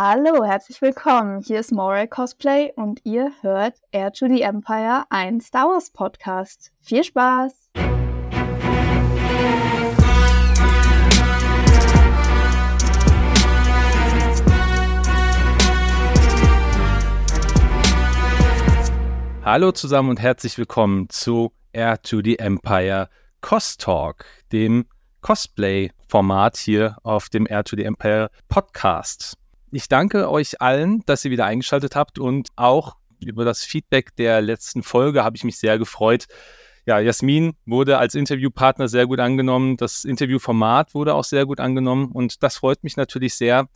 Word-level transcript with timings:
Hallo, 0.00 0.44
herzlich 0.44 0.80
willkommen. 0.80 1.40
Hier 1.40 1.58
ist 1.58 1.72
Moral 1.72 2.06
Cosplay 2.06 2.72
und 2.76 3.00
ihr 3.02 3.32
hört 3.40 3.80
Air 3.90 4.12
to 4.12 4.28
the 4.28 4.42
Empire, 4.42 5.02
ein 5.10 5.40
Star 5.40 5.66
Wars 5.66 5.90
Podcast. 5.90 6.70
Viel 6.80 7.02
Spaß! 7.02 7.68
Hallo 19.42 19.72
zusammen 19.72 20.10
und 20.10 20.20
herzlich 20.20 20.56
willkommen 20.58 21.08
zu 21.08 21.50
Air 21.72 22.00
to 22.02 22.20
the 22.22 22.38
Empire 22.38 23.08
Cost 23.40 23.80
Talk, 23.80 24.26
dem 24.52 24.86
Cosplay-Format 25.22 26.56
hier 26.56 26.98
auf 27.02 27.28
dem 27.30 27.48
Air 27.48 27.64
to 27.64 27.74
the 27.74 27.82
Empire 27.82 28.30
Podcast. 28.48 29.36
Ich 29.70 29.88
danke 29.88 30.30
euch 30.30 30.62
allen, 30.62 31.02
dass 31.04 31.24
ihr 31.26 31.30
wieder 31.30 31.44
eingeschaltet 31.44 31.94
habt 31.94 32.18
und 32.18 32.48
auch 32.56 32.96
über 33.20 33.44
das 33.44 33.64
Feedback 33.64 34.16
der 34.16 34.40
letzten 34.40 34.82
Folge 34.82 35.24
habe 35.24 35.36
ich 35.36 35.44
mich 35.44 35.58
sehr 35.58 35.78
gefreut. 35.78 36.26
Ja, 36.86 37.00
Jasmin 37.00 37.52
wurde 37.66 37.98
als 37.98 38.14
Interviewpartner 38.14 38.88
sehr 38.88 39.06
gut 39.06 39.20
angenommen. 39.20 39.76
Das 39.76 40.06
Interviewformat 40.06 40.94
wurde 40.94 41.12
auch 41.12 41.24
sehr 41.24 41.44
gut 41.44 41.60
angenommen 41.60 42.10
und 42.12 42.42
das 42.42 42.56
freut 42.56 42.82
mich 42.82 42.96
natürlich 42.96 43.34
sehr, 43.34 43.68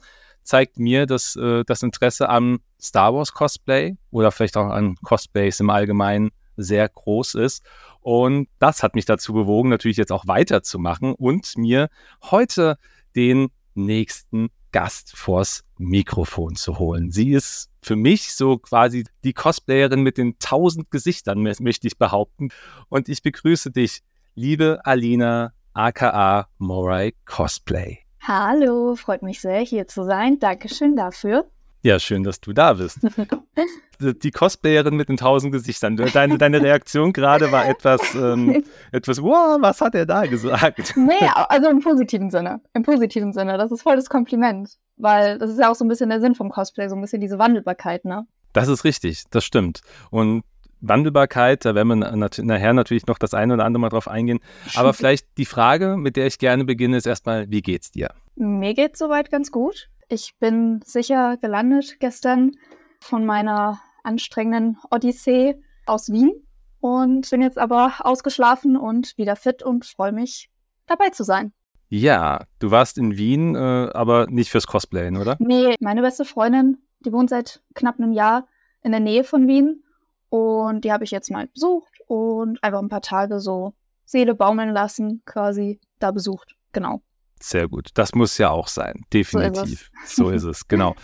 zeigt 0.45 0.79
mir, 0.79 1.05
dass 1.05 1.37
äh, 1.37 1.63
das 1.67 1.83
Interesse 1.83 2.31
am 2.31 2.61
Star 2.81 3.15
Wars 3.15 3.33
Cosplay 3.33 3.97
oder 4.11 4.33
vielleicht 4.33 4.57
auch 4.57 4.71
an 4.71 4.95
Cosplays 5.03 5.61
im 5.61 5.69
Allgemeinen 5.69 6.31
sehr 6.57 6.89
groß 6.89 7.35
ist. 7.35 7.67
Und 8.01 8.49
das 8.61 8.83
hat 8.83 8.95
mich 8.95 9.05
dazu 9.05 9.35
bewogen, 9.35 9.69
natürlich 9.69 9.99
jetzt 9.99 10.13
auch 10.13 10.27
weiterzumachen 10.27 11.15
und 11.15 11.59
mir 11.59 11.91
heute 12.31 12.79
den 13.15 13.49
nächsten 13.75 14.49
Gast 14.73 15.17
vors 15.17 15.65
Mikrofon 15.85 16.57
zu 16.57 16.79
holen. 16.79 17.11
Sie 17.11 17.33
ist 17.33 17.71
für 17.83 17.97
mich 17.97 18.35
so 18.35 18.59
quasi 18.59 19.05
die 19.25 19.33
Cosplayerin 19.33 20.03
mit 20.03 20.19
den 20.19 20.39
tausend 20.39 20.91
Gesichtern, 20.91 21.43
möchte 21.43 21.87
ich 21.87 21.99
behaupten. 21.99 22.49
Und 22.89 23.09
ich 23.09 23.23
begrüße 23.23 23.71
dich, 23.71 24.03
liebe 24.35 24.81
Alina, 24.85 25.53
aka 25.75 26.49
Morai 26.59 27.15
Cosplay. 27.25 27.99
Hallo, 28.21 28.95
freut 28.95 29.23
mich 29.23 29.41
sehr, 29.41 29.61
hier 29.61 29.89
zu 29.89 30.05
sein. 30.05 30.39
Dankeschön 30.39 30.95
dafür. 30.95 31.51
Ja, 31.85 31.99
schön, 31.99 32.23
dass 32.23 32.41
du 32.41 32.53
da 32.53 32.75
bist. 32.75 33.01
Die 34.01 34.31
Cosplayerin 34.31 34.95
mit 34.95 35.09
den 35.09 35.17
tausend 35.17 35.53
Gesichtern. 35.53 35.97
Deine, 35.97 36.39
deine 36.39 36.63
Reaktion 36.63 37.13
gerade 37.13 37.51
war 37.51 37.69
etwas, 37.69 38.15
ähm, 38.15 38.63
etwas, 38.93 39.21
wow, 39.21 39.59
was 39.61 39.81
hat 39.81 39.95
er 39.95 40.07
da 40.07 40.27
gesagt? 40.27 40.95
Nee, 40.97 41.29
also 41.49 41.69
im 41.69 41.81
positiven 41.81 42.31
Sinne. 42.31 42.61
Im 42.75 42.85
positiven 42.85 43.33
Sinne. 43.33 43.59
Das 43.59 43.73
ist 43.73 43.83
voll 43.83 43.97
das 43.97 44.09
Kompliment. 44.09 44.79
Weil 45.03 45.39
das 45.39 45.51
ist 45.51 45.59
ja 45.59 45.69
auch 45.69 45.75
so 45.75 45.85
ein 45.85 45.89
bisschen 45.89 46.11
der 46.11 46.21
Sinn 46.21 46.37
vom 46.37 46.49
Cosplay, 46.49 46.89
so 46.89 46.95
ein 46.95 47.01
bisschen 47.01 47.21
diese 47.21 47.39
Wandelbarkeit, 47.39 48.05
ne? 48.05 48.25
Das 48.53 48.69
ist 48.69 48.85
richtig, 48.85 49.25
das 49.31 49.45
stimmt. 49.45 49.81
Und 50.11 50.45
Wandelbarkeit, 50.81 51.65
da 51.65 51.75
werden 51.75 51.89
wir 51.89 51.97
nachher 51.97 52.73
natürlich 52.73 53.07
noch 53.07 53.19
das 53.19 53.35
eine 53.35 53.55
oder 53.55 53.65
andere 53.65 53.81
Mal 53.81 53.89
drauf 53.89 54.07
eingehen. 54.07 54.39
Aber 54.77 54.95
vielleicht 54.95 55.27
die 55.39 55.45
Frage, 55.45 55.97
mit 55.97 56.17
der 56.17 56.29
ich 56.29 56.39
gerne 56.39 56.65
beginne, 56.65 56.97
ist 56.97 57.07
erstmal, 57.07 57.51
wie 57.51 57.63
geht's 57.63 57.91
dir? 57.91 58.11
Mir 58.37 58.75
geht's 58.75 59.01
soweit 59.01 59.29
ganz 59.29 59.51
gut. 59.51 59.89
Ich 60.09 60.37
bin 60.39 60.81
sicher 60.85 61.37
gelandet 61.37 61.97
gestern 61.99 62.53
von 63.01 63.25
meiner 63.25 63.81
anstrengenden 64.05 64.79
Odyssee 64.91 65.57
aus 65.87 66.13
Wien 66.13 66.33
und 66.79 67.29
bin 67.29 67.43
jetzt 67.43 67.59
aber 67.59 67.95
ausgeschlafen 68.01 68.77
und 68.77 69.19
wieder 69.19 69.35
fit 69.35 69.65
und 69.65 69.85
freue 69.85 70.13
mich, 70.13 70.49
dabei 70.87 71.11
zu 71.11 71.25
sein. 71.25 71.53
Ja, 71.95 72.47
du 72.59 72.71
warst 72.71 72.97
in 72.97 73.19
Wien, 73.19 73.55
äh, 73.55 73.59
aber 73.93 74.27
nicht 74.31 74.51
fürs 74.51 74.67
Cosplayen, 74.67 75.19
oder? 75.19 75.37
Nee, 75.41 75.75
meine 75.79 76.01
beste 76.01 76.25
Freundin, 76.25 76.79
die 77.01 77.13
wohnt 77.13 77.29
seit 77.29 77.63
knapp 77.75 77.99
einem 77.99 78.13
Jahr 78.13 78.49
in 78.83 78.93
der 78.93 79.01
Nähe 79.01 79.25
von 79.25 79.47
Wien 79.47 79.85
und 80.31 80.87
die 80.87 80.91
habe 80.91 81.05
ich 81.05 81.11
jetzt 81.11 81.31
mal 81.31 81.49
besucht 81.49 81.93
und 82.07 82.65
einfach 82.65 82.81
ein 82.81 82.89
paar 82.89 83.03
Tage 83.03 83.41
so 83.41 83.75
Seele 84.07 84.35
baumeln 84.35 84.71
lassen, 84.71 85.21
quasi 85.27 85.81
da 85.99 86.13
besucht. 86.13 86.57
Genau. 86.73 87.03
Sehr 87.39 87.69
gut. 87.69 87.91
Das 87.93 88.15
muss 88.15 88.39
ja 88.39 88.49
auch 88.49 88.69
sein. 88.69 89.05
Definitiv. 89.13 89.53
So 89.53 89.61
ist 89.61 89.93
es, 90.07 90.17
so 90.17 90.31
ist 90.31 90.45
es. 90.45 90.69
genau. 90.69 90.95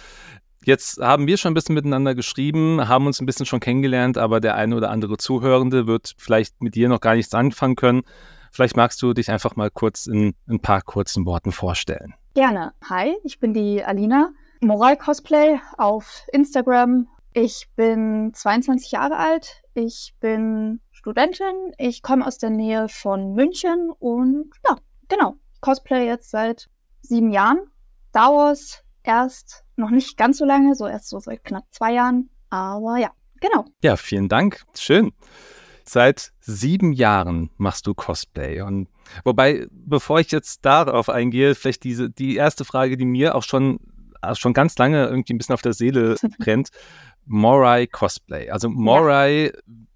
Jetzt 0.65 1.03
haben 1.03 1.27
wir 1.27 1.37
schon 1.37 1.51
ein 1.51 1.55
bisschen 1.55 1.75
miteinander 1.75 2.15
geschrieben, 2.15 2.89
haben 2.89 3.07
uns 3.07 3.21
ein 3.21 3.27
bisschen 3.27 3.45
schon 3.45 3.61
kennengelernt, 3.61 4.17
aber 4.17 4.41
der 4.41 4.55
eine 4.55 4.75
oder 4.75 4.89
andere 4.89 5.19
Zuhörende 5.19 5.87
wird 5.87 6.15
vielleicht 6.17 6.63
mit 6.63 6.75
dir 6.75 6.89
noch 6.89 7.01
gar 7.01 7.15
nichts 7.15 7.35
anfangen 7.35 7.77
können. 7.77 8.05
Vielleicht 8.53 8.77
magst 8.77 9.01
du 9.03 9.13
dich 9.13 9.31
einfach 9.31 9.57
mal 9.57 9.71
kurz 9.71 10.07
in 10.07 10.35
ein 10.49 10.61
paar 10.61 10.83
kurzen 10.83 11.27
Worten 11.27 11.53
vorstellen. 11.53 12.15
Gerne. 12.35 12.73
Hi, 12.89 13.17
ich 13.25 13.41
bin 13.41 13.53
die 13.53 13.85
Alina, 13.85 14.31
Moral 14.61 14.97
Cosplay 14.97 15.61
auf 15.77 16.23
Instagram 16.33 17.07
ich 17.41 17.69
bin 17.77 18.33
22 18.35 18.91
Jahre 18.91 19.17
alt. 19.17 19.63
Ich 19.75 20.15
bin 20.19 20.81
Studentin. 20.91 21.73
Ich 21.79 22.03
komme 22.03 22.27
aus 22.27 22.39
der 22.39 22.51
Nähe 22.51 22.89
von 22.89 23.35
München 23.35 23.93
und 23.99 24.51
ja, 24.69 24.77
genau. 25.09 25.37
Cosplay 25.61 26.07
jetzt 26.07 26.31
seit 26.31 26.69
sieben 27.03 27.31
Jahren. 27.31 27.61
Star 28.09 28.35
Wars 28.35 28.83
erst 29.05 29.65
noch 29.77 29.91
nicht 29.91 30.17
ganz 30.17 30.39
so 30.39 30.45
lange, 30.45 30.75
so 30.75 30.89
erst 30.89 31.11
so 31.11 31.21
seit 31.21 31.45
knapp 31.45 31.65
zwei 31.71 31.93
Jahren. 31.93 32.31
Aber 32.51 32.97
ja, 32.97 33.13
genau. 33.41 33.67
Ja, 33.83 33.97
vielen 33.97 34.29
Dank. 34.29 34.65
Schön. 34.77 35.13
Seit 35.89 36.33
sieben 36.41 36.93
Jahren 36.93 37.49
machst 37.57 37.87
du 37.87 37.95
Cosplay. 37.95 38.61
Und 38.61 38.89
wobei, 39.25 39.67
bevor 39.71 40.21
ich 40.21 40.31
jetzt 40.31 40.67
darauf 40.67 41.09
eingehe, 41.09 41.55
vielleicht 41.55 41.83
diese, 41.83 42.11
die 42.11 42.37
erste 42.37 42.67
Frage, 42.67 42.99
die 42.99 43.07
mir 43.07 43.35
auch 43.35 43.43
schon, 43.43 43.81
schon 44.35 44.53
ganz 44.53 44.77
lange 44.77 45.07
irgendwie 45.07 45.33
ein 45.33 45.39
bisschen 45.39 45.55
auf 45.55 45.63
der 45.63 45.73
Seele 45.73 46.17
brennt. 46.39 46.69
Morai 47.25 47.87
Cosplay. 47.87 48.51
Also 48.51 48.69
Morai, 48.69 49.47
ja. 49.47 49.53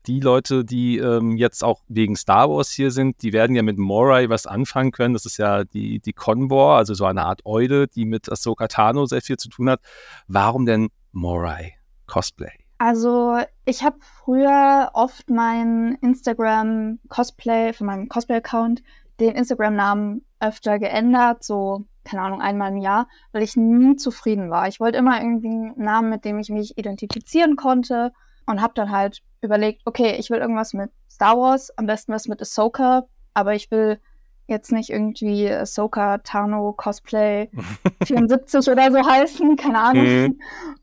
die 0.06 0.20
Leute, 0.20 0.64
die 0.64 0.96
ähm, 0.96 1.36
jetzt 1.36 1.62
auch 1.62 1.82
wegen 1.88 2.16
Star 2.16 2.48
Wars 2.48 2.70
hier 2.70 2.90
sind, 2.90 3.22
die 3.22 3.34
werden 3.34 3.54
ja 3.54 3.62
mit 3.62 3.76
Morai 3.76 4.30
was 4.30 4.46
anfangen 4.46 4.92
können. 4.92 5.12
Das 5.12 5.26
ist 5.26 5.36
ja 5.36 5.64
die, 5.64 6.00
die 6.00 6.14
Convor, 6.14 6.78
also 6.78 6.94
so 6.94 7.04
eine 7.04 7.26
Art 7.26 7.44
Eule, 7.44 7.86
die 7.86 8.06
mit 8.06 8.32
Ahsoka 8.32 8.66
Tano 8.66 9.04
sehr 9.04 9.20
viel 9.20 9.36
zu 9.36 9.50
tun 9.50 9.68
hat. 9.68 9.80
Warum 10.26 10.64
denn 10.64 10.88
Morai 11.12 11.74
Cosplay? 12.06 12.61
Also 12.84 13.38
ich 13.64 13.84
habe 13.84 13.98
früher 14.00 14.90
oft 14.94 15.30
mein 15.30 15.98
Instagram 16.00 16.98
Cosplay, 17.08 17.72
von 17.72 17.86
meinem 17.86 18.08
Cosplay-Account, 18.08 18.82
den 19.20 19.36
Instagram-Namen 19.36 20.26
öfter 20.40 20.80
geändert, 20.80 21.44
so 21.44 21.84
keine 22.02 22.22
Ahnung, 22.22 22.40
einmal 22.40 22.72
im 22.72 22.78
Jahr, 22.78 23.06
weil 23.30 23.44
ich 23.44 23.56
nie 23.56 23.94
zufrieden 23.94 24.50
war. 24.50 24.66
Ich 24.66 24.80
wollte 24.80 24.98
immer 24.98 25.20
irgendwie 25.20 25.46
einen 25.46 25.74
Namen, 25.76 26.10
mit 26.10 26.24
dem 26.24 26.40
ich 26.40 26.50
mich 26.50 26.76
identifizieren 26.76 27.54
konnte 27.54 28.12
und 28.46 28.60
habe 28.60 28.74
dann 28.74 28.90
halt 28.90 29.22
überlegt, 29.42 29.82
okay, 29.84 30.16
ich 30.18 30.30
will 30.30 30.38
irgendwas 30.38 30.72
mit 30.72 30.90
Star 31.08 31.38
Wars, 31.38 31.70
am 31.78 31.86
besten 31.86 32.12
was 32.12 32.26
mit 32.26 32.42
Ahsoka, 32.42 33.04
aber 33.32 33.54
ich 33.54 33.70
will 33.70 34.00
jetzt 34.48 34.72
nicht 34.72 34.90
irgendwie 34.90 35.48
Ahsoka 35.48 36.18
Tano 36.18 36.72
Cosplay 36.72 37.48
74 38.04 38.68
oder 38.68 38.90
so 38.90 39.08
heißen, 39.08 39.54
keine 39.54 39.78
Ahnung. 39.78 40.04
Mhm. 40.04 40.40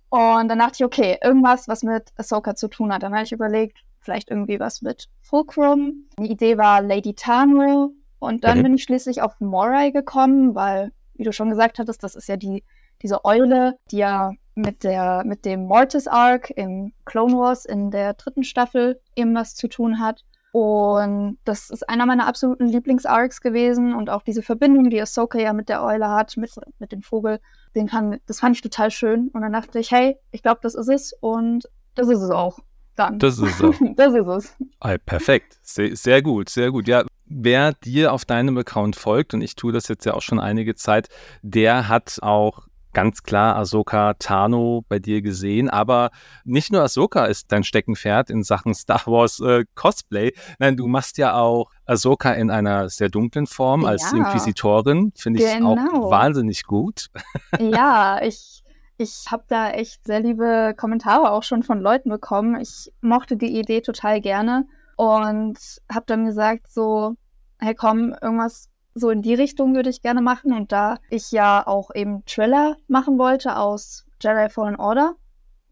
Und 0.10 0.48
dann 0.50 0.60
dachte 0.60 0.76
ich, 0.78 0.86
okay, 0.86 1.18
irgendwas, 1.24 1.68
was 1.68 1.84
mit 1.84 2.10
Ahsoka 2.18 2.56
zu 2.56 2.68
tun 2.68 2.92
hat. 2.92 3.04
Dann 3.04 3.14
habe 3.14 3.24
ich 3.24 3.32
überlegt, 3.32 3.78
vielleicht 4.00 4.30
irgendwie 4.30 4.60
was 4.60 4.82
mit 4.82 5.08
Fulcrum. 5.22 6.08
Die 6.20 6.32
Idee 6.32 6.58
war 6.58 6.82
Lady 6.82 7.14
Tano. 7.14 7.94
Und 8.20 8.44
dann 8.44 8.60
mhm. 8.60 8.64
bin 8.64 8.74
ich 8.76 8.84
schließlich 8.84 9.22
auf 9.22 9.40
Morai 9.40 9.92
gekommen, 9.92 10.56
weil 10.56 10.92
wie 11.14 11.24
du 11.24 11.32
schon 11.32 11.50
gesagt 11.50 11.80
hattest, 11.80 12.04
das 12.04 12.16
ist 12.16 12.28
ja 12.28 12.38
die, 12.38 12.64
diese 13.02 13.24
Eule, 13.26 13.78
die 13.92 13.98
ja 13.98 14.32
mit 14.56 14.84
der, 14.84 15.24
mit 15.26 15.46
dem 15.46 15.66
Mortis 15.66 16.08
Arc 16.08 16.50
in 16.50 16.94
Clone 17.06 17.38
Wars 17.38 17.66
in 17.66 17.92
der 17.92 18.14
dritten 18.14 18.44
Staffel 18.44 19.00
eben 19.16 19.36
was 19.36 19.56
zu 19.56 19.68
tun 19.68 20.00
hat. 20.00 20.24
Und 20.52 21.38
das 21.46 21.70
ist 21.70 21.88
einer 21.88 22.06
meiner 22.06 22.26
absoluten 22.26 22.68
Lieblings-Arcs 22.68 23.42
gewesen 23.42 23.94
und 23.94 24.10
auch 24.10 24.24
diese 24.24 24.42
Verbindung, 24.42 24.90
die 24.90 25.02
Ahsoka 25.02 25.38
ja 25.38 25.54
mit 25.54 25.70
der 25.70 25.84
Eule 25.84 26.10
hat, 26.10 26.38
mit, 26.38 26.52
mit 26.80 26.92
dem 26.92 27.04
Vogel, 27.04 27.40
den 27.76 27.88
kann, 27.88 28.20
das 28.26 28.40
fand 28.40 28.56
ich 28.56 28.62
total 28.62 28.90
schön. 28.90 29.30
Und 29.30 29.42
dann 29.42 29.54
dachte 29.54 29.78
ich, 29.78 29.92
hey, 29.92 30.18
ich 30.32 30.42
glaube, 30.42 30.60
das 30.64 30.74
ist 30.74 30.90
es 30.90 31.14
und 31.20 31.70
das 31.94 32.10
ist 32.10 32.22
es 32.22 32.32
auch. 32.32 32.60
Dann. 32.96 33.20
Das 33.20 33.38
ist 33.38 33.62
es. 33.62 33.78
das 33.96 34.14
ist 34.14 34.28
es. 34.28 34.56
Ah, 34.80 34.98
perfekt. 34.98 35.60
Sehr, 35.62 35.96
sehr 35.96 36.22
gut, 36.22 36.50
sehr 36.50 36.72
gut. 36.72 36.88
Ja, 36.88 37.04
wer 37.26 37.74
dir 37.74 38.12
auf 38.12 38.26
deinem 38.26 38.58
Account 38.58 38.96
folgt, 38.96 39.36
und 39.36 39.42
ich 39.42 39.56
tue 39.56 39.72
das 39.72 39.88
jetzt 39.88 40.06
ja 40.06 40.16
auch 40.16 40.22
schon 40.22 40.40
einige 40.40 40.76
Zeit, 40.76 41.10
der 41.44 41.88
hat 41.88 42.18
auch 42.22 42.69
ganz 42.94 43.24
klar 43.24 43.56
Ahsoka 43.56 44.14
Tano 44.16 44.84
bei 44.88 45.00
dir 45.00 45.22
gesehen, 45.22 45.70
aber 45.70 46.12
nicht 46.44 46.72
nur 46.72 46.82
Ahsoka 46.82 47.26
ist 47.26 47.52
dein 47.52 47.64
Steckenpferd 47.64 48.30
in 48.30 48.44
Sachen 48.44 48.74
Star 48.74 49.02
Wars 49.06 49.40
äh, 49.40 49.66
Cosplay. 49.76 50.34
Nein, 50.60 50.78
du 50.78 50.88
machst 50.88 51.18
ja 51.18 51.36
auch 51.36 51.70
Ahsoka 51.86 52.32
in 52.34 52.52
einer 52.52 52.90
sehr 52.90 53.10
dunklen 53.10 53.48
Form 53.48 53.86
als 53.86 54.12
ja, 54.12 54.18
Inquisitorin. 54.18 55.12
Finde 55.16 55.44
ich 55.44 55.54
genau. 55.54 55.74
auch 55.74 56.12
wahnsinnig 56.12 56.64
gut. 56.64 57.08
Ja, 57.60 58.22
ich, 58.22 58.64
ich 58.98 59.26
habe 59.30 59.44
da 59.48 59.72
echt 59.72 60.06
sehr 60.06 60.20
liebe 60.20 60.74
Kommentare 60.78 61.32
auch 61.32 61.44
schon 61.44 61.64
von 61.64 61.80
Leuten 61.80 62.10
bekommen. 62.10 62.60
Ich 62.60 62.92
mochte 63.02 63.38
die 63.38 63.60
Idee 63.60 63.82
total 63.82 64.22
gerne 64.22 64.66
und 64.96 65.58
habe 65.92 66.06
dann 66.08 66.26
gesagt 66.26 66.72
so, 66.72 67.16
hey 67.60 67.76
komm, 67.76 68.16
irgendwas 68.22 68.70
so 68.94 69.10
in 69.10 69.22
die 69.22 69.34
Richtung 69.34 69.76
würde 69.76 69.90
ich 69.90 70.02
gerne 70.02 70.22
machen. 70.22 70.54
Und 70.54 70.72
da 70.72 70.98
ich 71.10 71.32
ja 71.32 71.66
auch 71.66 71.92
eben 71.94 72.24
Triller 72.26 72.78
machen 72.88 73.18
wollte 73.18 73.58
aus 73.58 74.06
Jedi 74.22 74.50
Fallen 74.50 74.76
Order, 74.76 75.16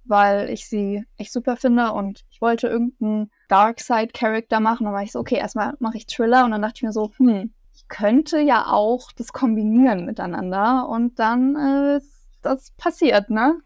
weil 0.05 0.49
ich 0.49 0.67
sie 0.67 1.03
echt 1.17 1.33
super 1.33 1.57
finde 1.57 1.91
und 1.91 2.23
ich 2.29 2.41
wollte 2.41 2.67
irgendeinen 2.67 3.29
Darkseid-Charakter 3.49 4.59
machen. 4.59 4.85
Dann 4.85 4.93
war 4.93 5.03
ich 5.03 5.11
so, 5.11 5.19
okay, 5.19 5.35
erstmal 5.35 5.75
mache 5.79 5.97
ich 5.97 6.07
Thriller 6.07 6.45
und 6.45 6.51
dann 6.51 6.61
dachte 6.61 6.77
ich 6.77 6.83
mir 6.83 6.93
so, 6.93 7.11
hm, 7.17 7.53
ich 7.73 7.87
könnte 7.87 8.39
ja 8.39 8.67
auch 8.67 9.11
das 9.11 9.33
kombinieren 9.33 10.05
miteinander 10.05 10.87
und 10.87 11.19
dann 11.19 11.55
äh, 11.55 12.01
das 12.41 12.71
passiert, 12.77 13.29
ne? 13.29 13.59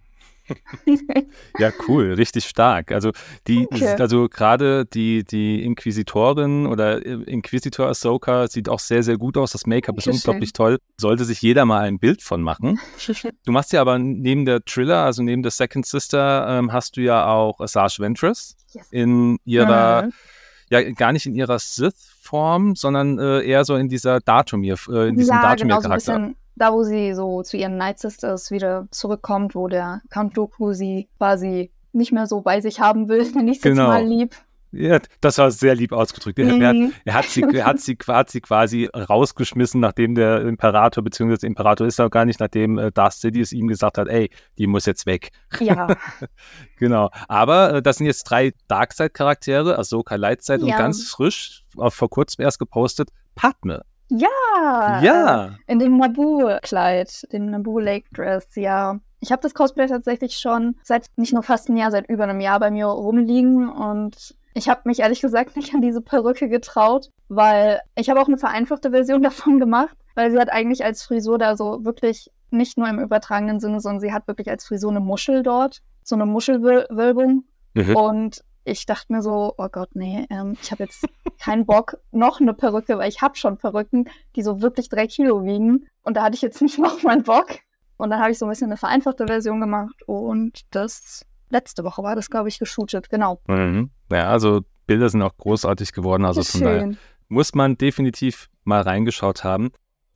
Ja, 1.57 1.71
cool, 1.88 2.13
richtig 2.13 2.45
stark. 2.45 2.92
Also 2.92 3.12
die, 3.48 3.68
okay. 3.71 3.95
also 4.00 4.27
gerade 4.30 4.86
die, 4.86 5.24
die 5.24 5.63
Inquisitorin 5.63 6.65
oder 6.65 7.06
äh, 7.06 7.24
Inquisitor 7.24 7.88
Ahsoka 7.88 8.48
sieht 8.48 8.69
auch 8.69 8.80
sehr, 8.80 9.03
sehr 9.03 9.18
gut 9.18 9.38
aus. 9.38 9.51
Das 9.51 9.65
Make-up 9.65 9.98
ist 9.98 10.07
unglaublich 10.07 10.53
toll. 10.53 10.80
Sollte 11.00 11.25
sich 11.25 11.42
jeder 11.42 11.65
mal 11.65 11.81
ein 11.81 12.00
Bild 12.00 12.21
von 12.21 12.42
machen. 12.42 12.80
Du 13.45 13.51
machst 13.51 13.74
ja 13.74 13.81
aber 13.81 13.98
neben 14.00 14.45
der 14.45 14.63
Triller, 14.63 15.03
also 15.03 15.24
neben 15.24 15.42
der 15.42 15.51
Second 15.51 15.86
Sister, 15.86 16.45
ähm, 16.48 16.71
hast 16.71 16.98
du 16.98 17.01
ja 17.01 17.27
auch 17.27 17.59
Asajj 17.59 18.00
Ventress 18.00 18.56
yes. 18.74 18.88
in 18.92 19.38
ihrer, 19.45 20.03
mhm. 20.03 20.12
ja, 20.69 20.92
gar 20.92 21.12
nicht 21.12 21.25
in 21.25 21.36
ihrer 21.36 21.59
Sith-Form, 21.59 22.75
sondern 22.75 23.19
äh, 23.19 23.42
eher 23.42 23.65
so 23.65 23.75
in 23.75 23.89
dieser 23.89 24.19
Datumir, 24.19 24.75
äh, 24.89 25.09
in 25.09 25.15
diesem 25.15 25.36
ja, 25.36 25.42
Datumir-Charakter. 25.42 26.15
Genau, 26.15 26.30
so 26.30 26.36
da, 26.62 26.74
wo 26.74 26.84
sie 26.84 27.13
so 27.13 27.42
zu 27.42 27.58
ihren 27.58 27.78
Night 27.78 28.00
Sisters 28.00 28.52
wieder 28.52 28.88
zurückkommt, 28.92 29.56
wo 29.56 29.68
der 29.68 30.02
Count 30.10 30.38
Dooku 30.38 30.74
sie 30.74 31.10
quasi 31.18 31.72
nicht 31.92 32.12
mehr 32.12 32.28
so 32.28 32.42
bei 32.42 32.62
sich 32.62 32.80
haben 32.80 33.10
will, 33.10 33.30
nenne 33.36 33.52
ich 33.52 33.58
es 33.58 33.63
genau. 33.63 33.88
mal 33.88 34.06
lieb. 34.06 34.36
Ja, 34.74 35.00
das 35.19 35.38
war 35.38 35.52
sehr 35.52 35.75
lieb 35.75 35.92
ausgedrückt. 35.92 36.40
Er, 36.40 36.46
mhm. 36.46 36.62
er, 36.62 36.92
er, 37.04 37.13
hat, 37.13 37.25
sie, 37.25 37.42
er 37.42 37.66
hat 37.66 37.81
sie 37.81 37.98
quasi, 37.98 38.40
quasi 38.40 38.86
rausgeschmissen, 38.86 39.81
nachdem 39.81 40.16
der 40.16 40.44
Imperator, 40.44 41.04
beziehungsweise 41.04 41.42
der 41.42 41.48
Imperator 41.48 41.88
ist 41.88 42.00
er 42.00 42.10
gar 42.10 42.24
nicht, 42.24 42.40
nachdem 42.40 42.78
äh, 42.78 42.90
Darth 42.90 43.13
Sidious 43.13 43.52
ihm 43.52 43.68
gesagt 43.68 43.98
hat, 43.98 44.08
ey, 44.08 44.30
die 44.58 44.68
muss 44.68 44.86
jetzt 44.86 45.06
weg. 45.06 45.31
Ja. 45.60 45.88
genau. 46.78 47.10
Aber 47.28 47.74
äh, 47.74 47.81
das 47.81 47.98
sind 47.98 48.06
jetzt 48.06 48.24
drei 48.24 48.54
Darkseid-Charaktere, 48.69 49.78
Ahsoka 49.78 50.16
Lightside 50.16 50.66
ja. 50.66 50.75
und 50.75 50.80
ganz 50.80 51.10
frisch, 51.10 51.66
vor 51.75 52.10
kurzem 52.10 52.46
erst 52.46 52.60
gepostet, 52.60 53.10
Padme. 53.36 53.84
Ja. 54.12 55.02
Ja. 55.02 55.56
In 55.68 55.80
dem 55.80 55.98
Naboo-Kleid, 55.98 57.31
dem 57.31 57.46
Naboo 57.48 57.80
Lake 57.80 58.08
Dress, 58.13 58.48
ja. 58.56 59.00
Ich 59.19 59.31
habe 59.31 59.42
das 59.42 59.54
Cosplay 59.54 59.88
tatsächlich 59.88 60.38
schon 60.38 60.75
seit 60.84 61.06
nicht 61.16 61.34
nur 61.34 61.44
fast 61.44 61.69
ein 61.69 61.78
Jahr, 61.78 61.92
seit 61.92 62.10
über 62.10 62.24
einem 62.24 62.42
Jahr 62.42 62.60
bei 62.60 62.72
mir 62.72 62.88
rumliegen 62.88 63.69
und 63.69 64.36
ich 64.54 64.68
habe 64.68 64.81
mich 64.86 65.00
ehrlich 65.00 65.22
gesagt 65.22 65.56
nicht 65.56 65.74
an 65.74 65.81
diese 65.81 66.02
Perücke 66.02 66.50
getraut, 66.50 67.10
weil 67.30 67.80
ich 67.96 68.10
habe 68.10 68.19
auch 68.19 68.28
eine 68.28 68.38
vereinfachte 68.38 68.92
Version 68.92 69.24
davon 69.24 69.60
gemacht, 69.60 69.96
weil 70.16 70.31
sie 70.31 70.40
hat 70.40 70.52
eigentlich 70.52 70.84
als 70.84 71.04
Frisur 71.04 71.38
da 71.38 71.56
so 71.56 71.86
wirklich 71.86 72.30
nicht 72.50 72.78
nur 72.78 72.90
im 72.90 73.00
übertragenen 73.00 73.62
Sinne, 73.62 73.80
sondern 73.80 74.02
sie 74.02 74.12
hat 74.12 74.28
wirklich 74.28 74.50
als 74.50 74.66
Frisur 74.66 74.92
eine 74.92 75.00
Muschel 75.00 75.42
dort, 75.42 75.81
so 76.04 76.16
eine 76.16 76.25
Muschelwölbung. 76.25 77.46
Mhm. 77.74 77.96
Und 77.96 78.44
ich 78.63 78.86
dachte 78.86 79.12
mir 79.13 79.22
so, 79.22 79.54
oh 79.58 79.68
Gott, 79.72 79.90
nee, 79.94 80.25
ähm, 80.30 80.58
ich 80.62 80.72
habe 80.72 80.84
jetzt 80.84 81.06
keinen 81.40 81.66
Bock, 81.66 81.98
noch 82.12 82.40
eine 82.40 82.54
Perücke, 82.54 82.98
weil 82.98 83.10
ich 83.10 83.22
habe 83.22 83.36
schon 83.36 83.58
Perücken, 83.58 84.10
die 84.36 84.44
so 84.44 84.62
wirklich 84.62 84.90
drei 84.90 85.08
Kilo 85.08 85.44
wiegen. 85.44 85.88
Und 86.04 86.18
da 86.18 86.24
hatte 86.24 86.36
ich 86.36 86.42
jetzt 86.42 86.62
nicht 86.62 86.78
noch 86.80 87.02
mal 87.04 87.22
Bock. 87.22 87.60
Und 87.98 88.10
dann 88.10 88.19
habe 88.19 88.31
ich 88.31 88.38
so 88.38 88.46
ein 88.46 88.50
bisschen 88.50 88.68
eine 88.68 88.78
vereinfachte 88.78 89.28
Version 89.28 89.60
gemacht. 89.60 89.96
Und 90.06 90.62
das 90.72 91.25
letzte 91.50 91.84
Woche 91.84 92.04
war 92.04 92.16
das, 92.16 92.30
glaube 92.30 92.50
ich, 92.50 92.60
geshootet, 92.60 93.10
genau. 93.10 93.42
Mhm. 93.48 93.92
Ja, 94.12 94.30
also 94.30 94.62
Bilder 94.88 95.10
sind 95.10 95.22
auch 95.22 95.38
großartig 95.38 95.94
geworden. 95.94 96.25
Also 96.25 96.44
von 96.44 96.62
daher 96.62 96.92
muss 97.28 97.54
man 97.54 97.78
definitiv 97.78 98.50
mal 98.63 98.81
reingeschaut 98.81 99.44
haben. 99.44 99.72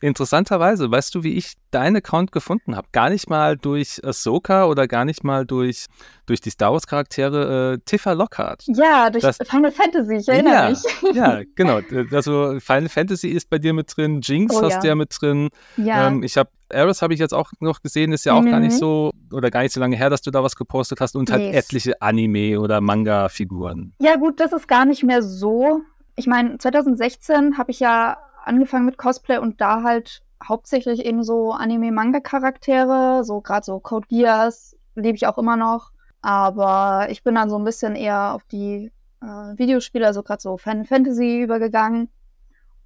Interessanterweise, 0.06 0.92
weißt 0.92 1.16
du, 1.16 1.24
wie 1.24 1.34
ich 1.34 1.54
deinen 1.72 1.96
Account 1.96 2.32
gefunden 2.32 2.76
habe? 2.76 2.88
Gar 2.92 3.10
nicht 3.10 3.28
mal 3.28 3.58
durch 3.58 4.00
Ahsoka 4.04 4.66
oder 4.66 4.88
gar 4.88 5.04
nicht 5.04 5.24
mal 5.24 5.48
durch, 5.48 5.88
durch 6.28 6.42
die 6.42 6.52
Star 6.52 6.72
Wars 6.74 6.86
Charaktere 6.86 7.74
äh, 7.74 7.78
Tifa 7.86 8.12
Lockhart. 8.12 8.64
Ja, 8.68 9.10
durch 9.10 9.24
das, 9.24 9.38
Final 9.38 9.72
Fantasy, 9.72 10.18
ich 10.18 10.28
erinnere 10.28 10.54
ja, 10.54 10.70
mich. 10.70 11.16
Ja, 11.16 11.42
genau. 11.56 11.80
Also 12.12 12.60
Final 12.60 12.90
Fantasy 12.90 13.30
ist 13.30 13.50
bei 13.50 13.58
dir 13.58 13.74
mit 13.74 13.98
drin, 13.98 14.22
Jinx 14.22 14.56
oh, 14.56 14.62
hast 14.62 14.84
du 14.84 14.88
ja. 14.88 14.94
mit 14.94 15.16
drin. 15.20 15.50
Ja. 15.76 16.08
Ähm, 16.08 16.22
ich 16.22 16.38
habe 16.38 16.52
Eris 16.70 17.02
habe 17.02 17.14
ich 17.14 17.20
jetzt 17.20 17.34
auch 17.34 17.52
noch 17.60 17.82
gesehen, 17.82 18.12
ist 18.12 18.26
ja 18.26 18.34
auch 18.34 18.42
mhm. 18.42 18.52
gar 18.52 18.60
nicht 18.60 18.74
mhm. 18.74 18.80
so 18.80 19.12
oder 19.32 19.50
gar 19.50 19.64
nicht 19.64 19.74
so 19.74 19.80
lange 19.80 19.96
her, 19.96 20.12
dass 20.12 20.22
du 20.22 20.30
da 20.30 20.44
was 20.44 20.56
gepostet 20.56 21.02
hast 21.02 21.16
und 21.16 21.32
halt 21.32 21.54
etliche 21.54 22.00
Anime 22.02 22.60
oder 22.60 22.80
Manga-Figuren. 22.80 23.94
Ja, 24.00 24.18
gut, 24.18 24.40
das 24.40 24.54
ist 24.54 24.68
gar 24.68 24.86
nicht 24.86 25.04
mehr 25.04 25.24
so. 25.24 25.82
Ich 26.16 26.28
meine, 26.28 26.58
2016 26.60 27.58
habe 27.58 27.72
ich 27.72 27.80
ja 27.80 28.18
angefangen 28.46 28.86
mit 28.86 28.98
Cosplay 28.98 29.38
und 29.38 29.62
da 29.62 29.84
halt 29.84 30.22
hauptsächlich 30.44 31.06
eben 31.06 31.24
so 31.24 31.52
Anime-Manga-Charaktere, 31.52 33.24
so 33.24 33.42
gerade 33.42 33.66
so 33.66 33.80
Code 33.80 34.08
Geass 34.08 34.76
lebe 34.96 35.16
ich 35.16 35.28
auch 35.28 35.38
immer 35.38 35.58
noch. 35.58 35.92
Aber 36.22 37.08
ich 37.10 37.24
bin 37.24 37.36
dann 37.36 37.50
so 37.50 37.58
ein 37.58 37.64
bisschen 37.64 37.96
eher 37.96 38.34
auf 38.34 38.44
die 38.46 38.92
äh, 39.22 39.26
Videospiele, 39.26 40.08
also 40.08 40.24
gerade 40.24 40.42
so 40.42 40.58
Final 40.58 40.86
Fantasy 40.86 41.42
übergegangen. 41.42 42.10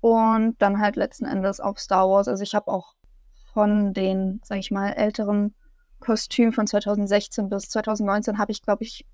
Und 0.02 0.56
dann 0.62 0.80
halt 0.80 0.96
letzten 0.96 1.26
Endes 1.26 1.60
auf 1.60 1.80
Star 1.80 2.10
Wars. 2.10 2.28
Also 2.28 2.44
ich 2.44 2.56
habe 2.56 2.72
auch 2.72 2.96
von 3.54 3.94
den, 3.94 4.40
sag 4.44 4.60
ich 4.60 4.72
mal, 4.72 4.92
älteren 4.92 5.54
Kostümen 6.00 6.54
von 6.54 6.68
2016 6.68 7.50
bis 7.50 7.70
2019 7.70 8.38
habe 8.38 8.52
ich, 8.52 8.62
glaube 8.62 8.84
ich, 8.84 9.06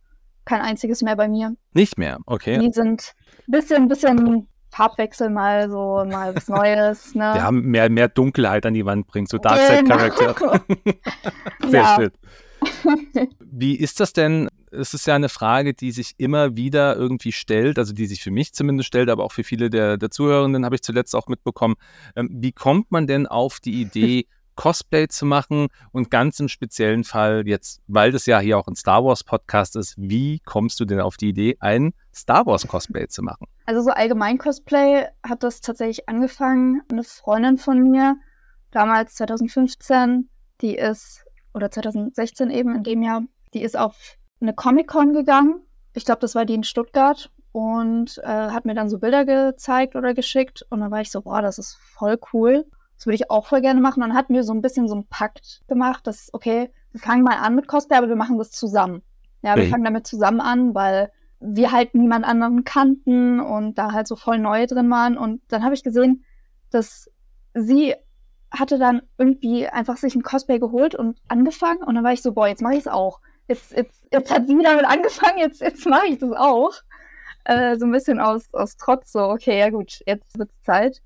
kein 0.46 0.62
einziges 0.62 1.02
mehr 1.02 1.16
bei 1.16 1.28
mir. 1.28 1.56
Nicht 1.74 1.98
mehr, 1.98 2.20
okay. 2.28 2.60
Die 2.60 2.72
sind 2.72 3.16
ein 3.48 3.52
bisschen, 3.52 3.88
bisschen 3.88 4.48
Farbwechsel 4.76 5.30
mal 5.30 5.70
so, 5.70 6.04
mal 6.06 6.36
was 6.36 6.48
Neues. 6.48 7.16
Ne? 7.16 7.34
Ja, 7.38 7.50
mehr, 7.50 7.90
mehr 7.90 8.10
Dunkelheit 8.10 8.66
an 8.66 8.74
die 8.74 8.86
Wand 8.86 9.08
bringt, 9.08 9.30
so 9.30 9.38
Darkseid-Charakter. 9.38 10.34
Genau. 10.34 10.92
Sehr 11.70 11.96
schön. 11.96 12.12
Wie 13.40 13.76
ist 13.76 14.00
das 14.02 14.12
denn? 14.12 14.50
Es 14.72 14.94
ist 14.94 15.08
ja 15.08 15.16
eine 15.16 15.30
Frage, 15.30 15.74
die 15.74 15.92
sich 15.92 16.16
immer 16.18 16.58
wieder 16.58 16.98
irgendwie 16.98 17.32
stellt, 17.32 17.80
also 17.80 17.94
die 17.94 18.06
sich 18.06 18.22
für 18.22 18.32
mich 18.32 18.54
zumindest 18.54 18.88
stellt, 18.88 19.10
aber 19.10 19.24
auch 19.24 19.32
für 19.32 19.46
viele 19.46 19.70
der, 19.70 19.98
der 19.98 20.12
Zuhörenden 20.12 20.66
habe 20.66 20.76
ich 20.76 20.82
zuletzt 20.82 21.16
auch 21.16 21.28
mitbekommen. 21.28 21.76
Ähm, 22.18 22.30
wie 22.34 22.52
kommt 22.52 22.92
man 22.92 23.08
denn 23.08 23.28
auf 23.28 23.62
die 23.62 23.80
Idee, 23.82 24.28
Cosplay 24.56 25.08
zu 25.08 25.26
machen 25.26 25.68
und 25.92 26.10
ganz 26.12 26.40
im 26.40 26.48
speziellen 26.48 27.04
Fall 27.04 27.44
jetzt, 27.46 27.82
weil 27.88 28.12
das 28.12 28.26
ja 28.26 28.40
hier 28.40 28.58
auch 28.58 28.68
ein 28.68 28.76
Star 28.76 29.04
Wars 29.04 29.24
Podcast 29.24 29.76
ist, 29.76 29.96
wie 29.98 30.40
kommst 30.40 30.80
du 30.80 30.86
denn 30.86 31.00
auf 31.00 31.18
die 31.18 31.30
Idee, 31.30 31.58
ein 31.60 31.94
Star 32.14 32.46
Wars 32.46 32.68
Cosplay 32.68 33.08
zu 33.08 33.22
machen? 33.22 33.48
Also 33.66 33.82
so 33.82 33.92
allgemein 33.92 34.38
Cosplay 34.38 35.08
hat 35.24 35.44
das 35.44 35.62
tatsächlich 35.62 36.08
angefangen. 36.08 36.82
Eine 36.92 37.04
Freundin 37.04 37.58
von 37.58 37.90
mir, 37.90 38.18
damals 38.72 39.16
2015, 39.16 40.30
die 40.62 40.76
ist, 40.76 41.26
oder 41.54 41.72
2016 41.72 42.50
eben 42.50 42.76
in 42.76 42.84
dem 42.84 43.02
Jahr, 43.02 43.24
die 43.54 43.62
ist 43.62 43.78
auf 43.78 44.18
eine 44.42 44.54
Comic-Con 44.54 45.14
gegangen. 45.14 45.62
Ich 45.94 46.06
glaube, 46.06 46.22
das 46.22 46.36
war 46.36 46.46
die 46.46 46.56
in 46.56 46.64
Stuttgart 46.64 47.32
und 47.52 48.18
äh, 48.18 48.28
hat 48.28 48.66
mir 48.66 48.76
dann 48.76 48.90
so 48.90 49.00
Bilder 49.00 49.24
gezeigt 49.24 49.96
oder 49.96 50.14
geschickt 50.14 50.66
und 50.70 50.82
dann 50.82 50.92
war 50.92 51.02
ich 51.02 51.10
so, 51.10 51.22
boah, 51.22 51.42
das 51.42 51.58
ist 51.58 51.76
voll 51.76 52.20
cool. 52.34 52.66
Das 52.96 53.06
würde 53.06 53.16
ich 53.16 53.30
auch 53.30 53.48
voll 53.48 53.62
gerne 53.62 53.82
machen. 53.82 54.02
Und 54.02 54.10
dann 54.10 54.18
hatten 54.18 54.34
wir 54.34 54.44
so 54.44 54.54
ein 54.54 54.62
bisschen 54.62 54.88
so 54.88 54.96
einen 54.96 55.08
Pakt 55.08 55.62
gemacht, 55.68 56.08
dass, 56.08 56.30
okay, 56.34 56.72
wir 56.92 57.02
fangen 57.02 57.24
mal 57.24 57.38
an 57.38 57.56
mit 57.56 57.68
Cosplay, 57.68 57.98
aber 57.98 58.10
wir 58.10 58.16
machen 58.16 58.38
das 58.38 58.52
zusammen. 58.52 59.02
Ja, 59.42 59.56
wir 59.56 59.66
mhm. 59.66 59.70
fangen 59.70 59.84
damit 59.84 60.08
zusammen 60.08 60.42
an, 60.42 60.74
weil 60.74 61.12
wir 61.40 61.72
halt 61.72 61.94
niemand 61.94 62.26
anderen 62.26 62.64
kannten 62.64 63.40
und 63.40 63.78
da 63.78 63.92
halt 63.92 64.08
so 64.08 64.16
voll 64.16 64.40
neu 64.40 64.66
drin 64.66 64.90
waren. 64.90 65.18
Und 65.18 65.42
dann 65.50 65.64
habe 65.64 65.74
ich 65.74 65.84
gesehen, 65.84 66.24
dass 66.72 67.12
sie 67.54 67.96
hatte 68.52 68.80
dann 68.80 69.02
irgendwie 69.18 69.68
einfach 69.68 69.98
sich 69.98 70.16
ein 70.16 70.24
Cosplay 70.24 70.60
geholt 70.60 70.96
und 70.96 71.20
angefangen. 71.28 71.84
Und 71.84 71.96
dann 71.96 72.04
war 72.04 72.14
ich 72.14 72.22
so, 72.22 72.34
boah, 72.34 72.48
jetzt 72.48 72.62
mache 72.62 72.74
ich 72.74 72.82
es 72.82 72.88
auch. 72.88 73.20
Jetzt, 73.48 73.74
jetzt, 73.74 74.06
jetzt 74.12 74.32
hat 74.32 74.48
sie 74.48 74.58
damit 74.64 74.86
angefangen, 74.86 75.40
jetzt, 75.40 75.62
jetzt 75.62 75.86
mache 75.86 76.08
ich 76.08 76.20
das 76.20 76.32
auch. 76.32 76.72
Äh, 77.44 77.78
so 77.78 77.86
ein 77.86 77.92
bisschen 77.92 78.20
aus, 78.20 78.52
aus 78.54 78.78
Trotz, 78.78 79.12
so, 79.12 79.20
okay, 79.30 79.60
ja 79.60 79.70
gut, 79.70 80.00
jetzt 80.06 80.38
wird 80.38 80.50
es 80.50 80.62
Zeit. 80.64 81.02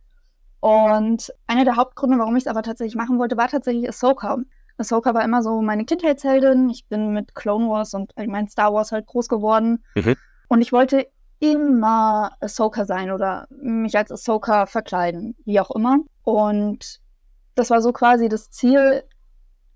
Und 0.60 1.34
einer 1.48 1.64
der 1.64 1.78
Hauptgründe, 1.78 2.20
warum 2.20 2.36
ich 2.36 2.44
es 2.44 2.48
aber 2.48 2.64
tatsächlich 2.64 2.96
machen 2.96 3.18
wollte, 3.20 3.38
war 3.38 3.48
tatsächlich 3.48 3.88
Ahsoka. 3.88 4.38
Ahsoka 4.78 5.14
war 5.14 5.24
immer 5.24 5.42
so 5.42 5.62
meine 5.62 5.86
Kindheitsheldin. 5.86 6.70
Ich 6.70 6.88
bin 6.88 7.14
mit 7.14 7.36
Clone 7.36 7.70
Wars 7.70 7.94
und 7.94 8.12
ich 8.20 8.28
mein 8.28 8.50
Star 8.50 8.74
Wars 8.74 8.92
halt 8.92 9.06
groß 9.06 9.28
geworden. 9.28 9.84
Mhm. 9.96 10.16
Und 10.48 10.62
ich 10.62 10.72
wollte 10.72 11.08
immer 11.40 12.32
Ahsoka 12.42 12.86
sein 12.86 13.12
oder 13.12 13.48
mich 13.50 13.98
als 13.98 14.12
Ahsoka 14.12 14.66
verkleiden, 14.66 15.36
wie 15.46 15.60
auch 15.60 15.72
immer. 15.72 16.00
Und 16.24 17.00
das 17.56 17.70
war 17.70 17.82
so 17.82 17.94
quasi 17.94 18.28
das 18.28 18.50
Ziel, 18.50 19.04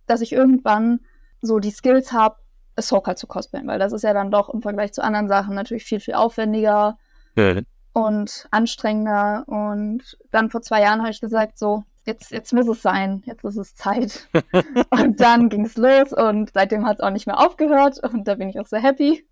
dass 0.05 0.21
ich 0.21 0.33
irgendwann 0.33 0.99
so 1.41 1.59
die 1.59 1.71
Skills 1.71 2.11
habe, 2.11 2.37
Ahsoka 2.75 3.15
zu 3.15 3.27
cosplayen, 3.27 3.67
weil 3.67 3.79
das 3.79 3.93
ist 3.93 4.01
ja 4.01 4.13
dann 4.13 4.31
doch 4.31 4.49
im 4.49 4.61
Vergleich 4.61 4.93
zu 4.93 5.03
anderen 5.03 5.27
Sachen 5.27 5.55
natürlich 5.55 5.83
viel, 5.83 5.99
viel 5.99 6.15
aufwendiger. 6.15 6.97
Mhm 7.35 7.65
und 7.93 8.47
anstrengender. 8.51 9.43
Und 9.47 10.17
dann 10.31 10.49
vor 10.49 10.61
zwei 10.61 10.81
Jahren 10.81 11.01
habe 11.01 11.11
ich 11.11 11.21
gesagt, 11.21 11.57
so, 11.57 11.83
jetzt, 12.05 12.31
jetzt 12.31 12.53
muss 12.53 12.67
es 12.67 12.81
sein, 12.81 13.21
jetzt 13.25 13.43
ist 13.43 13.57
es 13.57 13.75
Zeit. 13.75 14.27
und 14.89 15.19
dann 15.19 15.49
ging 15.49 15.65
es 15.65 15.77
los 15.77 16.11
und 16.13 16.51
seitdem 16.53 16.85
hat 16.85 16.97
es 16.97 17.03
auch 17.03 17.11
nicht 17.11 17.27
mehr 17.27 17.39
aufgehört 17.39 17.99
und 18.03 18.27
da 18.27 18.35
bin 18.35 18.49
ich 18.49 18.59
auch 18.59 18.67
sehr 18.67 18.81
happy. 18.81 19.25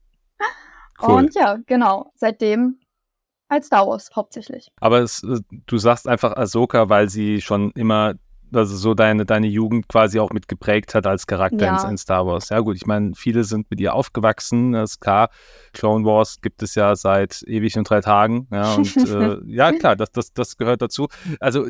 Cool. 1.02 1.16
Und 1.16 1.36
ja, 1.36 1.58
genau, 1.66 2.12
seitdem 2.16 2.80
Als 3.48 3.68
Star 3.68 3.88
Wars 3.88 4.10
hauptsächlich. 4.16 4.72
Aber 4.80 5.00
es, 5.00 5.24
äh, 5.24 5.40
du 5.66 5.78
sagst 5.78 6.08
einfach 6.08 6.38
Ahsoka, 6.38 6.90
weil 6.90 7.10
sie 7.10 7.42
schon 7.42 7.72
immer 7.72 8.14
also 8.54 8.76
so 8.76 8.94
deine, 8.94 9.26
deine 9.26 9.48
Jugend 9.48 9.88
quasi 9.88 10.20
auch 10.20 10.32
mit 10.32 10.48
geprägt 10.48 10.94
hat 10.96 11.08
als 11.08 11.28
Charakter 11.28 11.66
Ja. 11.66 11.84
in, 11.84 11.92
in 11.92 11.98
Star 11.98 12.26
Wars. 12.26 12.50
Ja 12.50 12.60
gut, 12.60 12.76
ich 12.76 12.86
meine, 12.86 13.14
viele 13.16 13.44
sind 13.44 13.70
mit 13.72 13.80
ihr 13.80 13.94
aufgewachsen, 13.94 14.74
das 14.74 14.92
ist 14.92 15.00
klar. 15.00 15.30
Clone 15.74 16.06
Wars 16.06 16.42
gibt 16.42 16.62
es 16.64 16.76
ja 16.76 16.96
seit 16.96 17.44
ewig 17.48 17.78
und 17.78 17.90
drei 17.90 18.02
Tagen. 18.02 18.48
Ja, 18.52 18.76
und 18.76 18.96
äh, 18.98 19.38
ja, 19.46 19.72
klar, 19.72 19.96
das, 19.96 20.12
das, 20.12 20.34
das 20.34 20.58
gehört 20.58 20.82
dazu. 20.82 21.08
Also 21.40 21.68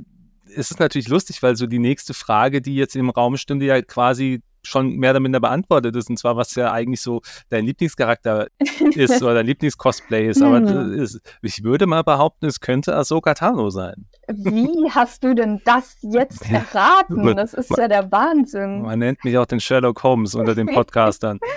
es 0.56 0.72
ist 0.72 0.80
natürlich 0.80 1.08
lustig, 1.08 1.42
weil 1.44 1.56
so 1.56 1.66
die 1.68 1.80
nächste 1.80 2.14
Frage, 2.14 2.62
die 2.62 2.76
jetzt 2.76 2.96
im 2.96 3.10
Raum 3.10 3.38
stünde, 3.38 3.66
ja 3.66 3.82
quasi 3.82 4.42
schon 4.63 4.98
mehr 4.98 5.12
oder 5.12 5.20
minder 5.20 5.39
beantwortet 5.39 5.96
ist, 5.96 6.10
und 6.10 6.18
zwar, 6.18 6.38
was 6.38 6.56
ja 6.56 6.72
eigentlich 6.72 7.01
so 7.01 7.22
dein 7.50 7.65
Lieblingscharakter 7.65 8.48
ist 8.96 9.22
oder 9.24 9.36
dein 9.36 9.46
Lieblingscosplay 9.48 10.30
ist. 10.30 10.41
Aber 10.41 10.58
Hm. 10.58 10.65
das 10.65 11.13
ist, 11.13 11.22
ich 11.41 11.63
würde 11.63 11.88
mal 11.88 12.03
behaupten, 12.03 12.46
es 12.46 12.60
könnte 12.60 12.96
Ahsoka 12.96 13.34
Tano 13.34 13.70
sein. 13.70 14.06
Wie 14.27 14.89
hast 14.91 15.24
du 15.24 15.34
denn 15.34 15.62
das 15.65 15.98
jetzt 16.01 16.50
erraten? 16.50 17.36
Das 17.36 17.53
ist 17.53 17.75
ja 17.75 17.88
der 17.88 18.12
Wahnsinn. 18.12 18.82
Man 18.84 19.00
nennt 19.00 19.24
mich 19.24 19.38
auch 19.38 19.46
den 19.46 19.60
Sherlock 19.60 20.03
Holmes 20.03 20.36
unter 20.36 20.56
den 20.56 20.68
Podcastern. 20.68 21.39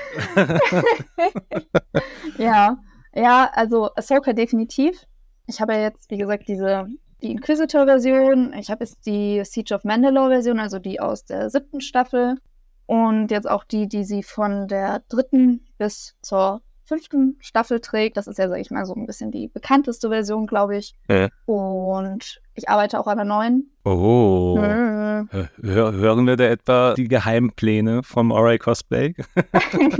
Ja, 2.38 2.78
ja, 3.14 3.50
also 3.52 3.90
Ahsoka 3.94 4.32
definitiv. 4.32 5.06
Ich 5.46 5.60
habe 5.60 5.74
ja 5.74 5.82
jetzt, 5.82 6.10
wie 6.10 6.18
gesagt, 6.18 6.48
diese 6.48 6.86
die 7.22 7.30
Inquisitor-Version. 7.30 8.52
Ich 8.58 8.70
habe 8.70 8.84
jetzt 8.84 9.06
die 9.06 9.42
Siege 9.44 9.74
of 9.74 9.84
Mandalore-Version, 9.84 10.58
also 10.58 10.78
die 10.78 11.00
aus 11.00 11.24
der 11.24 11.48
siebten 11.50 11.80
Staffel. 11.80 12.36
Und 12.86 13.30
jetzt 13.30 13.48
auch 13.48 13.64
die, 13.64 13.88
die 13.88 14.04
sie 14.04 14.22
von 14.22 14.68
der 14.68 15.02
dritten 15.08 15.66
bis 15.78 16.14
zur 16.22 16.60
fünften 16.86 17.38
Staffel 17.40 17.80
trägt. 17.80 18.16
Das 18.16 18.26
ist 18.26 18.38
ja, 18.38 18.48
sag 18.48 18.60
ich 18.60 18.70
mal, 18.70 18.84
so 18.84 18.94
ein 18.94 19.06
bisschen 19.06 19.30
die 19.30 19.48
bekannteste 19.48 20.10
Version, 20.10 20.46
glaube 20.46 20.76
ich. 20.76 20.94
Ja. 21.08 21.28
Und 21.46 22.42
ich 22.54 22.68
arbeite 22.68 23.00
auch 23.00 23.06
an 23.06 23.16
der 23.16 23.24
neuen. 23.24 23.70
Oh. 23.84 24.58
Hör, 24.58 25.92
hören 25.92 26.26
wir 26.26 26.36
da 26.36 26.44
etwa 26.44 26.94
die 26.94 27.08
Geheimpläne 27.08 28.02
vom 28.02 28.30
Ori 28.30 28.58
Cosplay? 28.58 29.14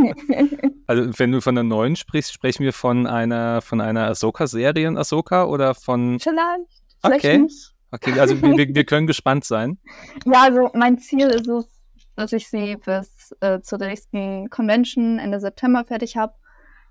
Also, 0.87 1.19
wenn 1.19 1.33
du 1.33 1.41
von 1.41 1.55
der 1.55 1.65
neuen 1.65 1.97
sprichst, 1.97 2.31
sprechen 2.35 2.63
wir 2.63 2.75
von 2.75 3.07
einer, 3.07 3.63
von 3.63 3.81
einer 3.81 4.07
Ahsoka-Serie 4.09 4.87
in 4.87 4.99
Ahsoka 4.99 5.45
oder 5.47 5.75
von. 5.75 6.21
Vielleicht. 6.21 6.83
Vielleicht 7.01 7.25
Okay. 7.25 7.39
nicht. 7.39 7.73
Okay, 7.91 8.21
also 8.21 8.41
wir, 8.43 8.75
wir 8.75 8.85
können 8.85 9.07
gespannt 9.07 9.45
sein. 9.45 9.79
Ja, 10.27 10.43
also 10.43 10.71
mein 10.75 10.99
Ziel 10.99 11.29
ist 11.29 11.49
es, 11.49 11.74
dass 12.17 12.33
ich 12.33 12.49
sie 12.49 12.77
bis 12.77 13.35
äh, 13.41 13.61
zur 13.61 13.79
nächsten 13.79 14.49
Convention 14.51 15.19
Ende 15.19 15.41
September 15.41 15.85
fertig 15.85 16.17
habe. 16.17 16.33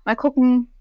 Mal 0.04 0.16
gucken, 0.16 0.72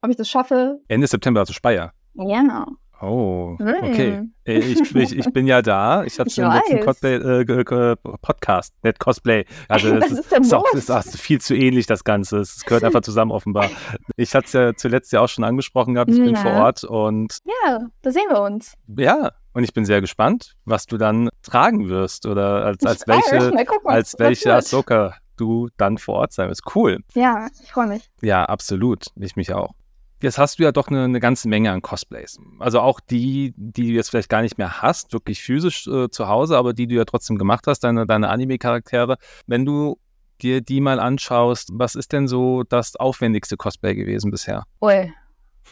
ob 0.00 0.10
ich 0.10 0.16
das 0.16 0.28
schaffe. 0.28 0.80
Ende 0.88 1.06
September, 1.06 1.40
also 1.40 1.52
Speyer. 1.52 1.92
Ja. 2.14 2.66
Oh, 3.04 3.56
okay. 3.58 4.22
Äh, 4.44 4.58
Ich, 4.58 4.94
ich, 4.94 5.16
ich 5.18 5.32
bin 5.32 5.48
ja 5.48 5.60
da. 5.60 6.04
Ich 6.04 6.18
hatte 6.20 6.28
es 6.30 6.38
im 6.38 6.48
letzten. 6.50 6.80
Cosplay, 6.80 7.14
äh, 7.16 7.96
Podcast, 8.20 8.74
nicht 8.84 9.00
Cosplay. 9.00 9.44
Also 9.68 9.92
das 9.98 10.12
ist, 10.12 10.32
ist 10.32 10.54
auch, 10.54 10.64
ist 10.72 10.88
auch 10.90 11.02
viel 11.02 11.40
zu 11.40 11.54
ähnlich, 11.56 11.86
das 11.86 12.04
Ganze. 12.04 12.38
Es 12.38 12.64
gehört 12.64 12.84
einfach 12.84 13.00
zusammen 13.00 13.32
offenbar. 13.32 13.70
Ich 14.16 14.34
hatte 14.36 14.46
es 14.46 14.52
ja 14.52 14.74
zuletzt 14.76 15.12
ja 15.12 15.20
auch 15.20 15.28
schon 15.28 15.42
angesprochen 15.42 15.94
gehabt. 15.94 16.12
Ich 16.12 16.18
bin 16.18 16.34
Ja. 16.34 16.42
vor 16.42 16.52
Ort 16.52 16.84
und 16.84 17.38
Ja, 17.66 17.80
da 18.02 18.10
sehen 18.12 18.26
wir 18.28 18.40
uns. 18.42 18.74
ja, 18.96 19.32
und 19.52 19.64
ich 19.64 19.72
bin 19.74 19.84
sehr 19.84 20.00
gespannt, 20.00 20.54
was 20.64 20.86
du 20.86 20.96
dann 20.96 21.28
tragen 21.42 21.88
wirst 21.88 22.26
oder 22.26 22.64
als, 22.64 22.84
als 22.84 23.06
welche, 23.06 23.50
mal 23.84 23.94
als 23.94 24.18
welche. 24.18 24.54
Ahsoka 24.54 25.14
du 25.36 25.68
dann 25.76 25.98
vor 25.98 26.16
Ort 26.16 26.32
sein 26.32 26.48
wirst. 26.48 26.62
Cool. 26.74 26.98
Ja, 27.14 27.48
ich 27.62 27.72
freue 27.72 27.88
mich. 27.88 28.10
Ja, 28.20 28.44
absolut. 28.44 29.06
Ich 29.16 29.36
mich 29.36 29.52
auch. 29.52 29.74
Jetzt 30.20 30.38
hast 30.38 30.58
du 30.58 30.62
ja 30.62 30.70
doch 30.70 30.86
eine, 30.86 31.02
eine 31.04 31.18
ganze 31.18 31.48
Menge 31.48 31.72
an 31.72 31.82
Cosplays. 31.82 32.38
Also 32.60 32.78
auch 32.80 33.00
die, 33.00 33.54
die 33.56 33.88
du 33.88 33.92
jetzt 33.92 34.10
vielleicht 34.10 34.28
gar 34.28 34.42
nicht 34.42 34.56
mehr 34.56 34.80
hast, 34.80 35.12
wirklich 35.12 35.42
physisch 35.42 35.88
äh, 35.88 36.10
zu 36.10 36.28
Hause, 36.28 36.56
aber 36.56 36.74
die 36.74 36.86
du 36.86 36.94
ja 36.94 37.04
trotzdem 37.04 37.38
gemacht 37.38 37.66
hast, 37.66 37.80
deine, 37.80 38.06
deine 38.06 38.28
Anime-Charaktere. 38.28 39.16
Wenn 39.46 39.64
du 39.64 39.98
dir 40.40 40.60
die 40.60 40.80
mal 40.80 41.00
anschaust, 41.00 41.70
was 41.72 41.96
ist 41.96 42.12
denn 42.12 42.28
so 42.28 42.62
das 42.62 42.94
aufwendigste 42.94 43.56
Cosplay 43.56 43.96
gewesen 43.96 44.30
bisher? 44.30 44.64
Ui. 44.80 45.12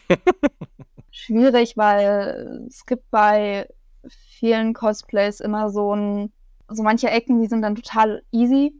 Schwierig, 1.12 1.76
weil 1.76 2.66
es 2.68 2.84
gibt 2.86 3.08
bei 3.10 3.68
vielen 4.40 4.72
Cosplays 4.72 5.40
immer 5.40 5.68
so 5.70 5.94
ein, 5.94 6.32
so 6.68 6.82
manche 6.82 7.10
Ecken, 7.10 7.40
die 7.40 7.46
sind 7.46 7.62
dann 7.62 7.76
total 7.76 8.22
easy. 8.32 8.74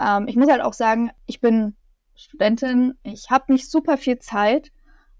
Ähm, 0.00 0.26
ich 0.26 0.36
muss 0.36 0.50
halt 0.50 0.62
auch 0.62 0.72
sagen, 0.72 1.10
ich 1.26 1.40
bin 1.40 1.76
Studentin, 2.14 2.94
ich 3.02 3.30
habe 3.30 3.52
nicht 3.52 3.70
super 3.70 3.98
viel 3.98 4.18
Zeit. 4.18 4.72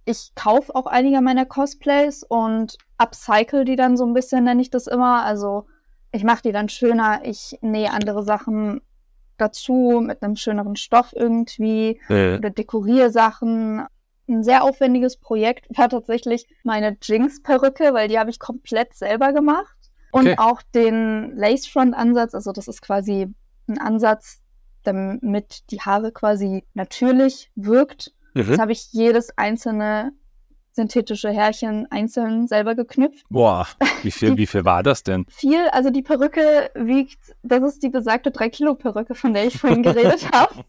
Ich 0.04 0.34
kaufe 0.34 0.74
auch 0.74 0.86
einige 0.86 1.20
meiner 1.20 1.44
Cosplays 1.44 2.24
und 2.24 2.76
upcycle 2.96 3.64
die 3.64 3.76
dann 3.76 3.96
so 3.96 4.04
ein 4.04 4.14
bisschen, 4.14 4.44
nenne 4.44 4.62
ich 4.62 4.70
das 4.70 4.86
immer. 4.86 5.22
Also 5.24 5.66
ich 6.10 6.24
mache 6.24 6.42
die 6.42 6.52
dann 6.52 6.68
schöner, 6.68 7.20
ich 7.24 7.58
nähe 7.60 7.92
andere 7.92 8.22
Sachen 8.22 8.80
dazu 9.36 10.02
mit 10.02 10.22
einem 10.22 10.36
schöneren 10.36 10.76
Stoff 10.76 11.12
irgendwie 11.14 12.00
oder 12.38 12.50
dekoriere 12.50 13.10
Sachen. 13.10 13.86
Ein 14.28 14.42
sehr 14.42 14.64
aufwendiges 14.64 15.18
Projekt 15.18 15.66
war 15.76 15.88
tatsächlich 15.88 16.46
meine 16.62 16.96
Jinx-Perücke, 17.00 17.92
weil 17.92 18.08
die 18.08 18.18
habe 18.18 18.30
ich 18.30 18.38
komplett 18.38 18.94
selber 18.94 19.32
gemacht. 19.32 19.76
Und 20.12 20.26
Okay. 20.28 20.36
auch 20.38 20.62
den 20.74 21.34
Lace-Front-Ansatz, 21.36 22.34
also 22.34 22.52
das 22.52 22.68
ist 22.68 22.80
quasi 22.82 23.26
ein 23.68 23.78
Ansatz, 23.78 24.40
damit 24.84 25.70
die 25.70 25.80
Haare 25.80 26.12
quasi 26.12 26.64
natürlich 26.74 27.50
wirkt. 27.56 28.12
Das 28.34 28.46
Mhm. 28.46 28.60
habe 28.60 28.72
ich 28.72 28.92
jedes 28.92 29.36
einzelne 29.36 30.12
synthetische 30.74 31.30
Härchen 31.30 31.86
einzeln 31.90 32.48
selber 32.48 32.74
geknüpft. 32.74 33.26
Boah, 33.28 33.66
wie 34.02 34.10
viel, 34.10 34.36
wie 34.38 34.46
viel 34.46 34.64
war 34.64 34.82
das 34.82 35.02
denn? 35.02 35.26
Viel, 35.28 35.68
also 35.70 35.90
die 35.90 36.00
Perücke 36.02 36.70
wiegt, 36.74 37.18
das 37.42 37.62
ist 37.62 37.82
die 37.82 37.90
besagte 37.90 38.30
3-Kilo-Perücke, 38.30 39.14
von 39.14 39.34
der 39.34 39.46
ich 39.46 39.58
vorhin 39.58 39.82
geredet 39.82 40.30
habe. 40.32 40.64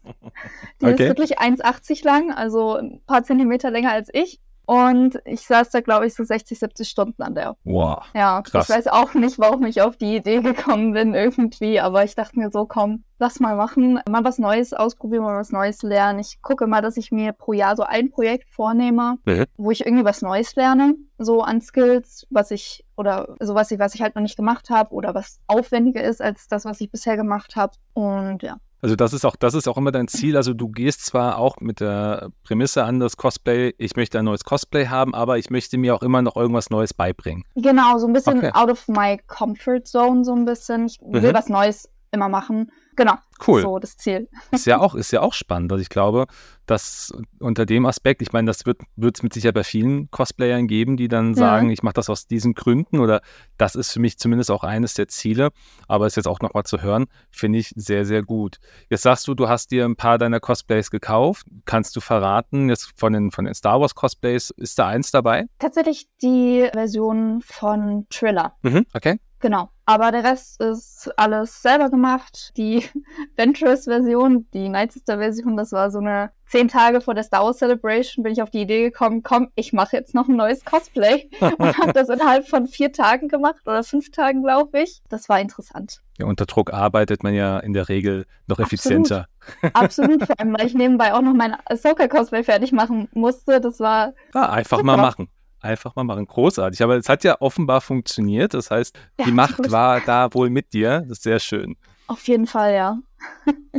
Die 0.82 0.86
Okay. 0.86 0.92
ist 0.92 1.08
wirklich 1.08 1.38
1,80 1.40 2.04
lang, 2.04 2.32
also 2.32 2.76
ein 2.76 3.00
paar 3.06 3.24
Zentimeter 3.24 3.70
länger 3.70 3.92
als 3.92 4.10
ich. 4.12 4.40
Und 4.66 5.20
ich 5.24 5.42
saß 5.46 5.70
da, 5.70 5.80
glaube 5.80 6.06
ich, 6.06 6.14
so 6.14 6.24
60, 6.24 6.58
70 6.58 6.88
Stunden 6.88 7.22
an 7.22 7.34
der. 7.34 7.56
Boah. 7.64 8.02
Ja, 8.14 8.40
Krass. 8.42 8.68
ich 8.68 8.74
weiß 8.74 8.86
auch 8.88 9.14
nicht, 9.14 9.38
warum 9.38 9.64
ich 9.66 9.82
auf 9.82 9.96
die 9.96 10.16
Idee 10.16 10.40
gekommen 10.42 10.92
bin 10.92 11.14
irgendwie, 11.14 11.80
aber 11.80 12.04
ich 12.04 12.14
dachte 12.14 12.38
mir 12.38 12.50
so, 12.50 12.64
komm, 12.66 13.04
lass 13.18 13.40
mal 13.40 13.56
machen, 13.56 14.00
mal 14.08 14.24
was 14.24 14.38
Neues 14.38 14.72
ausprobieren, 14.72 15.22
mal 15.24 15.36
was 15.38 15.50
Neues 15.52 15.82
lernen. 15.82 16.18
Ich 16.18 16.40
gucke 16.42 16.66
mal, 16.66 16.80
dass 16.82 16.96
ich 16.96 17.12
mir 17.12 17.32
pro 17.32 17.52
Jahr 17.52 17.76
so 17.76 17.82
ein 17.82 18.10
Projekt 18.10 18.50
vornehme, 18.50 19.16
Mhm. 19.24 19.44
wo 19.56 19.70
ich 19.70 19.84
irgendwie 19.84 20.04
was 20.04 20.22
Neues 20.22 20.54
lerne, 20.56 20.94
so 21.18 21.42
an 21.42 21.60
Skills, 21.60 22.26
was 22.30 22.50
ich 22.50 22.84
oder 22.96 23.34
so 23.40 23.54
was 23.54 23.70
ich, 23.70 23.78
was 23.78 23.94
ich 23.94 24.02
halt 24.02 24.14
noch 24.14 24.22
nicht 24.22 24.36
gemacht 24.36 24.70
habe 24.70 24.92
oder 24.94 25.14
was 25.14 25.40
aufwendiger 25.46 26.02
ist 26.02 26.22
als 26.22 26.48
das, 26.48 26.64
was 26.64 26.80
ich 26.80 26.90
bisher 26.90 27.16
gemacht 27.16 27.56
habe. 27.56 27.72
Und 27.92 28.42
ja. 28.42 28.56
Also 28.84 28.96
das 28.96 29.14
ist 29.14 29.24
auch, 29.24 29.34
das 29.34 29.54
ist 29.54 29.66
auch 29.66 29.78
immer 29.78 29.92
dein 29.92 30.08
Ziel. 30.08 30.36
Also 30.36 30.52
du 30.52 30.68
gehst 30.68 31.06
zwar 31.06 31.38
auch 31.38 31.56
mit 31.58 31.80
der 31.80 32.28
Prämisse 32.42 32.84
an 32.84 33.00
das 33.00 33.16
Cosplay, 33.16 33.72
ich 33.78 33.96
möchte 33.96 34.18
ein 34.18 34.26
neues 34.26 34.44
Cosplay 34.44 34.88
haben, 34.88 35.14
aber 35.14 35.38
ich 35.38 35.48
möchte 35.48 35.78
mir 35.78 35.94
auch 35.94 36.02
immer 36.02 36.20
noch 36.20 36.36
irgendwas 36.36 36.68
Neues 36.68 36.92
beibringen. 36.92 37.44
Genau, 37.54 37.96
so 37.96 38.06
ein 38.06 38.12
bisschen 38.12 38.36
Okay. 38.36 38.50
out 38.52 38.70
of 38.70 38.86
my 38.86 39.18
comfort 39.26 39.84
zone, 39.86 40.22
so 40.22 40.34
ein 40.34 40.44
bisschen. 40.44 40.84
Ich 40.84 40.98
will 41.00 41.30
Mhm. 41.30 41.34
was 41.34 41.48
Neues 41.48 41.88
immer 42.12 42.28
machen. 42.28 42.70
Genau. 42.96 43.14
Cool. 43.46 43.62
So 43.62 43.78
das 43.80 43.96
Ziel. 43.96 44.28
Ist 44.52 44.66
ja 44.66 44.78
auch, 44.78 44.94
ist 44.94 45.10
ja 45.10 45.20
auch 45.20 45.32
spannend. 45.34 45.72
Also 45.72 45.82
ich 45.82 45.88
glaube, 45.88 46.26
dass 46.66 47.12
unter 47.40 47.66
dem 47.66 47.84
Aspekt, 47.84 48.22
ich 48.22 48.32
meine, 48.32 48.46
das 48.46 48.64
wird 48.64 48.78
es 49.16 49.22
mit 49.22 49.32
Sicherheit 49.34 49.54
bei 49.56 49.64
vielen 49.64 50.10
Cosplayern 50.10 50.68
geben, 50.68 50.96
die 50.96 51.08
dann 51.08 51.30
Ja. 51.30 51.34
sagen, 51.34 51.70
ich 51.70 51.82
mache 51.82 51.94
das 51.94 52.08
aus 52.08 52.26
diesen 52.28 52.54
Gründen 52.54 53.00
oder 53.00 53.20
das 53.58 53.74
ist 53.74 53.90
für 53.92 54.00
mich 54.00 54.18
zumindest 54.18 54.50
auch 54.50 54.62
eines 54.62 54.94
der 54.94 55.08
Ziele. 55.08 55.50
Aber 55.88 56.06
es 56.06 56.14
jetzt 56.16 56.26
auch 56.28 56.40
nochmal 56.40 56.62
zu 56.62 56.80
hören, 56.80 57.06
finde 57.30 57.58
ich 57.58 57.72
sehr, 57.76 58.04
sehr 58.04 58.22
gut. 58.22 58.58
Jetzt 58.88 59.02
sagst 59.02 59.26
du, 59.26 59.34
du 59.34 59.48
hast 59.48 59.72
dir 59.72 59.84
ein 59.84 59.96
paar 59.96 60.16
deiner 60.16 60.38
Cosplays 60.40 60.90
gekauft. 60.90 61.46
Kannst 61.64 61.96
du 61.96 62.00
verraten, 62.00 62.68
jetzt 62.68 62.92
von 62.96 63.12
den, 63.12 63.30
von 63.32 63.44
den 63.44 63.54
Star 63.54 63.80
Wars 63.80 63.94
Cosplays, 63.94 64.50
ist 64.50 64.78
da 64.78 64.86
eins 64.88 65.10
dabei? 65.10 65.46
Tatsächlich 65.58 66.08
die 66.22 66.68
Version 66.72 67.42
von 67.44 68.06
Triller. 68.10 68.56
Mhm, 68.62 68.86
okay. 68.94 69.18
Genau. 69.40 69.68
Aber 69.86 70.10
der 70.12 70.24
Rest 70.24 70.60
ist 70.62 71.10
alles 71.16 71.60
selber 71.60 71.90
gemacht. 71.90 72.52
Die 72.56 72.84
Ventress-Version, 73.36 74.46
die 74.54 74.68
Night 74.68 74.92
Sister-Version, 74.92 75.56
das 75.56 75.72
war 75.72 75.90
so 75.90 75.98
eine 75.98 76.30
zehn 76.46 76.68
Tage 76.68 77.00
vor 77.00 77.14
der 77.14 77.24
Star 77.24 77.44
Wars 77.44 77.58
Celebration, 77.58 78.22
bin 78.22 78.32
ich 78.32 78.40
auf 78.42 78.50
die 78.50 78.62
Idee 78.62 78.82
gekommen, 78.84 79.22
komm, 79.22 79.48
ich 79.54 79.72
mache 79.72 79.96
jetzt 79.96 80.14
noch 80.14 80.28
ein 80.28 80.36
neues 80.36 80.64
Cosplay 80.64 81.28
und 81.40 81.78
habe 81.78 81.92
das 81.92 82.08
innerhalb 82.08 82.48
von 82.48 82.66
vier 82.66 82.92
Tagen 82.92 83.28
gemacht 83.28 83.60
oder 83.66 83.82
fünf 83.82 84.10
Tagen, 84.10 84.42
glaube 84.42 84.80
ich. 84.82 85.02
Das 85.08 85.28
war 85.28 85.40
interessant. 85.40 86.00
Ja, 86.18 86.26
unter 86.26 86.46
Druck 86.46 86.72
arbeitet 86.72 87.22
man 87.22 87.34
ja 87.34 87.58
in 87.58 87.72
der 87.72 87.88
Regel 87.88 88.24
noch 88.46 88.58
Absolut. 88.58 88.72
effizienter. 88.72 89.26
Absolut, 89.74 90.24
vor 90.24 90.38
allem, 90.38 90.56
weil 90.56 90.66
ich 90.66 90.74
nebenbei 90.74 91.12
auch 91.12 91.22
noch 91.22 91.34
mein 91.34 91.56
Ahsoka-Cosplay 91.66 92.44
fertig 92.44 92.72
machen 92.72 93.08
musste. 93.12 93.60
Das 93.60 93.80
war, 93.80 94.14
Ja, 94.32 94.48
einfach 94.48 94.78
Super. 94.78 94.86
mal 94.86 94.96
machen. 94.96 95.28
Einfach 95.64 95.96
mal 95.96 96.04
machen. 96.04 96.26
Großartig. 96.26 96.82
Aber 96.82 96.96
es 96.96 97.08
hat 97.08 97.24
ja 97.24 97.40
offenbar 97.40 97.80
funktioniert. 97.80 98.52
Das 98.54 98.70
heißt, 98.70 98.96
Ja, 99.18 99.24
die 99.26 99.32
Macht 99.32 99.56
gut. 99.56 99.70
war 99.70 100.00
da 100.00 100.32
wohl 100.34 100.50
mit 100.50 100.72
dir. 100.72 101.00
Das 101.00 101.18
ist 101.18 101.22
sehr 101.22 101.38
schön. 101.40 101.76
auf 102.06 102.26
jeden 102.28 102.46
Fall, 102.46 102.74
ja. 102.74 102.98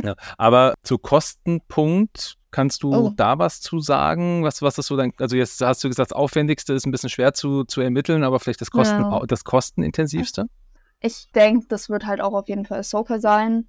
ja, 0.02 0.14
aber 0.36 0.74
zu 0.82 0.98
Kostenpunkt 0.98 2.36
Kannst 2.52 2.82
du 2.82 2.90
Oh. 2.94 3.12
da 3.14 3.38
was 3.38 3.60
zu 3.60 3.80
sagen? 3.80 4.42
Was, 4.42 4.62
was 4.62 4.78
ist 4.78 4.86
so 4.86 4.96
dein, 4.96 5.12
also 5.18 5.36
jetzt 5.36 5.60
hast 5.60 5.84
du 5.84 5.88
gesagt, 5.88 6.10
das 6.10 6.16
Aufwendigste 6.16 6.72
ist 6.72 6.86
ein 6.86 6.90
bisschen 6.90 7.10
schwer 7.10 7.34
zu, 7.34 7.64
zu 7.64 7.82
ermitteln, 7.82 8.24
aber 8.24 8.40
vielleicht 8.40 8.62
das, 8.62 8.70
Kosten, 8.70 9.02
Ja. 9.02 9.20
das 9.28 9.44
kostenintensivste? 9.44 10.46
Ich 11.00 11.30
denke, 11.34 11.66
das 11.68 11.90
wird 11.90 12.06
halt 12.06 12.22
auch 12.22 12.32
auf 12.32 12.48
jeden 12.48 12.64
Fall 12.64 12.78
Ahsoka 12.78 13.18
sein. 13.18 13.68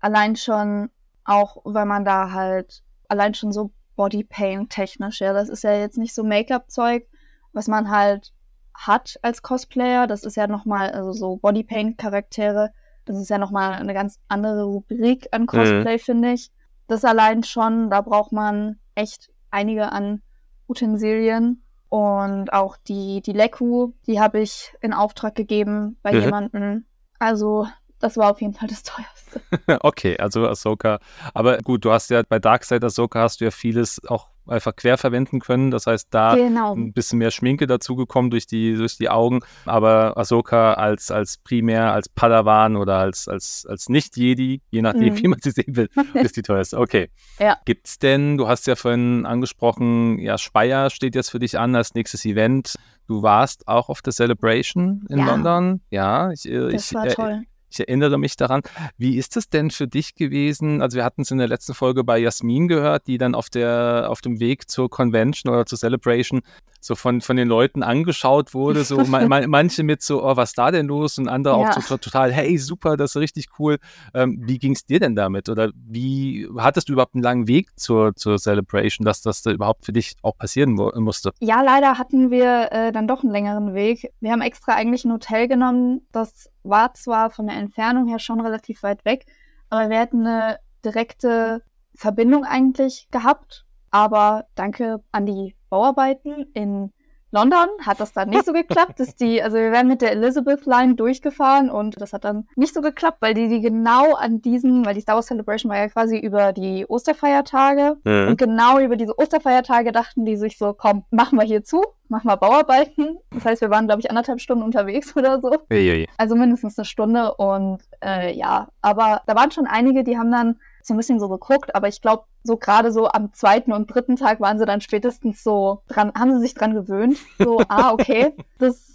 Allein 0.00 0.36
schon, 0.36 0.90
auch 1.24 1.56
wenn 1.64 1.88
man 1.88 2.04
da 2.04 2.32
halt, 2.32 2.82
allein 3.08 3.32
schon 3.32 3.50
so 3.50 3.72
Bodypaint 3.96 4.68
technisch, 4.68 5.20
ja, 5.22 5.32
das 5.32 5.48
ist 5.48 5.64
ja 5.64 5.72
jetzt 5.72 5.96
nicht 5.96 6.14
so 6.14 6.22
Make-up-Zeug, 6.22 7.06
was 7.52 7.68
man 7.68 7.90
halt 7.90 8.32
hat 8.74 9.18
als 9.22 9.42
Cosplayer. 9.42 10.06
Das 10.06 10.24
ist 10.24 10.36
ja 10.36 10.46
nochmal, 10.46 10.90
also 10.92 11.12
so 11.12 11.36
Bodypaint-Charaktere, 11.36 12.70
das 13.04 13.16
ist 13.18 13.30
ja 13.30 13.38
nochmal 13.38 13.74
eine 13.74 13.94
ganz 13.94 14.18
andere 14.28 14.64
Rubrik 14.64 15.28
an 15.32 15.46
Cosplay, 15.46 15.98
finde 15.98 16.32
ich. 16.32 16.50
Das 16.86 17.04
allein 17.04 17.42
schon, 17.42 17.90
da 17.90 18.00
braucht 18.00 18.32
man 18.32 18.78
echt 18.94 19.30
einige 19.50 19.92
an 19.92 20.22
Utensilien. 20.68 21.62
Und 21.88 22.52
auch 22.54 22.78
die, 22.88 23.20
die 23.20 23.32
Leku, 23.32 23.92
die 24.06 24.18
habe 24.18 24.40
ich 24.40 24.74
in 24.80 24.94
Auftrag 24.94 25.34
gegeben 25.34 25.98
bei 26.02 26.12
Mhm. 26.14 26.20
jemandem. 26.20 26.86
Also, 27.18 27.66
das 27.98 28.16
war 28.16 28.30
auf 28.30 28.40
jeden 28.40 28.54
Fall 28.54 28.68
das 28.68 28.82
teuerste. 28.84 29.40
Okay, 29.82 30.16
also 30.18 30.46
Ahsoka. 30.48 30.98
Aber 31.34 31.58
gut, 31.58 31.84
du 31.84 31.92
hast 31.92 32.08
ja 32.10 32.22
bei 32.26 32.38
Darkseid 32.38 32.82
Ahsoka 32.82 33.20
hast 33.20 33.40
du 33.40 33.44
ja 33.44 33.50
vieles 33.50 34.00
auch 34.08 34.30
einfach 34.46 34.74
quer 34.76 34.98
verwenden 34.98 35.40
können. 35.40 35.70
Das 35.70 35.86
heißt, 35.86 36.08
da 36.10 36.34
Genau. 36.34 36.74
ein 36.74 36.92
bisschen 36.92 37.18
mehr 37.18 37.30
Schminke 37.30 37.66
dazugekommen 37.66 38.30
durch 38.30 38.46
die, 38.46 38.74
durch 38.74 38.96
die 38.96 39.08
Augen. 39.08 39.40
Aber 39.66 40.16
Ahsoka 40.16 40.74
als, 40.74 41.10
als 41.10 41.38
primär, 41.38 41.92
als 41.92 42.08
Padawan 42.08 42.76
oder 42.76 42.98
als, 42.98 43.28
als, 43.28 43.66
als 43.68 43.88
Nicht-Jedi, 43.88 44.60
je 44.70 44.82
nachdem, 44.82 45.14
Mhm. 45.14 45.18
wie 45.22 45.28
man 45.28 45.38
sie 45.40 45.50
sehen 45.52 45.76
will, 45.76 45.88
ist 46.14 46.36
die 46.36 46.42
teuerste. 46.42 46.78
Okay. 46.78 47.08
Ja. 47.38 47.56
Gibt's 47.64 47.98
denn, 47.98 48.36
du 48.36 48.48
hast 48.48 48.66
ja 48.66 48.74
vorhin 48.76 49.26
angesprochen, 49.26 50.18
ja, 50.18 50.38
Speyer 50.38 50.90
steht 50.90 51.14
jetzt 51.14 51.30
für 51.30 51.38
dich 51.38 51.58
an 51.58 51.74
als 51.76 51.94
nächstes 51.94 52.24
Event. 52.24 52.74
Du 53.08 53.22
warst 53.22 53.66
auch 53.68 53.88
auf 53.88 54.00
der 54.02 54.12
Celebration 54.12 55.04
in 55.08 55.18
Ja. 55.18 55.26
London. 55.26 55.80
Ja, 55.90 56.30
ich, 56.32 56.48
äh, 56.48 56.70
Das 56.70 56.88
ich, 56.90 56.94
war 56.94 57.06
äh, 57.06 57.14
toll. 57.14 57.42
Ich 57.72 57.80
erinnere 57.80 58.18
mich 58.18 58.36
daran. 58.36 58.62
Wie 58.98 59.16
ist 59.16 59.36
es 59.36 59.48
denn 59.48 59.70
für 59.70 59.88
dich 59.88 60.14
gewesen? 60.14 60.82
Also 60.82 60.96
wir 60.96 61.04
hatten 61.04 61.22
es 61.22 61.30
in 61.30 61.38
der 61.38 61.48
letzten 61.48 61.74
Folge 61.74 62.04
bei 62.04 62.18
Jasmin 62.18 62.68
gehört, 62.68 63.06
die 63.06 63.18
dann 63.18 63.34
auf 63.34 63.48
der 63.50 64.06
auf 64.08 64.20
dem 64.20 64.40
Weg 64.40 64.68
zur 64.70 64.90
Convention 64.90 65.52
oder 65.52 65.66
zur 65.66 65.78
Celebration 65.78 66.42
so 66.80 66.96
von, 66.96 67.20
von 67.20 67.36
den 67.36 67.46
Leuten 67.46 67.84
angeschaut 67.84 68.54
wurde, 68.54 68.82
so 68.82 69.04
ma, 69.04 69.24
ma, 69.28 69.40
manche 69.46 69.84
mit 69.84 70.02
so, 70.02 70.24
oh, 70.24 70.36
was 70.36 70.50
ist 70.50 70.58
da 70.58 70.72
denn 70.72 70.86
los? 70.86 71.16
Und 71.16 71.28
andere 71.28 71.54
auch 71.54 71.66
Ja. 71.66 71.72
so 71.74 71.80
to- 71.80 71.96
total, 71.98 72.32
hey, 72.32 72.58
super, 72.58 72.96
das 72.96 73.12
ist 73.14 73.20
richtig 73.20 73.46
cool. 73.60 73.78
Ähm, 74.14 74.40
wie 74.42 74.58
ging 74.58 74.72
es 74.72 74.84
dir 74.84 74.98
denn 74.98 75.14
damit? 75.14 75.48
Oder 75.48 75.70
wie 75.76 76.48
hattest 76.58 76.88
du 76.88 76.94
überhaupt 76.94 77.14
einen 77.14 77.22
langen 77.22 77.46
Weg 77.46 77.68
zur, 77.78 78.16
zur 78.16 78.36
Celebration, 78.38 79.04
dass 79.04 79.22
das 79.22 79.42
da 79.42 79.52
überhaupt 79.52 79.84
für 79.86 79.92
dich 79.92 80.16
auch 80.22 80.36
passieren 80.36 80.72
musste? 80.72 81.30
Ja, 81.38 81.62
leider 81.62 81.98
hatten 81.98 82.32
wir 82.32 82.72
äh, 82.72 82.90
dann 82.90 83.06
doch 83.06 83.22
einen 83.22 83.30
längeren 83.32 83.74
Weg. 83.74 84.10
Wir 84.20 84.32
haben 84.32 84.40
extra 84.42 84.72
eigentlich 84.74 85.04
ein 85.04 85.12
Hotel 85.12 85.46
genommen. 85.46 86.00
Das 86.10 86.50
war 86.64 86.94
zwar 86.94 87.30
von 87.30 87.46
der 87.46 87.56
Entfernung 87.62 88.08
her 88.08 88.18
schon 88.18 88.40
relativ 88.40 88.82
weit 88.82 89.04
weg, 89.04 89.26
aber 89.70 89.88
wir 89.88 89.98
hätten 89.98 90.26
eine 90.26 90.58
direkte 90.84 91.62
Verbindung 91.94 92.44
eigentlich 92.44 93.08
gehabt. 93.10 93.64
Aber 93.90 94.46
danke 94.54 95.02
an 95.12 95.26
die 95.26 95.54
Bauarbeiten 95.68 96.50
in 96.54 96.92
London 97.32 97.68
hat 97.84 97.98
das 97.98 98.12
dann 98.12 98.28
nicht 98.28 98.44
so 98.44 98.52
geklappt. 98.52 99.00
Dass 99.00 99.16
die, 99.16 99.42
also 99.42 99.56
wir 99.56 99.72
wären 99.72 99.88
mit 99.88 100.02
der 100.02 100.12
Elizabeth 100.12 100.66
Line 100.66 100.94
durchgefahren 100.94 101.70
und 101.70 102.00
das 102.00 102.12
hat 102.12 102.24
dann 102.24 102.46
nicht 102.56 102.74
so 102.74 102.80
geklappt, 102.80 103.18
weil 103.20 103.34
die, 103.34 103.48
die 103.48 103.60
genau 103.60 104.14
an 104.14 104.40
diesen, 104.40 104.84
weil 104.84 104.94
die 104.94 105.00
Star 105.00 105.16
Wars 105.16 105.26
Celebration 105.26 105.70
war 105.70 105.78
ja 105.78 105.88
quasi 105.88 106.18
über 106.18 106.52
die 106.52 106.86
Osterfeiertage 106.86 107.96
und 108.04 108.36
genau 108.36 108.78
über 108.78 108.96
diese 108.96 109.18
Osterfeiertage 109.18 109.92
dachten 109.92 110.24
die 110.24 110.36
sich 110.36 110.58
so, 110.58 110.74
komm, 110.74 111.04
machen 111.10 111.38
wir 111.38 111.46
hier 111.46 111.64
zu, 111.64 111.82
machen 112.08 112.28
wir 112.28 112.36
Bauarbeiten. 112.36 113.18
Das 113.30 113.44
heißt, 113.44 113.62
wir 113.62 113.70
waren, 113.70 113.86
glaube 113.86 114.00
ich, 114.00 114.10
anderthalb 114.10 114.40
Stunden 114.40 114.62
unterwegs 114.62 115.16
oder 115.16 115.40
so. 115.40 115.52
Uiui. 115.70 116.08
Also 116.18 116.36
mindestens 116.36 116.78
eine 116.78 116.84
Stunde 116.84 117.34
und 117.34 117.80
äh, 118.04 118.32
ja, 118.34 118.68
aber 118.82 119.22
da 119.26 119.34
waren 119.34 119.50
schon 119.50 119.66
einige, 119.66 120.04
die 120.04 120.18
haben 120.18 120.30
dann 120.30 120.56
so 120.86 120.94
ein 120.94 120.96
bisschen 120.96 121.20
so 121.20 121.28
geguckt, 121.28 121.74
aber 121.74 121.88
ich 121.88 122.00
glaube, 122.00 122.24
so 122.42 122.56
gerade 122.56 122.92
so 122.92 123.08
am 123.08 123.32
zweiten 123.32 123.72
und 123.72 123.86
dritten 123.92 124.16
Tag 124.16 124.40
waren 124.40 124.58
sie 124.58 124.66
dann 124.66 124.80
spätestens 124.80 125.42
so 125.44 125.82
dran, 125.88 126.12
haben 126.18 126.32
sie 126.34 126.40
sich 126.40 126.54
dran 126.54 126.74
gewöhnt. 126.74 127.18
So, 127.38 127.60
ah, 127.68 127.92
okay, 127.92 128.34
das 128.58 128.88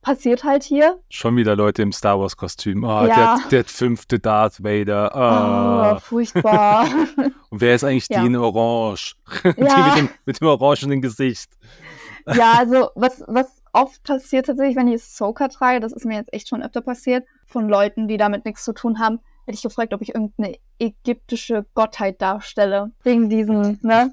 passiert 0.00 0.44
halt 0.44 0.62
hier. 0.62 0.98
Schon 1.10 1.36
wieder 1.36 1.56
Leute 1.56 1.82
im 1.82 1.92
Star 1.92 2.18
Wars 2.20 2.36
Kostüm. 2.36 2.84
Oh, 2.84 3.04
Ja. 3.04 3.14
der, 3.14 3.38
der 3.50 3.64
fünfte 3.64 4.18
Darth 4.18 4.62
Vader. 4.62 5.10
Oh, 5.14 5.18
Ah. 5.18 5.98
furchtbar. 6.00 6.86
Und 7.50 7.60
wer 7.60 7.74
ist 7.74 7.84
eigentlich 7.84 8.08
Ja. 8.08 8.20
die 8.20 8.26
in 8.28 8.36
Orange? 8.36 9.16
Die 9.44 9.64
Ja. 9.64 9.84
mit 9.84 9.96
dem, 9.96 10.08
mit 10.24 10.40
dem 10.40 10.46
orangenen 10.48 11.02
Gesicht. 11.02 11.50
Ja, 12.26 12.52
also 12.58 12.90
was, 12.94 13.22
was 13.26 13.46
oft 13.72 14.02
passiert 14.04 14.46
tatsächlich, 14.46 14.76
wenn 14.76 14.88
ich 14.88 15.02
Soka 15.02 15.48
trage, 15.48 15.80
das 15.80 15.92
ist 15.92 16.04
mir 16.04 16.16
jetzt 16.16 16.32
echt 16.32 16.48
schon 16.48 16.62
öfter 16.62 16.80
passiert, 16.80 17.26
von 17.46 17.68
Leuten, 17.68 18.06
die 18.06 18.16
damit 18.18 18.44
nichts 18.44 18.64
zu 18.64 18.72
tun 18.72 18.98
haben, 18.98 19.20
hätte 19.48 19.56
ich 19.56 19.62
gefragt, 19.62 19.94
ob 19.94 20.02
ich 20.02 20.14
irgendeine 20.14 20.56
ägyptische 20.78 21.64
Gottheit 21.74 22.20
darstelle. 22.20 22.92
Wegen 23.02 23.30
diesen, 23.30 23.78
ne? 23.82 24.10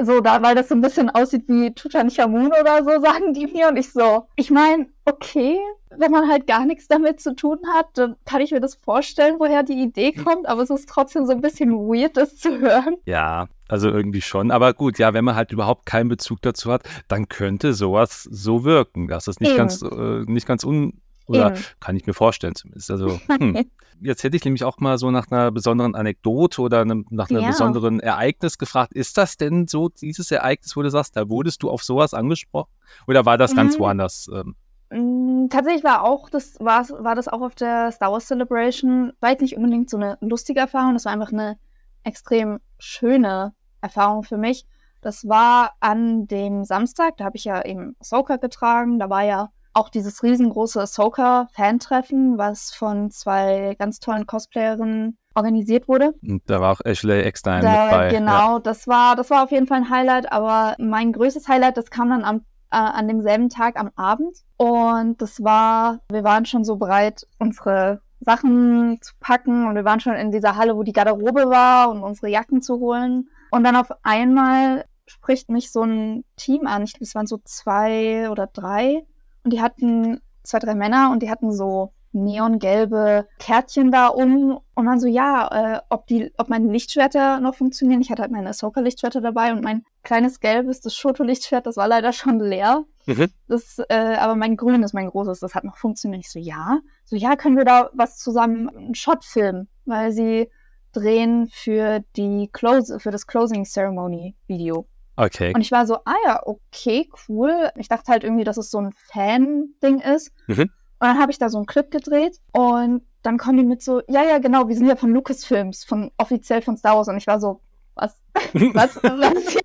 So, 0.00 0.20
da, 0.20 0.40
weil 0.42 0.54
das 0.54 0.68
so 0.68 0.76
ein 0.76 0.80
bisschen 0.80 1.10
aussieht 1.10 1.48
wie 1.48 1.74
Tutanchamun 1.74 2.52
oder 2.58 2.84
so, 2.84 2.90
sagen 3.02 3.34
die 3.34 3.48
mir. 3.48 3.68
Und 3.68 3.76
ich 3.76 3.92
so, 3.92 4.28
ich 4.36 4.50
meine, 4.50 4.86
okay, 5.04 5.58
wenn 5.90 6.12
man 6.12 6.28
halt 6.28 6.46
gar 6.46 6.64
nichts 6.64 6.86
damit 6.86 7.20
zu 7.20 7.34
tun 7.34 7.58
hat, 7.74 7.86
dann 7.94 8.14
kann 8.24 8.40
ich 8.40 8.52
mir 8.52 8.60
das 8.60 8.76
vorstellen, 8.76 9.36
woher 9.38 9.64
die 9.64 9.82
Idee 9.82 10.12
kommt, 10.12 10.46
aber 10.46 10.62
es 10.62 10.70
ist 10.70 10.88
trotzdem 10.88 11.26
so 11.26 11.32
ein 11.32 11.40
bisschen 11.40 11.72
weird, 11.72 12.16
das 12.16 12.36
zu 12.36 12.60
hören. 12.60 12.96
Ja, 13.06 13.48
also 13.68 13.88
irgendwie 13.88 14.22
schon. 14.22 14.50
Aber 14.50 14.72
gut, 14.72 14.98
ja, 14.98 15.14
wenn 15.14 15.24
man 15.24 15.34
halt 15.34 15.50
überhaupt 15.50 15.84
keinen 15.86 16.08
Bezug 16.08 16.40
dazu 16.42 16.70
hat, 16.70 16.88
dann 17.08 17.28
könnte 17.28 17.74
sowas 17.74 18.22
so 18.30 18.64
wirken. 18.64 19.08
Das 19.08 19.26
ist 19.26 19.40
nicht 19.40 19.50
Eben. 19.50 19.58
ganz, 19.58 19.82
äh, 19.82 20.22
nicht 20.26 20.46
ganz 20.46 20.64
un. 20.64 21.00
Oder 21.28 21.52
Eben. 21.52 21.64
kann 21.80 21.96
ich 21.96 22.06
mir 22.06 22.14
vorstellen 22.14 22.54
zumindest. 22.54 22.90
Also, 22.90 23.20
hm. 23.38 23.64
Jetzt 24.00 24.22
hätte 24.22 24.36
ich 24.36 24.44
nämlich 24.44 24.62
auch 24.64 24.78
mal 24.78 24.96
so 24.96 25.10
nach 25.10 25.26
einer 25.30 25.50
besonderen 25.50 25.94
Anekdote 25.96 26.62
oder 26.62 26.80
einem, 26.82 27.04
nach 27.10 27.30
einem 27.30 27.42
Ja. 27.42 27.48
besonderen 27.48 27.98
Ereignis 28.00 28.56
gefragt. 28.58 28.92
Ist 28.94 29.16
das 29.18 29.36
denn 29.36 29.66
so 29.66 29.88
dieses 29.88 30.30
Ereignis, 30.30 30.76
wo 30.76 30.82
du 30.82 30.90
sagst, 30.90 31.16
da 31.16 31.28
wurdest 31.28 31.62
du 31.64 31.70
auf 31.70 31.82
sowas 31.82 32.14
angesprochen? 32.14 32.70
Oder 33.08 33.26
war 33.26 33.36
das 33.38 33.54
ganz 33.54 33.76
Mhm. 33.76 33.82
woanders? 33.82 34.28
Ähm, 34.32 34.54
Mm, 34.90 35.48
Tatsächlich 35.50 35.84
war 35.84 36.02
auch 36.02 36.30
das, 36.30 36.58
war, 36.60 36.88
war 36.88 37.14
das 37.14 37.28
auch 37.28 37.42
auf 37.42 37.54
der 37.54 37.92
Star 37.92 38.10
Wars 38.10 38.26
Celebration. 38.26 39.12
War 39.20 39.30
jetzt 39.32 39.42
nicht 39.42 39.54
unbedingt 39.56 39.90
so 39.90 39.98
eine 39.98 40.16
lustige 40.22 40.60
Erfahrung, 40.60 40.94
das 40.94 41.04
war 41.04 41.12
einfach 41.12 41.30
eine 41.32 41.58
extrem 42.04 42.58
schöne 42.78 43.52
Erfahrung 43.82 44.22
für 44.22 44.38
mich. 44.38 44.66
Das 45.02 45.28
war 45.28 45.72
an 45.80 46.26
dem 46.26 46.64
Samstag, 46.64 47.18
da 47.18 47.24
habe 47.26 47.36
ich 47.36 47.44
ja 47.44 47.62
eben 47.66 47.96
Ahsoka 48.00 48.36
getragen. 48.36 48.98
Da 48.98 49.10
war 49.10 49.24
ja 49.24 49.50
auch 49.78 49.88
dieses 49.88 50.22
riesengroße 50.22 50.80
Ahsoka-Fan-Treffen, 50.80 52.38
was 52.38 52.72
von 52.72 53.10
zwei 53.10 53.76
ganz 53.78 54.00
tollen 54.00 54.26
Cosplayerinnen 54.26 55.16
organisiert 55.34 55.88
wurde. 55.88 56.14
und 56.22 56.42
da 56.46 56.60
war 56.60 56.72
auch 56.72 56.80
Ashley 56.84 57.20
Eckstein 57.22 57.62
Da, 57.62 57.82
mit 57.82 57.90
bei. 57.90 58.04
Ja. 58.12 58.18
genau, 58.18 58.58
das 58.58 58.88
war, 58.88 59.14
das 59.14 59.30
war 59.30 59.44
auf 59.44 59.52
jeden 59.52 59.66
Fall 59.66 59.78
ein 59.78 59.90
Highlight, 59.90 60.32
aber 60.32 60.74
mein 60.78 61.12
größtes 61.12 61.46
Highlight, 61.46 61.76
das 61.76 61.90
kam 61.90 62.10
dann 62.10 62.24
am, 62.24 62.38
äh, 62.70 62.76
an 62.76 63.06
demselben 63.06 63.48
Tag 63.48 63.78
am 63.78 63.90
Abend. 63.94 64.36
Und 64.56 65.22
das 65.22 65.42
war, 65.42 66.00
wir 66.10 66.24
waren 66.24 66.44
schon 66.44 66.64
so 66.64 66.76
bereit, 66.76 67.26
unsere 67.38 68.00
Sachen 68.20 68.98
zu 69.00 69.14
packen 69.20 69.68
und 69.68 69.76
wir 69.76 69.84
waren 69.84 70.00
schon 70.00 70.14
in 70.14 70.32
dieser 70.32 70.56
Halle, 70.56 70.76
wo 70.76 70.82
die 70.82 70.92
Garderobe 70.92 71.48
war 71.48 71.90
und 71.90 72.02
unsere 72.02 72.28
Jacken 72.28 72.60
zu 72.60 72.80
holen. 72.80 73.28
Und 73.52 73.62
dann 73.62 73.76
auf 73.76 73.92
einmal 74.02 74.84
spricht 75.06 75.50
mich 75.50 75.70
so 75.70 75.82
ein 75.82 76.24
Team 76.36 76.66
an. 76.66 76.82
Ich 76.82 76.94
glaube, 76.94 77.04
es 77.04 77.14
waren 77.14 77.26
so 77.26 77.38
zwei 77.44 78.28
oder 78.30 78.48
drei. 78.48 79.04
Und 79.48 79.54
die 79.54 79.62
hatten 79.62 80.20
zwei, 80.42 80.58
drei 80.58 80.74
Männer 80.74 81.08
und 81.10 81.22
die 81.22 81.30
hatten 81.30 81.52
so 81.52 81.94
neongelbe 82.12 83.26
Kärtchen 83.38 83.90
da 83.90 84.08
um 84.08 84.60
und 84.74 84.86
waren 84.86 85.00
so, 85.00 85.06
ja, 85.06 85.76
äh, 85.76 85.80
ob 85.88 86.06
die, 86.06 86.30
ob 86.36 86.50
meine 86.50 86.70
Lichtschwerter 86.70 87.40
noch 87.40 87.54
funktionieren. 87.54 88.02
Ich 88.02 88.10
hatte 88.10 88.20
halt 88.20 88.30
meine 88.30 88.50
Ahsoka-Lichtschwerter 88.50 89.22
dabei 89.22 89.52
und 89.52 89.64
mein 89.64 89.86
kleines 90.02 90.40
gelbes, 90.40 90.82
das 90.82 90.94
Shoto-Lichtschwert, 90.96 91.64
das 91.64 91.78
war 91.78 91.88
leider 91.88 92.12
schon 92.12 92.40
leer. 92.40 92.84
Mhm. 93.06 93.28
Das, 93.46 93.78
äh, 93.88 94.16
aber 94.18 94.34
mein 94.34 94.58
grünes, 94.58 94.92
mein 94.92 95.08
großes, 95.08 95.40
das 95.40 95.54
hat 95.54 95.64
noch 95.64 95.78
funktioniert. 95.78 96.26
Ich 96.26 96.30
so, 96.30 96.38
ja. 96.38 96.80
So, 97.06 97.16
ja, 97.16 97.34
können 97.36 97.56
wir 97.56 97.64
da 97.64 97.88
was 97.94 98.18
zusammen, 98.18 98.68
einen 98.68 98.94
Shot 98.94 99.24
filmen, 99.24 99.66
weil 99.86 100.12
sie 100.12 100.50
drehen 100.92 101.48
für 101.50 102.04
die 102.16 102.50
Close, 102.52 103.00
für 103.00 103.12
das 103.12 103.26
Closing 103.26 103.64
Ceremony 103.64 104.36
Video. 104.46 104.86
Okay. 105.18 105.52
Und 105.52 105.62
ich 105.62 105.72
war 105.72 105.84
so, 105.84 105.96
ah 106.04 106.14
ja, 106.24 106.40
okay, 106.46 107.08
cool. 107.28 107.70
Ich 107.74 107.88
dachte 107.88 108.12
halt 108.12 108.22
irgendwie, 108.22 108.44
dass 108.44 108.56
es 108.56 108.70
so 108.70 108.78
ein 108.78 108.92
Fan-Ding 108.92 109.98
ist. 109.98 110.30
Mhm. 110.46 110.60
Und 110.60 110.70
dann 111.00 111.18
habe 111.18 111.32
ich 111.32 111.38
da 111.38 111.48
so 111.48 111.58
einen 111.58 111.66
Clip 111.66 111.90
gedreht 111.90 112.38
und 112.52 113.02
dann 113.22 113.36
kommen 113.36 113.58
die 113.58 113.64
mit 113.64 113.82
so, 113.82 114.00
ja, 114.06 114.22
ja, 114.22 114.38
genau, 114.38 114.68
wir 114.68 114.76
sind 114.76 114.86
ja 114.86 114.94
von 114.94 115.10
Lucasfilms, 115.10 115.84
von 115.84 116.12
offiziell 116.18 116.62
von 116.62 116.76
Star 116.76 116.96
Wars. 116.96 117.08
Und 117.08 117.16
ich 117.16 117.26
war 117.26 117.40
so, 117.40 117.60
was? 117.96 118.16
Was? 118.74 119.02
was? 119.02 119.56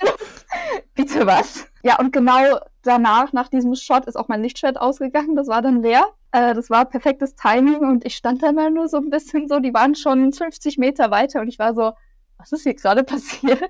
Bitte 0.95 1.27
was? 1.27 1.67
Ja, 1.83 1.99
und 1.99 2.11
genau 2.11 2.59
danach, 2.81 3.31
nach 3.31 3.47
diesem 3.47 3.75
Shot, 3.75 4.05
ist 4.05 4.15
auch 4.15 4.27
mein 4.29 4.41
Lichtschwert 4.41 4.79
ausgegangen. 4.79 5.35
Das 5.35 5.47
war 5.47 5.61
dann 5.61 5.83
leer. 5.83 6.05
Äh, 6.31 6.55
das 6.55 6.71
war 6.71 6.85
perfektes 6.85 7.35
Timing 7.35 7.79
und 7.79 8.05
ich 8.05 8.15
stand 8.15 8.41
da 8.41 8.51
mal 8.51 8.71
nur 8.71 8.87
so 8.87 8.97
ein 8.97 9.11
bisschen 9.11 9.47
so, 9.47 9.59
die 9.59 9.73
waren 9.73 9.93
schon 9.93 10.33
50 10.33 10.79
Meter 10.79 11.11
weiter 11.11 11.41
und 11.41 11.47
ich 11.47 11.59
war 11.59 11.75
so, 11.75 11.93
was 12.37 12.51
ist 12.51 12.63
hier 12.63 12.73
gerade 12.73 13.03
passiert? 13.03 13.69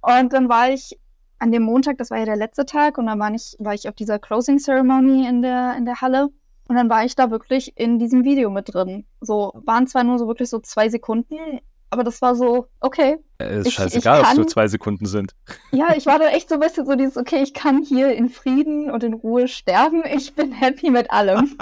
Und 0.00 0.32
dann 0.32 0.48
war 0.48 0.70
ich 0.70 0.98
an 1.38 1.52
dem 1.52 1.62
Montag, 1.62 1.98
das 1.98 2.10
war 2.10 2.18
ja 2.18 2.24
der 2.24 2.36
letzte 2.36 2.66
Tag, 2.66 2.98
und 2.98 3.06
dann 3.06 3.18
war 3.18 3.32
ich, 3.32 3.56
war 3.58 3.74
ich 3.74 3.88
auf 3.88 3.94
dieser 3.94 4.18
Closing 4.18 4.58
Ceremony 4.58 5.26
in 5.26 5.42
der, 5.42 5.74
in 5.76 5.84
der 5.84 6.00
Halle. 6.00 6.28
Und 6.68 6.76
dann 6.76 6.88
war 6.88 7.04
ich 7.04 7.16
da 7.16 7.30
wirklich 7.30 7.76
in 7.76 7.98
diesem 7.98 8.24
Video 8.24 8.50
mit 8.50 8.72
drin. 8.72 9.04
So, 9.20 9.52
waren 9.64 9.86
zwar 9.86 10.04
nur 10.04 10.18
so 10.18 10.28
wirklich 10.28 10.48
so 10.48 10.60
zwei 10.60 10.88
Sekunden, 10.88 11.60
aber 11.90 12.04
das 12.04 12.22
war 12.22 12.36
so, 12.36 12.68
okay. 12.78 13.18
Es 13.38 13.60
ist 13.60 13.66
ich, 13.66 13.74
scheißegal, 13.74 14.20
ob 14.20 14.26
es 14.26 14.36
nur 14.36 14.46
zwei 14.46 14.68
Sekunden 14.68 15.06
sind. 15.06 15.34
Ja, 15.72 15.94
ich 15.96 16.06
war 16.06 16.18
da 16.18 16.28
echt 16.28 16.48
so 16.48 16.56
ein 16.56 16.60
bisschen 16.60 16.84
so 16.84 16.96
dieses, 16.96 17.16
okay, 17.16 17.42
ich 17.42 17.54
kann 17.54 17.82
hier 17.82 18.12
in 18.12 18.28
Frieden 18.28 18.90
und 18.90 19.04
in 19.04 19.14
Ruhe 19.14 19.46
sterben. 19.46 20.02
Ich 20.04 20.34
bin 20.34 20.50
happy 20.52 20.90
mit 20.90 21.10
allem. 21.12 21.56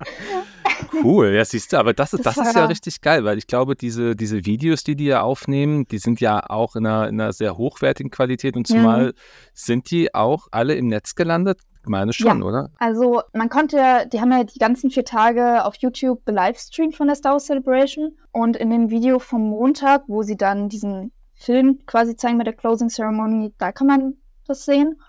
cool, 1.04 1.30
ja, 1.30 1.44
siehst 1.44 1.72
du, 1.72 1.78
aber 1.78 1.92
das, 1.92 2.12
das, 2.12 2.20
das 2.22 2.36
ist 2.36 2.54
ja 2.54 2.66
richtig 2.66 3.00
geil, 3.00 3.24
weil 3.24 3.36
ich 3.36 3.48
glaube, 3.48 3.74
diese, 3.74 4.14
diese 4.14 4.44
Videos, 4.46 4.84
die 4.84 4.94
die 4.94 5.06
ja 5.06 5.22
aufnehmen, 5.22 5.86
die 5.86 5.98
sind 5.98 6.20
ja 6.20 6.48
auch 6.48 6.76
in 6.76 6.86
einer, 6.86 7.08
in 7.08 7.20
einer 7.20 7.32
sehr 7.32 7.56
hochwertigen 7.56 8.10
Qualität 8.10 8.56
und 8.56 8.66
zumal 8.66 9.06
ja. 9.06 9.12
sind 9.52 9.90
die 9.90 10.14
auch 10.14 10.46
alle 10.52 10.74
im 10.74 10.86
Netz 10.86 11.16
gelandet. 11.16 11.60
Ich 11.82 11.88
meine 11.88 12.12
schon, 12.12 12.40
ja. 12.40 12.46
oder? 12.46 12.70
Also 12.78 13.22
man 13.32 13.48
konnte 13.48 13.76
ja, 13.78 14.04
die 14.04 14.20
haben 14.20 14.32
ja 14.32 14.44
die 14.44 14.58
ganzen 14.58 14.90
vier 14.90 15.04
Tage 15.04 15.64
auf 15.64 15.76
YouTube 15.76 16.24
gelivestreamt 16.26 16.94
von 16.94 17.06
der 17.06 17.16
Star 17.16 17.32
Wars 17.32 17.46
Celebration 17.46 18.16
und 18.32 18.56
in 18.56 18.70
dem 18.70 18.90
Video 18.90 19.18
vom 19.18 19.48
Montag, 19.48 20.02
wo 20.06 20.22
sie 20.22 20.36
dann 20.36 20.68
diesen 20.68 21.12
Film 21.34 21.80
quasi 21.86 22.16
zeigen 22.16 22.36
mit 22.36 22.46
der 22.46 22.54
Closing 22.54 22.90
Ceremony, 22.90 23.54
da 23.56 23.72
kann 23.72 23.86
man 23.86 24.14
das 24.46 24.66
sehen. 24.66 25.00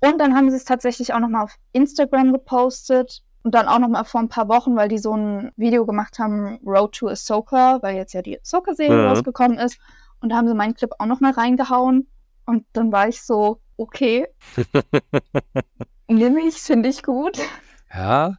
Und 0.00 0.18
dann 0.18 0.34
haben 0.34 0.50
sie 0.50 0.56
es 0.56 0.64
tatsächlich 0.64 1.12
auch 1.14 1.20
nochmal 1.20 1.44
auf 1.44 1.56
Instagram 1.72 2.32
gepostet 2.32 3.22
und 3.42 3.54
dann 3.54 3.68
auch 3.68 3.78
nochmal 3.78 4.04
vor 4.04 4.20
ein 4.20 4.28
paar 4.28 4.48
Wochen, 4.48 4.76
weil 4.76 4.88
die 4.88 4.98
so 4.98 5.16
ein 5.16 5.52
Video 5.56 5.86
gemacht 5.86 6.18
haben, 6.18 6.58
Road 6.66 6.94
to 6.94 7.08
Ahsoka, 7.08 7.78
weil 7.82 7.96
jetzt 7.96 8.12
ja 8.12 8.22
die 8.22 8.38
Ahsoka-Serie 8.38 8.96
mhm. 8.96 9.08
rausgekommen 9.08 9.58
ist. 9.58 9.78
Und 10.20 10.30
da 10.30 10.36
haben 10.36 10.48
sie 10.48 10.54
meinen 10.54 10.74
Clip 10.74 10.90
auch 10.98 11.06
nochmal 11.06 11.32
reingehauen. 11.32 12.08
Und 12.44 12.66
dann 12.74 12.92
war 12.92 13.08
ich 13.08 13.22
so, 13.22 13.60
okay. 13.76 14.26
Nimm 16.10 16.38
ich, 16.38 16.56
finde 16.56 16.88
ich 16.88 17.04
gut. 17.04 17.38
Ja. 17.94 18.34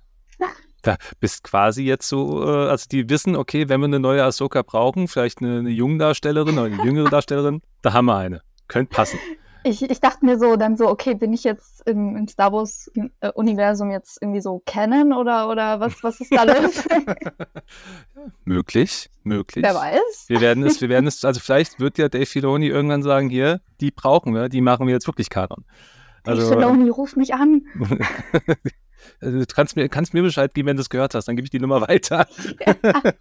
Da 0.82 0.98
bist 1.20 1.44
quasi 1.44 1.84
jetzt 1.84 2.10
so, 2.10 2.44
äh, 2.44 2.70
also 2.70 2.88
die 2.92 3.08
wissen, 3.10 3.36
okay, 3.36 3.70
wenn 3.70 3.80
wir 3.80 3.86
eine 3.86 4.00
neue 4.00 4.24
Ahsoka 4.24 4.62
brauchen, 4.62 5.08
vielleicht 5.08 5.42
eine, 5.42 5.60
eine 5.60 5.70
junge 5.70 6.00
Darstellerin 6.00 6.58
oder 6.58 6.74
eine 6.74 6.84
jüngere 6.84 7.10
Darstellerin, 7.12 7.62
da 7.82 7.94
haben 7.94 8.06
wir 8.06 8.18
eine. 8.18 8.42
Könnte 8.68 8.94
passen. 8.94 9.20
Ich, 9.64 9.84
ich 9.84 10.02
dachte 10.02 10.26
mir 10.26 10.40
so 10.40 10.56
dann 10.56 10.76
so, 10.76 10.90
okay, 10.90 11.14
bin 11.14 11.34
ich 11.34 11.44
jetzt 11.44 11.88
im, 11.88 12.18
im 12.18 12.28
Star 12.28 12.52
Wars-Universum 12.52 13.92
jetzt 13.92 14.18
irgendwie 14.20 14.42
so 14.42 14.60
kennen 14.66 15.14
oder, 15.14 15.48
oder 15.50 15.80
was, 15.80 16.04
was 16.04 16.20
ist 16.20 16.36
da 16.36 16.44
los? 16.44 16.84
möglich, 18.44 19.10
möglich. 19.24 19.64
Wer 19.64 19.76
weiß. 19.76 20.26
Wir 20.28 20.42
werden 20.42 20.64
es, 20.66 20.82
wir 20.82 20.90
werden 20.90 21.06
es, 21.06 21.24
also 21.24 21.40
vielleicht 21.40 21.80
wird 21.80 22.00
ja 22.00 22.10
Dave 22.10 22.26
Filoni 22.26 22.68
irgendwann 22.68 23.04
sagen, 23.04 23.30
hier, 23.30 23.62
die 23.80 23.92
brauchen 23.92 24.34
wir, 24.34 24.50
die 24.50 24.62
machen 24.62 24.88
wir 24.88 24.96
jetzt 24.96 25.06
wirklich 25.06 25.30
Kanon. 25.30 25.64
Also, 26.24 26.50
Dave 26.50 26.62
Filoni, 26.62 26.90
ruf 26.90 27.16
mich 27.16 27.34
an. 27.34 27.64
Also, 29.20 29.40
du 29.40 29.46
kannst 29.48 29.76
mir, 29.76 29.90
kannst 29.90 30.14
mir 30.14 30.22
Bescheid 30.22 30.54
geben, 30.54 30.68
wenn 30.68 30.76
du 30.76 30.82
es 30.82 30.90
gehört 30.92 31.16
hast, 31.16 31.28
dann 31.28 31.36
gebe 31.36 31.44
ich 31.48 31.50
die 31.50 31.60
Nummer 31.60 31.82
weiter. 31.82 32.28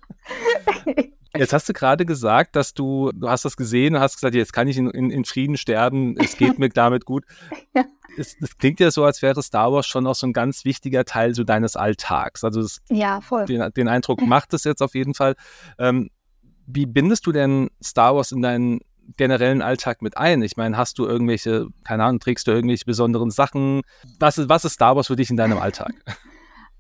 Jetzt 1.37 1.53
hast 1.53 1.69
du 1.69 1.73
gerade 1.73 2.05
gesagt, 2.05 2.57
dass 2.57 2.75
du, 2.75 3.13
du 3.15 3.29
hast 3.29 3.45
das 3.45 3.57
gesehen 3.57 3.95
und 3.95 4.01
hast 4.01 4.17
gesagt, 4.17 4.35
jetzt 4.35 4.53
kann 4.53 4.67
ich 4.67 4.77
in, 4.77 4.91
in, 4.91 5.11
in 5.11 5.25
Frieden 5.25 5.57
sterben, 5.57 6.17
es 6.19 6.37
geht 6.37 6.59
mir 6.59 6.69
damit 6.69 7.05
gut. 7.05 7.25
Ja. 7.75 7.85
Es, 8.17 8.37
das 8.41 8.59
klingt 8.59 8.81
ja 8.81 8.91
so, 8.91 9.05
als 9.05 9.23
wäre 9.23 9.41
Star 9.41 9.73
Wars 9.73 9.87
schon 9.87 10.05
auch 10.09 10.17
so 10.17 10.27
ein 10.27 10.33
ganz 10.33 10.65
wichtiger 10.65 11.05
Teil 11.05 11.33
so 11.33 11.45
deines 11.45 11.77
Alltags. 11.77 12.43
Also 12.43 12.61
das, 12.63 12.81
ja, 12.89 13.21
voll. 13.21 13.45
Den, 13.47 13.71
den 13.73 13.87
Eindruck 13.87 14.21
macht 14.23 14.53
es 14.53 14.65
jetzt 14.65 14.83
auf 14.83 14.97
jeden 14.97 15.15
Fall. 15.15 15.37
Ähm, 15.79 16.11
wie 16.67 16.87
bindest 16.87 17.27
du 17.27 17.33
denn 17.33 17.71
Star 17.81 18.17
Wars 18.17 18.33
in 18.33 18.43
deinen 18.43 18.81
generellen 19.17 19.63
Alltag 19.63 20.03
mit 20.03 20.17
ein? 20.17 20.43
Ich 20.43 20.57
meine, 20.57 20.77
hast 20.77 20.99
du 20.99 21.07
irgendwelche, 21.07 21.69
keine 21.85 22.05
Ahnung, 22.05 22.21
trägst 22.21 22.47
du 22.47 22.53
irgendwelche 22.53 22.85
besonderen 22.85 23.31
Sachen? 23.31 23.83
Was 24.19 24.39
ist, 24.39 24.49
was 24.49 24.65
ist 24.65 24.75
Star 24.75 24.97
Wars 24.97 25.09
für 25.09 25.17
dich 25.17 25.31
in 25.31 25.37
deinem 25.37 25.59
Alltag? 25.59 25.93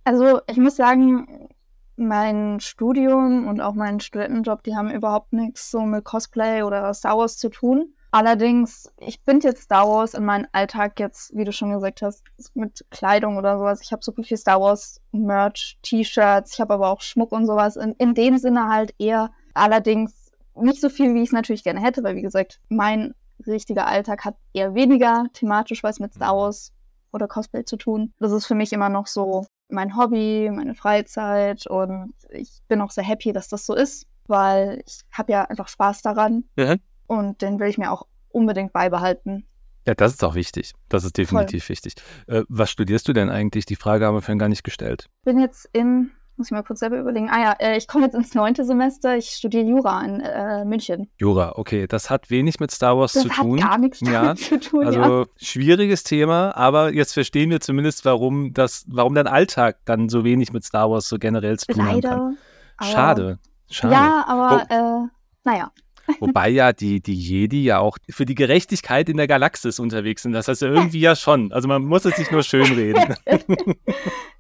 Also 0.03 0.41
ich 0.49 0.57
muss 0.57 0.77
sagen, 0.77 1.51
mein 1.97 2.59
Studium 2.59 3.47
und 3.47 3.61
auch 3.61 3.75
mein 3.75 4.01
Studentenjob, 4.01 4.63
die 4.63 4.75
haben 4.75 4.91
überhaupt 4.91 5.33
nichts 5.35 5.71
so 5.71 5.83
mit 5.83 6.05
Cosplay 6.05 6.63
oder 6.63 6.93
Star 6.95 7.19
Wars 7.19 7.37
zu 7.37 7.51
tun. 7.51 7.95
Allerdings, 8.13 8.93
ich 8.99 9.23
bin 9.23 9.39
jetzt 9.41 9.63
Star 9.63 9.87
Wars 9.87 10.15
in 10.15 10.25
meinem 10.25 10.47
Alltag 10.51 10.99
jetzt, 10.99 11.37
wie 11.37 11.45
du 11.45 11.53
schon 11.53 11.73
gesagt 11.73 12.03
hast, 12.03 12.25
mit 12.55 12.85
Kleidung 12.91 13.37
oder 13.37 13.59
sowas. 13.59 13.83
Ich 13.83 13.93
habe 13.93 14.03
super 14.03 14.25
viel 14.25 14.37
Star 14.37 14.61
Wars 14.61 15.01
Merch, 15.13 15.79
T-Shirts, 15.83 16.55
ich 16.55 16.61
habe 16.61 16.75
aber 16.75 16.89
auch 16.89 17.03
Schmuck 17.03 17.31
und 17.31 17.47
sowas. 17.47 17.77
In, 17.77 17.93
in 17.99 18.15
dem 18.15 18.39
Sinne 18.39 18.69
halt 18.69 18.95
eher. 18.99 19.31
Allerdings 19.55 20.20
nicht 20.55 20.81
so 20.81 20.89
viel, 20.89 21.15
wie 21.15 21.23
ich 21.23 21.29
es 21.29 21.33
natürlich 21.33 21.65
gerne 21.65 21.81
hätte, 21.81 22.03
weil 22.03 22.17
wie 22.17 22.23
gesagt, 22.23 22.61
mein 22.69 23.15
richtiger 23.47 23.87
Alltag 23.87 24.25
hat 24.25 24.37
eher 24.53 24.75
weniger 24.75 25.27
thematisch 25.33 25.83
was 25.83 25.99
mit 25.99 26.15
Star 26.15 26.37
Wars 26.37 26.73
oder 27.13 27.29
Cosplay 27.29 27.65
zu 27.65 27.77
tun. 27.77 28.13
Das 28.19 28.33
ist 28.33 28.47
für 28.47 28.55
mich 28.55 28.73
immer 28.73 28.89
noch 28.89 29.07
so 29.07 29.47
mein 29.69 29.97
Hobby, 29.97 30.51
meine 30.53 30.75
Freizeit 30.75 31.67
und 31.67 32.15
ich 32.31 32.61
bin 32.69 32.81
auch 32.81 32.91
sehr 32.91 33.05
happy, 33.05 33.33
dass 33.33 33.49
das 33.49 33.67
so 33.67 33.75
ist, 33.75 34.07
weil 34.27 34.83
ich 34.87 35.01
habe 35.13 35.33
ja 35.33 35.45
einfach 35.45 35.69
Spaß 35.69 36.03
daran 36.03 36.45
ja. 36.57 36.77
und 37.07 37.43
den 37.43 37.59
will 37.59 37.69
ich 37.69 37.79
mir 37.79 37.91
auch 37.91 38.07
unbedingt 38.31 38.73
beibehalten. 38.73 39.47
Ja, 39.87 39.95
das 39.95 40.13
ist 40.13 40.25
auch 40.25 40.35
wichtig. 40.35 40.73
Das 40.89 41.05
ist 41.05 41.17
definitiv 41.17 41.65
Voll. 41.65 41.75
wichtig. 41.75 41.95
Äh, 42.27 42.43
was 42.49 42.71
studierst 42.71 43.09
du 43.09 43.13
denn 43.13 43.31
eigentlich? 43.31 43.65
Die 43.65 43.77
Frage 43.77 44.07
haben 44.07 44.15
wir 44.15 44.23
vorhin 44.23 44.39
gar 44.39 44.49
nicht 44.49 44.63
gestellt. 44.63 45.07
Ich 45.21 45.25
bin 45.25 45.41
jetzt 45.41 45.69
in 45.73 46.11
muss 46.41 46.49
ich 46.49 46.53
mal 46.53 46.63
kurz 46.63 46.81
selber 46.81 46.99
überlegen. 46.99 47.29
Ah 47.31 47.41
ja, 47.41 47.53
äh, 47.61 47.77
ich 47.77 47.87
komme 47.87 48.07
jetzt 48.07 48.15
ins 48.15 48.35
neunte 48.35 48.65
Semester. 48.65 49.17
Ich 49.17 49.31
studiere 49.31 49.65
Jura 49.65 50.03
in 50.03 50.21
äh, 50.21 50.65
München. 50.65 51.11
Jura, 51.19 51.53
okay. 51.57 51.87
Das 51.87 52.09
hat 52.09 52.31
wenig 52.31 52.59
mit 52.61 52.71
Star 52.71 52.99
Wars 52.99 53.13
das 53.13 53.25
zu 53.25 53.29
tun. 53.29 53.57
Das 53.59 53.65
hat 53.65 53.71
gar 53.71 53.79
nichts 53.79 54.01
ja. 54.01 54.23
damit 54.23 54.39
zu 54.39 54.59
tun. 54.59 54.87
Also 54.87 55.01
ja. 55.01 55.27
schwieriges 55.37 56.03
Thema, 56.03 56.57
aber 56.57 56.93
jetzt 56.95 57.13
verstehen 57.13 57.51
wir 57.51 57.61
zumindest, 57.61 58.05
warum 58.07 58.55
das, 58.55 58.87
warum 58.89 59.15
dein 59.15 59.27
Alltag 59.27 59.77
dann 59.85 60.09
so 60.09 60.25
wenig 60.25 60.53
mit 60.53 60.65
Star 60.65 60.91
Wars 60.91 61.09
so 61.09 61.19
generell 61.19 61.59
zu 61.59 61.67
tun 61.67 61.85
Leider, 61.85 62.11
haben 62.11 62.39
kann. 62.79 62.89
Schade. 62.89 63.39
Schade. 63.71 63.95
Ja, 63.95 64.25
aber 64.27 64.67
oh. 64.71 65.05
äh, 65.05 65.09
naja. 65.45 65.71
Wobei 66.21 66.49
ja 66.49 66.73
die, 66.73 67.01
die 67.01 67.15
Jedi 67.15 67.63
ja 67.63 67.79
auch 67.79 67.99
für 68.09 68.25
die 68.25 68.35
Gerechtigkeit 68.35 69.09
in 69.09 69.17
der 69.17 69.29
Galaxis 69.29 69.79
unterwegs 69.79 70.23
sind. 70.23 70.33
Das 70.33 70.49
heißt 70.49 70.63
ja 70.63 70.69
irgendwie 70.69 71.01
ja 71.01 71.15
schon. 71.15 71.53
Also 71.53 71.69
man 71.69 71.83
muss 71.83 72.05
es 72.05 72.17
sich 72.17 72.31
nur 72.31 72.43
schön 72.43 72.73
reden. 72.73 73.15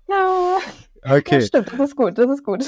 ja. 0.08 0.58
Okay. 1.02 1.40
Ja, 1.40 1.40
stimmt, 1.40 1.72
das 1.72 1.80
ist 1.80 1.96
gut, 1.96 2.18
das 2.18 2.30
ist 2.30 2.44
gut. 2.44 2.64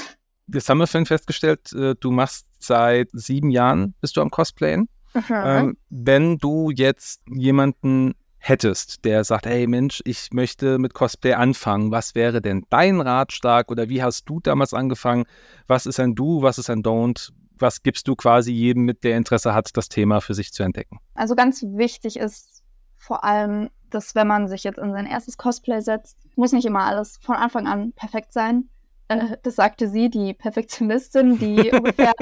Jetzt 0.47 0.69
haben 0.69 0.79
wir 0.79 0.87
vorhin 0.87 1.05
festgestellt, 1.05 1.71
äh, 1.73 1.95
du 1.99 2.11
machst 2.11 2.47
seit 2.59 3.09
sieben 3.13 3.49
Jahren, 3.49 3.93
bist 4.01 4.17
du 4.17 4.21
am 4.21 4.29
Cosplayen. 4.29 4.89
Ähm, 5.29 5.77
wenn 5.89 6.37
du 6.37 6.71
jetzt 6.71 7.21
jemanden 7.27 8.15
hättest, 8.39 9.05
der 9.05 9.23
sagt, 9.23 9.45
hey 9.45 9.67
Mensch, 9.67 10.01
ich 10.05 10.29
möchte 10.33 10.77
mit 10.77 10.93
Cosplay 10.93 11.33
anfangen, 11.33 11.91
was 11.91 12.13
wäre 12.13 12.41
denn 12.41 12.65
dein 12.69 12.99
Ratschlag 12.99 13.71
oder 13.71 13.87
wie 13.87 14.03
hast 14.03 14.27
du 14.27 14.41
damals 14.41 14.73
angefangen? 14.73 15.25
Was 15.67 15.85
ist 15.85 15.99
ein 15.99 16.13
Do, 16.13 16.41
was 16.41 16.57
ist 16.57 16.69
ein 16.69 16.83
Don't? 16.83 17.31
Was 17.57 17.83
gibst 17.83 18.07
du 18.07 18.15
quasi 18.15 18.51
jedem 18.51 18.83
mit, 18.83 19.03
der 19.03 19.15
Interesse 19.15 19.53
hat, 19.53 19.69
das 19.77 19.87
Thema 19.87 20.19
für 20.19 20.33
sich 20.33 20.51
zu 20.51 20.63
entdecken? 20.63 20.99
Also 21.13 21.35
ganz 21.35 21.63
wichtig 21.63 22.17
ist 22.17 22.52
vor 23.03 23.23
allem 23.23 23.69
dass 23.93 24.15
wenn 24.15 24.27
man 24.27 24.47
sich 24.47 24.63
jetzt 24.63 24.79
in 24.79 24.91
sein 24.91 25.05
erstes 25.05 25.37
Cosplay 25.37 25.81
setzt, 25.81 26.17
muss 26.35 26.51
nicht 26.51 26.65
immer 26.65 26.83
alles 26.83 27.17
von 27.21 27.35
Anfang 27.35 27.67
an 27.67 27.93
perfekt 27.93 28.33
sein. 28.33 28.69
Äh, 29.07 29.37
das 29.43 29.55
sagte 29.55 29.87
sie, 29.87 30.09
die 30.09 30.33
Perfektionistin, 30.33 31.37
die 31.37 31.71
ungefähr 31.73 32.13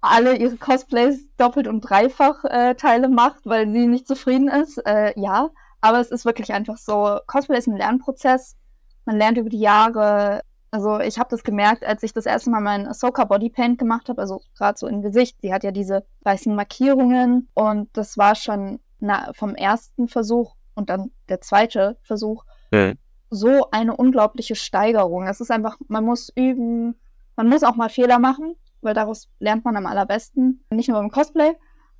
alle 0.00 0.36
ihre 0.36 0.56
Cosplays 0.56 1.28
doppelt 1.36 1.68
und 1.68 1.80
dreifach 1.82 2.44
äh, 2.44 2.74
Teile 2.74 3.08
macht, 3.08 3.44
weil 3.44 3.70
sie 3.70 3.86
nicht 3.86 4.06
zufrieden 4.06 4.48
ist. 4.48 4.78
Äh, 4.86 5.12
ja, 5.20 5.50
aber 5.80 6.00
es 6.00 6.10
ist 6.10 6.24
wirklich 6.24 6.52
einfach 6.52 6.78
so, 6.78 7.18
Cosplay 7.26 7.58
ist 7.58 7.68
ein 7.68 7.76
Lernprozess. 7.76 8.56
Man 9.04 9.16
lernt 9.16 9.38
über 9.38 9.50
die 9.50 9.60
Jahre. 9.60 10.42
Also 10.70 11.00
ich 11.00 11.18
habe 11.18 11.30
das 11.30 11.44
gemerkt, 11.44 11.84
als 11.84 12.02
ich 12.02 12.12
das 12.12 12.26
erste 12.26 12.50
Mal 12.50 12.60
mein 12.60 12.86
Ahsoka 12.86 13.24
Bodypaint 13.24 13.78
gemacht 13.78 14.08
habe, 14.10 14.20
also 14.20 14.42
gerade 14.56 14.78
so 14.78 14.86
im 14.86 15.00
Gesicht. 15.00 15.38
Sie 15.40 15.52
hat 15.52 15.64
ja 15.64 15.70
diese 15.70 16.04
weißen 16.24 16.54
Markierungen 16.54 17.48
und 17.54 17.88
das 17.94 18.18
war 18.18 18.34
schon 18.34 18.78
na, 19.00 19.30
vom 19.34 19.54
ersten 19.54 20.08
Versuch 20.08 20.54
und 20.74 20.90
dann 20.90 21.10
der 21.28 21.40
zweite 21.40 21.96
Versuch 22.02 22.44
mhm. 22.70 22.98
so 23.30 23.70
eine 23.70 23.96
unglaubliche 23.96 24.54
Steigerung. 24.54 25.26
Es 25.26 25.40
ist 25.40 25.50
einfach, 25.50 25.76
man 25.88 26.04
muss 26.04 26.30
üben, 26.34 26.98
man 27.36 27.48
muss 27.48 27.62
auch 27.62 27.76
mal 27.76 27.88
Fehler 27.88 28.18
machen, 28.18 28.54
weil 28.80 28.94
daraus 28.94 29.28
lernt 29.38 29.64
man 29.64 29.76
am 29.76 29.86
allerbesten. 29.86 30.64
Nicht 30.70 30.88
nur 30.88 31.00
im 31.00 31.10
Cosplay, 31.10 31.54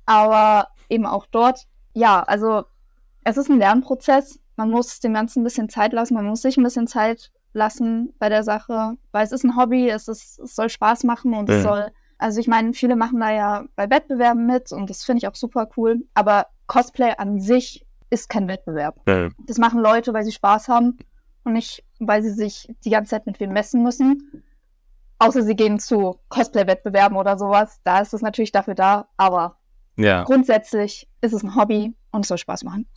aber 0.05 0.69
eben 0.89 1.05
auch 1.05 1.25
dort. 1.25 1.67
Ja, 1.93 2.23
also 2.23 2.63
es 3.23 3.37
ist 3.37 3.49
ein 3.49 3.59
Lernprozess. 3.59 4.39
Man 4.55 4.69
muss 4.69 4.99
dem 4.99 5.13
Ganzen 5.13 5.41
ein 5.41 5.43
bisschen 5.45 5.69
Zeit 5.69 5.93
lassen, 5.93 6.15
man 6.15 6.25
muss 6.25 6.41
sich 6.41 6.57
ein 6.57 6.63
bisschen 6.63 6.87
Zeit 6.87 7.31
lassen 7.53 8.13
bei 8.19 8.29
der 8.29 8.43
Sache, 8.43 8.93
weil 9.11 9.23
es 9.23 9.31
ist 9.31 9.43
ein 9.43 9.55
Hobby, 9.55 9.89
es, 9.89 10.07
ist, 10.07 10.39
es 10.39 10.55
soll 10.55 10.69
Spaß 10.69 11.03
machen 11.03 11.33
und 11.33 11.49
mhm. 11.49 11.55
es 11.55 11.63
soll 11.63 11.91
Also 12.17 12.39
ich 12.39 12.47
meine, 12.47 12.73
viele 12.73 12.95
machen 12.95 13.19
da 13.19 13.31
ja 13.31 13.65
bei 13.75 13.89
Wettbewerben 13.89 14.45
mit 14.45 14.71
und 14.71 14.89
das 14.89 15.03
finde 15.03 15.19
ich 15.19 15.27
auch 15.27 15.35
super 15.35 15.69
cool. 15.77 16.05
Aber 16.13 16.47
Cosplay 16.69 17.15
an 17.17 17.41
sich 17.41 17.85
ist 18.09 18.29
kein 18.29 18.47
Wettbewerb. 18.47 19.01
Ja. 19.07 19.29
Das 19.45 19.57
machen 19.57 19.81
Leute, 19.81 20.13
weil 20.13 20.23
sie 20.23 20.31
Spaß 20.31 20.69
haben 20.69 20.97
und 21.43 21.53
nicht, 21.53 21.83
weil 21.99 22.21
sie 22.21 22.31
sich 22.31 22.73
die 22.85 22.91
ganze 22.91 23.09
Zeit 23.09 23.25
mit 23.25 23.39
wem 23.39 23.51
messen 23.51 23.83
müssen. 23.83 24.43
Außer 25.17 25.41
sie 25.43 25.55
gehen 25.55 25.79
zu 25.79 26.19
Cosplay-Wettbewerben 26.29 27.17
oder 27.17 27.37
sowas. 27.37 27.81
Da 27.83 27.99
ist 27.99 28.13
es 28.13 28.21
natürlich 28.21 28.51
dafür 28.51 28.75
da. 28.75 29.09
Aber 29.17 29.57
ja. 29.97 30.23
grundsätzlich 30.23 31.09
ist 31.21 31.33
es 31.33 31.43
ein 31.43 31.55
Hobby 31.55 31.95
und 32.11 32.21
es 32.21 32.27
soll 32.29 32.37
Spaß 32.37 32.63
machen. 32.63 32.87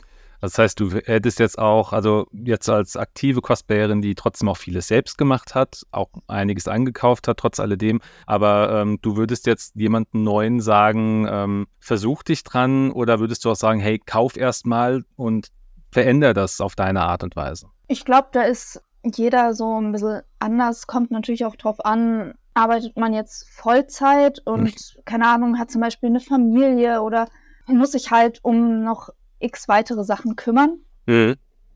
Das 0.43 0.57
heißt, 0.57 0.77
du 0.77 0.91
hättest 0.91 1.39
jetzt 1.39 1.57
auch, 1.57 1.93
also 1.93 2.27
jetzt 2.33 2.67
als 2.67 2.97
aktive 2.97 3.39
Cosplayerin, 3.39 4.01
die 4.01 4.13
trotzdem 4.13 4.49
auch 4.49 4.57
vieles 4.57 4.89
selbst 4.89 5.17
gemacht 5.17 5.55
hat, 5.55 5.83
auch 5.91 6.09
einiges 6.27 6.67
angekauft 6.67 7.29
hat, 7.29 7.37
trotz 7.37 7.61
alledem, 7.61 8.01
aber 8.25 8.81
ähm, 8.81 8.99
du 9.01 9.15
würdest 9.15 9.47
jetzt 9.47 9.73
jemanden 9.75 10.23
neuen 10.23 10.59
sagen, 10.59 11.25
ähm, 11.29 11.67
versuch 11.79 12.23
dich 12.23 12.43
dran 12.43 12.91
oder 12.91 13.21
würdest 13.21 13.45
du 13.45 13.51
auch 13.51 13.55
sagen, 13.55 13.79
hey, 13.79 13.99
kauf 14.05 14.35
erst 14.35 14.65
mal 14.65 15.05
und 15.15 15.47
veränder 15.93 16.33
das 16.33 16.59
auf 16.59 16.75
deine 16.75 17.03
Art 17.03 17.23
und 17.23 17.37
Weise? 17.37 17.67
Ich 17.87 18.03
glaube, 18.03 18.27
da 18.33 18.41
ist 18.41 18.83
jeder 19.05 19.53
so 19.53 19.79
ein 19.79 19.93
bisschen 19.93 20.23
anders, 20.39 20.87
kommt 20.87 21.09
natürlich 21.09 21.45
auch 21.45 21.55
drauf 21.55 21.85
an, 21.85 22.33
arbeitet 22.53 22.97
man 22.97 23.13
jetzt 23.13 23.47
Vollzeit 23.49 24.41
und 24.43 24.63
Mhm. 24.63 25.01
keine 25.05 25.25
Ahnung, 25.29 25.57
hat 25.57 25.71
zum 25.71 25.79
Beispiel 25.79 26.09
eine 26.09 26.19
Familie 26.19 27.01
oder 27.01 27.29
muss 27.67 27.93
sich 27.93 28.11
halt 28.11 28.39
um 28.43 28.83
noch 28.83 29.07
x 29.43 29.67
weitere 29.67 30.03
Sachen 30.03 30.35
kümmern. 30.35 30.79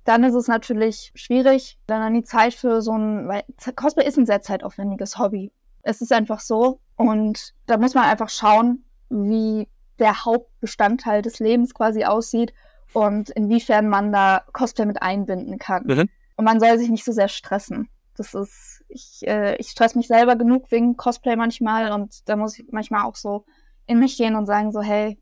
Dann 0.04 0.24
ist 0.24 0.36
es 0.36 0.48
natürlich 0.48 1.12
schwierig, 1.16 1.78
dann 1.86 2.02
an 2.02 2.14
die 2.14 2.24
Zeit 2.24 2.54
für 2.54 2.82
so 2.82 2.94
ein, 2.94 3.28
weil 3.28 3.44
Cosplay 3.76 4.08
ist 4.08 4.18
ein 4.18 4.26
sehr 4.26 4.42
zeitaufwendiges 4.42 5.18
Hobby. 5.20 5.52
Es 5.84 6.02
ist 6.02 6.14
einfach 6.14 6.40
so 6.40 6.80
und 6.96 7.54
da 7.66 7.78
muss 7.78 7.94
man 7.94 8.06
einfach 8.06 8.30
schauen, 8.30 8.86
wie 9.10 9.68
der 10.00 10.26
Hauptbestandteil 10.26 11.22
des 11.22 11.40
Lebens 11.40 11.74
quasi 11.74 12.06
aussieht 12.06 12.54
und 12.94 13.30
inwiefern 13.32 13.90
man 13.90 14.12
da 14.12 14.44
Cosplay 14.54 14.86
mit 14.86 15.02
einbinden 15.02 15.58
kann. 15.60 15.84
Mhm. 15.86 16.10
Und 16.38 16.46
man 16.46 16.60
soll 16.60 16.78
sich 16.78 16.90
nicht 16.90 17.04
so 17.04 17.12
sehr 17.12 17.28
stressen. 17.28 17.90
Das 18.16 18.34
ist, 18.34 18.84
ich, 18.88 19.28
äh, 19.28 19.56
ich 19.58 19.70
stress 19.70 19.96
mich 19.96 20.08
selber 20.08 20.36
genug 20.36 20.72
wegen 20.72 20.98
Cosplay 20.98 21.36
manchmal 21.36 21.92
und 21.92 22.28
da 22.30 22.36
muss 22.36 22.58
ich 22.58 22.66
manchmal 22.72 23.04
auch 23.04 23.16
so 23.16 23.46
in 23.86 24.00
mich 24.00 24.18
gehen 24.18 24.36
und 24.36 24.46
sagen 24.46 24.72
so, 24.72 24.82
hey, 24.82 25.20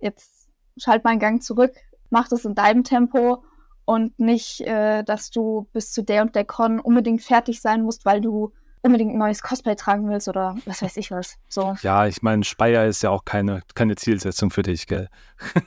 jetzt 0.00 0.48
schalt 0.76 1.04
mal 1.04 1.10
einen 1.10 1.20
Gang 1.20 1.42
zurück, 1.42 1.72
mach 2.10 2.28
das 2.28 2.44
in 2.44 2.54
deinem 2.54 2.84
Tempo 2.84 3.42
und 3.84 4.18
nicht, 4.18 4.60
äh, 4.62 5.02
dass 5.02 5.30
du 5.30 5.68
bis 5.72 5.92
zu 5.92 6.02
der 6.02 6.22
und 6.22 6.34
der 6.34 6.44
Con 6.44 6.78
unbedingt 6.80 7.22
fertig 7.22 7.60
sein 7.60 7.82
musst, 7.82 8.04
weil 8.04 8.20
du 8.20 8.52
unbedingt 8.80 9.12
ein 9.12 9.18
neues 9.18 9.42
Cosplay 9.42 9.74
tragen 9.74 10.08
willst 10.08 10.28
oder 10.28 10.56
was 10.64 10.82
weiß 10.82 10.96
ich 10.98 11.10
was. 11.10 11.36
So. 11.48 11.74
Ja, 11.82 12.06
ich 12.06 12.22
meine, 12.22 12.44
Speyer 12.44 12.86
ist 12.86 13.02
ja 13.02 13.10
auch 13.10 13.24
keine, 13.24 13.62
keine 13.74 13.96
Zielsetzung 13.96 14.50
für 14.50 14.62
dich, 14.62 14.86
gell? 14.86 15.08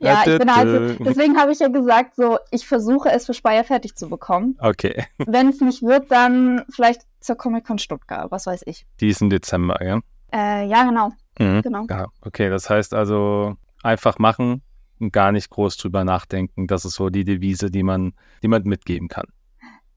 ja, 0.00 0.22
ich 0.26 0.38
bin 0.38 0.54
halt 0.54 0.96
so, 0.98 1.04
deswegen 1.04 1.36
habe 1.38 1.52
ich 1.52 1.58
ja 1.58 1.68
gesagt, 1.68 2.16
so, 2.16 2.38
ich 2.50 2.66
versuche 2.66 3.10
es 3.10 3.26
für 3.26 3.34
Speyer 3.34 3.64
fertig 3.64 3.96
zu 3.96 4.08
bekommen. 4.08 4.56
Okay, 4.60 5.04
Wenn 5.18 5.48
es 5.48 5.60
nicht 5.60 5.82
wird, 5.82 6.10
dann 6.10 6.64
vielleicht 6.70 7.02
zur 7.20 7.36
Comic-Con 7.36 7.78
Stuttgart, 7.78 8.30
was 8.30 8.46
weiß 8.46 8.62
ich. 8.66 8.86
diesen 9.00 9.30
Dezember, 9.30 9.84
ja? 9.84 10.00
Äh, 10.32 10.66
ja, 10.68 10.84
genau, 10.84 11.10
Mhm. 11.38 11.62
genau. 11.62 11.86
Ja, 11.88 12.06
okay, 12.22 12.48
das 12.50 12.68
heißt 12.70 12.92
also 12.94 13.56
einfach 13.82 14.18
machen 14.18 14.62
und 15.00 15.12
gar 15.12 15.32
nicht 15.32 15.50
groß 15.50 15.76
drüber 15.76 16.04
nachdenken. 16.04 16.66
Das 16.66 16.84
ist 16.84 16.94
so 16.94 17.10
die 17.10 17.24
Devise, 17.24 17.70
die 17.70 17.82
man, 17.82 18.12
die 18.42 18.48
man 18.48 18.62
mitgeben 18.64 19.08
kann. 19.08 19.26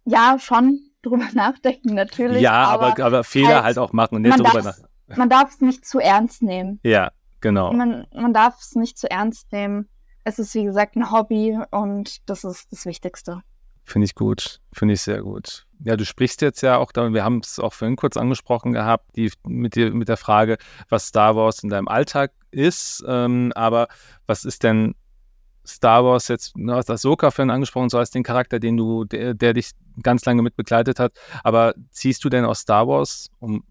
Ja, 0.06 0.38
schon 0.40 0.80
drüber 1.02 1.28
nachdenken, 1.34 1.94
natürlich. 1.94 2.42
ja, 2.42 2.66
aber, 2.66 3.00
aber, 3.04 3.24
Fehler 3.24 3.56
halt, 3.56 3.64
halt, 3.64 3.78
auch 3.80 3.94
machen 3.94 4.16
und 4.16 4.22
nicht 4.24 4.38
man 4.38 4.46
drüber 4.46 4.62
darf's- 4.62 4.82
nach. 5.08 5.18
man 5.18 5.30
darf 5.30 5.50
es 5.50 5.62
nicht 5.62 5.86
zu 5.86 6.00
ernst 6.00 6.42
nehmen. 6.42 6.80
Ja, 6.84 7.12
genau. 7.42 7.74
Man, 7.74 8.08
man 8.14 8.34
darf 8.34 8.60
es 8.60 8.76
nicht 8.76 8.98
zu 8.98 9.10
ernst 9.10 9.52
nehmen. 9.52 9.88
Es 10.24 10.40
ist, 10.40 10.56
wie 10.56 10.64
gesagt, 10.64 10.96
ein 10.96 11.12
Hobby 11.12 11.60
und 11.72 12.30
das 12.30 12.44
ist 12.46 12.72
das 12.72 12.86
Wichtigste. 12.86 13.42
Finde 13.84 14.06
ich 14.06 14.16
gut. 14.16 14.62
Finde 14.72 14.94
ich 14.94 15.02
sehr 15.02 15.22
gut. 15.22 15.66
Ja, 15.84 15.98
du 15.98 16.06
sprichst 16.06 16.42
jetzt 16.42 16.62
ja 16.62 16.78
auch 16.78 16.94
wir 16.96 17.24
haben 17.26 17.40
es 17.44 17.60
auch 17.60 17.74
vorhin 17.74 17.98
kurz 17.98 18.16
angesprochen 18.16 18.72
gehabt, 18.72 19.18
die, 19.18 19.32
mit, 19.46 19.76
dir, 19.76 19.94
mit 19.94 20.08
der 20.08 20.16
Frage, 20.16 20.58
was 20.88 21.08
Star 21.08 21.36
Wars 21.36 21.62
in 21.62 21.70
deinem 21.70 21.90
Alltag 21.90 22.32
ist. 22.54 23.04
Ähm, 23.08 23.52
aber 23.56 23.88
was 24.26 24.46
ist 24.46 24.64
denn 24.64 24.96
Star 25.66 26.04
Wars 26.04 26.28
jetzt, 26.28 26.54
du 26.56 26.74
hast 26.74 26.90
Ahsoka 26.90 27.32
vorhin 27.32 27.50
angesprochen, 27.50 27.90
so 27.90 27.98
als 27.98 28.12
den 28.12 28.24
Charakter, 28.24 28.60
den 28.60 28.76
du, 28.76 29.06
der, 29.06 29.34
der 29.34 29.54
dich 29.54 29.72
ganz 30.02 30.26
lange 30.26 30.42
mit 30.42 30.56
begleitet 30.56 31.00
hat. 31.00 31.14
Aber 31.44 31.74
ziehst 31.92 32.24
du 32.26 32.30
denn 32.30 32.46
aus 32.46 32.60
Star 32.60 32.88
Wars, 32.88 33.30
um 33.40 33.64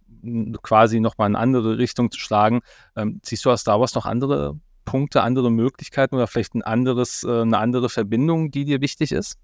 quasi 0.62 1.01
nochmal 1.01 1.29
in 1.29 1.37
eine 1.37 1.42
andere 1.42 1.79
Richtung 1.79 2.11
zu 2.11 2.18
schlagen, 2.18 2.61
ähm, 2.97 3.21
ziehst 3.23 3.45
du 3.45 3.51
aus 3.51 3.61
Star 3.61 3.81
Wars 3.81 3.95
noch 3.95 4.07
andere 4.07 4.59
Punkte, 4.85 5.23
andere 5.23 5.51
Möglichkeiten 5.51 6.14
oder 6.14 6.27
vielleicht 6.27 6.55
ein 6.55 6.62
anderes, 6.62 7.25
äh, 7.25 7.42
eine 7.42 7.59
andere 7.59 7.88
Verbindung, 7.88 8.51
die 8.51 8.64
dir 8.64 8.81
wichtig 8.81 9.12
ist? 9.12 9.38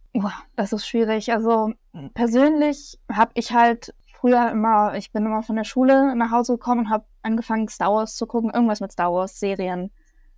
Das 0.57 0.73
ist 0.73 0.87
schwierig. 0.87 1.33
Also 1.33 1.73
persönlich 2.15 2.99
habe 3.13 3.33
ich 3.35 3.53
halt 3.53 3.95
früher 4.21 4.51
immer, 4.51 4.95
ich 4.95 5.13
bin 5.13 5.27
immer 5.27 5.43
von 5.43 5.57
der 5.57 5.65
Schule 5.65 6.15
nach 6.17 6.31
Hause 6.31 6.55
gekommen 6.55 6.87
und 6.87 6.91
habe 6.91 7.05
angefangen, 7.23 7.69
Star 7.69 7.93
Wars 7.93 8.17
zu 8.17 8.27
gucken. 8.27 8.51
Irgendwas 8.53 8.81
mit 8.81 8.93
Star 8.93 9.13
Wars, 9.13 9.39
Serien, 9.39 9.91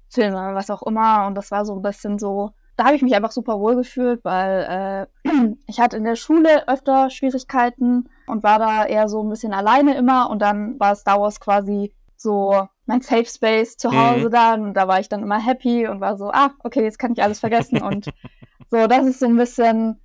Filme, 0.09 0.55
was 0.55 0.71
auch 0.71 0.83
immer. 0.83 1.27
Und 1.27 1.35
das 1.35 1.51
war 1.51 1.65
so 1.65 1.75
ein 1.75 1.83
bisschen 1.83 2.19
so, 2.19 2.51
da 2.77 2.85
habe 2.87 2.97
ich 2.97 3.03
mich 3.03 3.15
einfach 3.15 3.31
super 3.31 3.59
wohl 3.59 3.77
gefühlt, 3.77 4.25
weil 4.25 5.07
äh, 5.25 5.29
ich 5.67 5.81
hatte 5.81 5.97
in 5.97 6.05
der 6.05 6.17
Schule 6.17 6.69
öfter 6.69 7.11
Schwierigkeiten 7.11 8.09
und 8.27 8.43
war 8.43 8.59
da 8.59 8.85
eher 8.85 9.09
so 9.09 9.23
ein 9.23 9.31
bisschen 9.31 9.53
alleine 9.53 9.97
immer. 9.97 10.31
Und 10.31 10.41
dann 10.43 10.79
war 10.79 10.95
Star 10.97 11.21
Wars 11.21 11.41
quasi 11.41 11.95
so 12.17 12.69
mein 12.87 13.01
Safe 13.01 13.25
Space 13.25 13.77
zu 13.77 13.89
Mhm. 13.91 13.97
Hause 13.99 14.31
da. 14.31 14.55
Und 14.55 14.75
da 14.75 14.89
war 14.89 15.01
ich 15.01 15.09
dann 15.09 15.23
immer 15.23 15.39
happy 15.39 15.87
und 15.87 16.01
war 16.01 16.17
so, 16.19 16.31
ah, 16.31 16.51
okay, 16.65 16.83
jetzt 16.83 16.99
kann 16.99 17.13
ich 17.13 17.23
alles 17.23 17.41
vergessen. 17.41 17.81
und 17.83 18.07
so, 18.71 18.87
das 18.87 19.07
ist 19.07 19.21
so 19.21 19.27
ein 19.27 19.37
bisschen, 19.37 20.01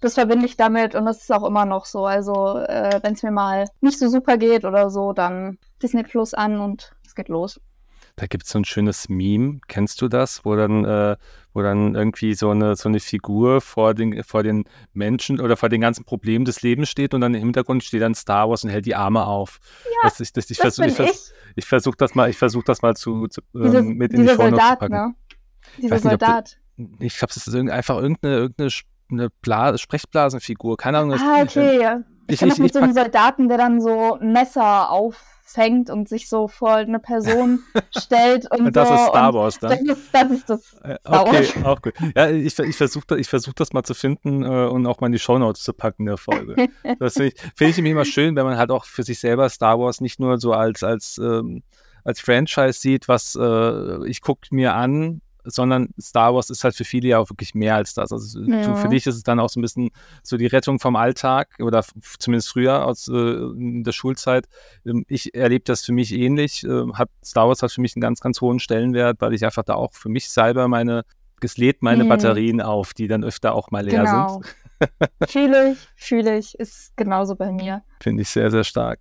das 0.00 0.14
verbinde 0.14 0.46
ich 0.46 0.56
damit 0.56 0.94
und 0.94 1.04
das 1.04 1.18
ist 1.22 1.32
auch 1.32 1.44
immer 1.46 1.64
noch 1.66 1.84
so. 1.84 2.06
Also, 2.06 2.58
äh, 2.58 3.00
wenn 3.02 3.14
es 3.14 3.22
mir 3.22 3.30
mal 3.30 3.66
nicht 3.80 3.98
so 3.98 4.08
super 4.08 4.36
geht 4.38 4.64
oder 4.64 4.90
so, 4.90 5.12
dann 5.12 5.58
Disney 5.82 6.02
Plus 6.02 6.34
an 6.34 6.58
und 6.60 6.92
es 7.06 7.14
geht 7.14 7.28
los. 7.28 7.60
Da 8.16 8.26
gibt 8.26 8.44
es 8.44 8.50
so 8.50 8.58
ein 8.58 8.64
schönes 8.64 9.08
Meme, 9.08 9.60
kennst 9.68 10.02
du 10.02 10.08
das, 10.08 10.44
wo 10.44 10.54
dann, 10.56 10.84
äh, 10.84 11.16
wo 11.54 11.62
dann 11.62 11.94
irgendwie 11.94 12.34
so 12.34 12.50
eine, 12.50 12.76
so 12.76 12.88
eine 12.88 13.00
Figur 13.00 13.60
vor 13.60 13.94
den, 13.94 14.22
vor 14.24 14.42
den 14.42 14.64
Menschen 14.92 15.40
oder 15.40 15.56
vor 15.56 15.68
den 15.68 15.80
ganzen 15.80 16.04
Problemen 16.04 16.44
des 16.44 16.60
Lebens 16.60 16.90
steht 16.90 17.14
und 17.14 17.20
dann 17.22 17.34
im 17.34 17.40
Hintergrund 17.40 17.82
steht 17.84 18.02
dann 18.02 18.14
Star 18.14 18.50
Wars 18.50 18.64
und 18.64 18.70
hält 18.70 18.84
die 18.84 18.94
Arme 18.96 19.24
auf. 19.26 19.58
Ja, 19.84 19.90
das, 20.10 20.20
ich, 20.20 20.32
das, 20.32 20.50
ich 20.50 20.58
Das 20.58 20.76
versuche 20.76 20.84
bin 20.86 20.90
ich, 20.90 20.96
vers 20.96 21.32
ich. 21.32 21.52
ich 21.56 21.64
versuch 21.66 21.94
das 21.94 22.14
mal, 22.14 22.28
ich 22.28 22.36
versuche 22.36 22.64
das 22.64 22.82
mal 22.82 22.94
zu, 22.94 23.26
zu 23.28 23.40
Diese, 23.54 23.78
ähm, 23.78 23.94
mit 23.96 24.12
in 24.12 24.18
die 24.20 24.22
dieser 24.24 24.34
Shownotes 24.36 24.58
zu 24.58 24.66
Soldat, 24.66 24.78
packen. 24.80 24.92
ne? 24.94 25.14
Dieser 25.78 25.94
nicht, 25.94 26.04
du- 26.04 26.08
Soldat. 26.10 26.56
Ich 26.98 27.16
glaube, 27.18 27.32
es 27.36 27.46
ist 27.46 27.54
einfach 27.54 27.96
irgendeine, 27.98 28.34
irgendeine 28.36 28.70
eine 29.10 29.28
Bla 29.42 29.76
Sprechblasenfigur, 29.78 30.76
keine 30.76 30.98
Ahnung. 30.98 31.10
das- 31.12 31.20
Ah, 31.22 31.42
okay. 31.42 31.98
Ich, 32.26 32.34
Ich- 32.34 32.38
kenne 32.38 32.50
das 32.50 32.58
ich- 32.58 32.62
mit 32.62 32.66
ich 32.70 32.72
so 32.74 32.78
einem 32.80 32.92
Soldaten, 32.94 33.48
der 33.48 33.58
dann 33.58 33.80
so 33.80 34.14
ein 34.20 34.32
Messer 34.32 34.90
auffängt 34.90 35.90
und 35.90 36.08
sich 36.08 36.28
so 36.28 36.46
vor 36.46 36.74
eine 36.74 37.00
Person 37.00 37.58
stellt 37.98 38.48
und 38.52 38.74
Das 38.76 38.88
so. 38.88 38.94
ist 38.94 39.06
Star 39.08 39.28
und 39.28 39.34
Wars 39.34 39.58
dann. 39.58 39.70
Das 39.70 39.80
ist 39.98 40.08
das. 40.14 40.30
Ist 40.30 40.50
das. 40.50 40.74
Äh, 40.84 40.96
Star 41.00 41.22
Okay, 41.26 41.48
Wars. 41.56 41.64
auch 41.66 41.82
gut. 41.82 41.94
Ja, 42.14 42.30
ich, 42.30 42.56
ich 42.58 42.76
versuche 42.76 43.04
das, 43.08 43.18
ich 43.18 43.28
versuch 43.28 43.52
das 43.54 43.72
mal 43.72 43.82
zu 43.82 43.94
finden 43.94 44.44
äh, 44.44 44.46
und 44.66 44.86
auch 44.86 45.00
mal 45.00 45.06
in 45.06 45.12
die 45.12 45.18
Shownotes 45.18 45.62
zu 45.62 45.72
packen 45.72 46.06
der 46.06 46.16
Folge. 46.18 46.68
Das 47.00 47.14
finde 47.14 47.28
ich, 47.34 47.40
find 47.56 47.70
ich 47.70 47.76
nämlich 47.76 47.92
immer 47.92 48.04
schön, 48.04 48.36
wenn 48.36 48.44
man 48.46 48.56
halt 48.58 48.70
auch 48.70 48.84
für 48.84 49.02
sich 49.02 49.18
selber 49.18 49.48
Star 49.48 49.78
Wars 49.80 50.00
nicht 50.00 50.20
nur 50.20 50.38
so 50.38 50.52
als, 50.52 50.82
als, 50.84 51.18
ähm, 51.18 51.62
als 52.04 52.20
Franchise 52.20 52.78
sieht, 52.80 53.08
was 53.08 53.34
äh, 53.34 54.06
ich 54.06 54.20
gucke 54.22 54.46
mir 54.54 54.74
an, 54.74 55.20
sondern 55.44 55.88
Star 56.00 56.34
Wars 56.34 56.50
ist 56.50 56.64
halt 56.64 56.74
für 56.74 56.84
viele 56.84 57.08
ja 57.08 57.18
auch 57.18 57.30
wirklich 57.30 57.54
mehr 57.54 57.74
als 57.76 57.94
das. 57.94 58.12
Also 58.12 58.40
Ja. 58.42 58.74
für 58.74 58.88
dich 58.88 59.06
ist 59.06 59.16
es 59.16 59.22
dann 59.22 59.40
auch 59.40 59.48
so 59.48 59.58
ein 59.60 59.62
bisschen 59.62 59.90
so 60.22 60.36
die 60.36 60.46
Rettung 60.46 60.78
vom 60.78 60.96
Alltag 60.96 61.48
oder 61.60 61.84
zumindest 62.18 62.50
früher 62.50 62.84
aus 62.86 63.08
äh, 63.08 63.12
in 63.12 63.84
der 63.84 63.92
Schulzeit. 63.92 64.46
Ähm, 64.84 65.04
Ich 65.08 65.34
erlebe 65.34 65.64
das 65.64 65.84
für 65.84 65.92
mich 65.92 66.12
ähnlich. 66.12 66.62
Ähm, 66.64 66.96
Hat 66.98 67.08
Star 67.24 67.48
Wars 67.48 67.62
hat 67.62 67.72
für 67.72 67.80
mich 67.80 67.94
einen 67.96 68.00
ganz, 68.02 68.20
ganz 68.20 68.40
hohen 68.40 68.60
Stellenwert, 68.60 69.20
weil 69.20 69.34
ich 69.34 69.44
einfach 69.44 69.64
da 69.64 69.74
auch 69.74 69.92
für 69.94 70.08
mich 70.08 70.28
selber 70.30 70.68
meine 70.68 71.04
es 71.42 71.56
lädt 71.56 71.80
meine 71.82 72.04
Mhm. 72.04 72.08
Batterien 72.08 72.60
auf, 72.60 72.92
die 72.92 73.08
dann 73.08 73.24
öfter 73.24 73.54
auch 73.54 73.70
mal 73.70 73.82
leer 73.82 74.04
Genau. 74.04 74.28
sind. 74.28 74.44
Fühle 75.30 75.72
ich, 75.72 75.78
fühle 75.96 76.36
ich. 76.38 76.54
Ist 76.58 76.94
genauso 76.96 77.34
bei 77.34 77.50
mir. 77.50 77.82
Finde 78.02 78.20
ich 78.22 78.28
sehr, 78.28 78.50
sehr 78.50 78.62
stark. 78.64 79.00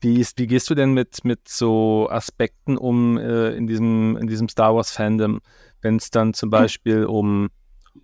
Wie, 0.00 0.20
ist, 0.20 0.36
wie 0.38 0.46
gehst 0.48 0.68
du 0.68 0.74
denn 0.74 0.92
mit, 0.94 1.24
mit 1.24 1.48
so 1.48 2.08
Aspekten 2.10 2.76
um 2.76 3.18
äh, 3.18 3.50
in, 3.52 3.66
diesem, 3.68 4.16
in 4.16 4.26
diesem 4.26 4.48
Star 4.48 4.74
Wars-Fandom, 4.74 5.40
wenn 5.82 5.96
es 5.96 6.10
dann 6.10 6.34
zum 6.34 6.50
Beispiel 6.50 7.04
um, 7.04 7.48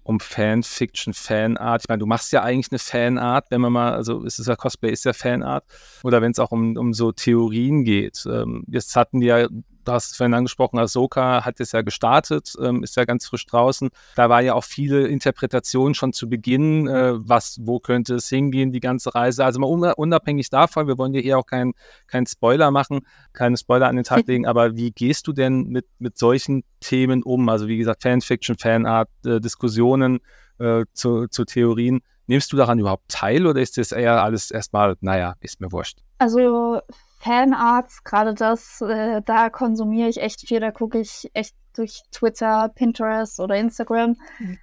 um 0.02 0.20
Fanfiction, 0.20 1.14
Fanart, 1.14 1.82
ich 1.82 1.88
meine, 1.88 2.00
du 2.00 2.06
machst 2.06 2.32
ja 2.32 2.42
eigentlich 2.42 2.70
eine 2.70 2.78
Fanart, 2.78 3.46
wenn 3.50 3.61
man 3.61 3.72
mal, 3.72 3.92
also 3.92 4.22
ist 4.24 4.38
es 4.38 4.46
ja 4.46 4.56
Cosplay, 4.56 4.90
ist 4.90 5.04
ja 5.04 5.12
Fanart, 5.12 5.64
oder 6.02 6.22
wenn 6.22 6.32
es 6.32 6.38
auch 6.38 6.52
um, 6.52 6.76
um 6.76 6.92
so 6.92 7.12
Theorien 7.12 7.85
geht. 7.85 8.24
Ähm, 8.26 8.64
jetzt 8.68 8.96
hatten 8.96 9.20
die 9.20 9.26
ja 9.26 9.48
du 9.85 9.92
hast 9.92 10.12
es 10.12 10.16
vorhin 10.16 10.35
angesprochen, 10.35 10.79
Ahsoka 10.79 11.45
hat 11.45 11.61
es 11.61 11.73
ja 11.73 11.83
gestartet, 11.83 12.55
ähm, 12.61 12.83
ist 12.83 12.97
ja 12.97 13.05
ganz 13.05 13.27
frisch 13.27 13.47
draußen. 13.47 13.90
Da 14.16 14.29
war 14.29 14.40
ja 14.40 14.55
auch 14.55 14.64
viele 14.64 15.07
Interpretationen 15.07 15.95
schon 15.95 16.12
zu 16.12 16.29
Beginn, 16.29 16.87
äh, 16.88 17.12
was, 17.16 17.59
wo 17.62 17.81
könnte 17.81 18.14
es 18.14 18.29
hingehen, 18.29 18.73
die 18.73 18.81
ganze 18.81 19.14
Reise. 19.14 19.45
Also 19.45 19.61
mal 19.61 19.92
unabhängig 19.97 20.51
davon, 20.51 20.87
wir 20.87 20.99
wollen 20.99 21.12
dir 21.12 21.23
hier 21.23 21.38
auch 21.38 21.47
keinen 21.47 21.73
kein 22.07 22.27
Spoiler 22.27 22.71
machen, 22.71 23.01
keine 23.33 23.57
Spoiler 23.57 23.88
an 23.88 23.97
den 23.97 24.05
Tag 24.05 24.27
legen, 24.27 24.47
aber 24.47 24.77
wie 24.77 24.90
gehst 24.90 25.27
du 25.27 25.33
denn 25.33 25.64
mit, 25.68 25.87
mit 25.99 26.18
solchen 26.18 26.64
Themen 26.81 27.23
um? 27.23 27.49
Also 27.49 27.68
wie 27.68 27.79
gesagt, 27.79 28.03
Fanfiction, 28.03 28.57
Fanart, 28.59 29.09
äh, 29.25 29.40
Diskussionen 29.40 30.21
äh, 30.59 30.85
zu, 30.92 31.27
zu 31.29 31.45
Theorien. 31.45 32.01
Nimmst 32.26 32.52
du 32.52 32.56
daran 32.56 32.78
überhaupt 32.78 33.08
teil 33.08 33.46
oder 33.46 33.61
ist 33.61 33.78
das 33.78 33.92
eher 33.92 34.22
alles 34.22 34.50
erstmal, 34.50 34.96
naja, 35.00 35.35
ist 35.40 35.61
mir 35.61 35.72
wurscht? 35.72 35.98
Also 36.18 36.80
Fanarts, 37.20 38.04
gerade 38.04 38.35
das, 38.35 38.80
äh, 38.80 39.22
da 39.24 39.50
konsumiere 39.50 40.08
ich 40.08 40.20
echt 40.20 40.46
viel, 40.46 40.61
da 40.61 40.70
gucke 40.70 40.98
ich 40.98 41.30
echt 41.35 41.54
durch 41.74 42.02
Twitter, 42.11 42.68
Pinterest 42.74 43.40
oder 43.40 43.56
Instagram 43.56 44.16
mhm. 44.38 44.58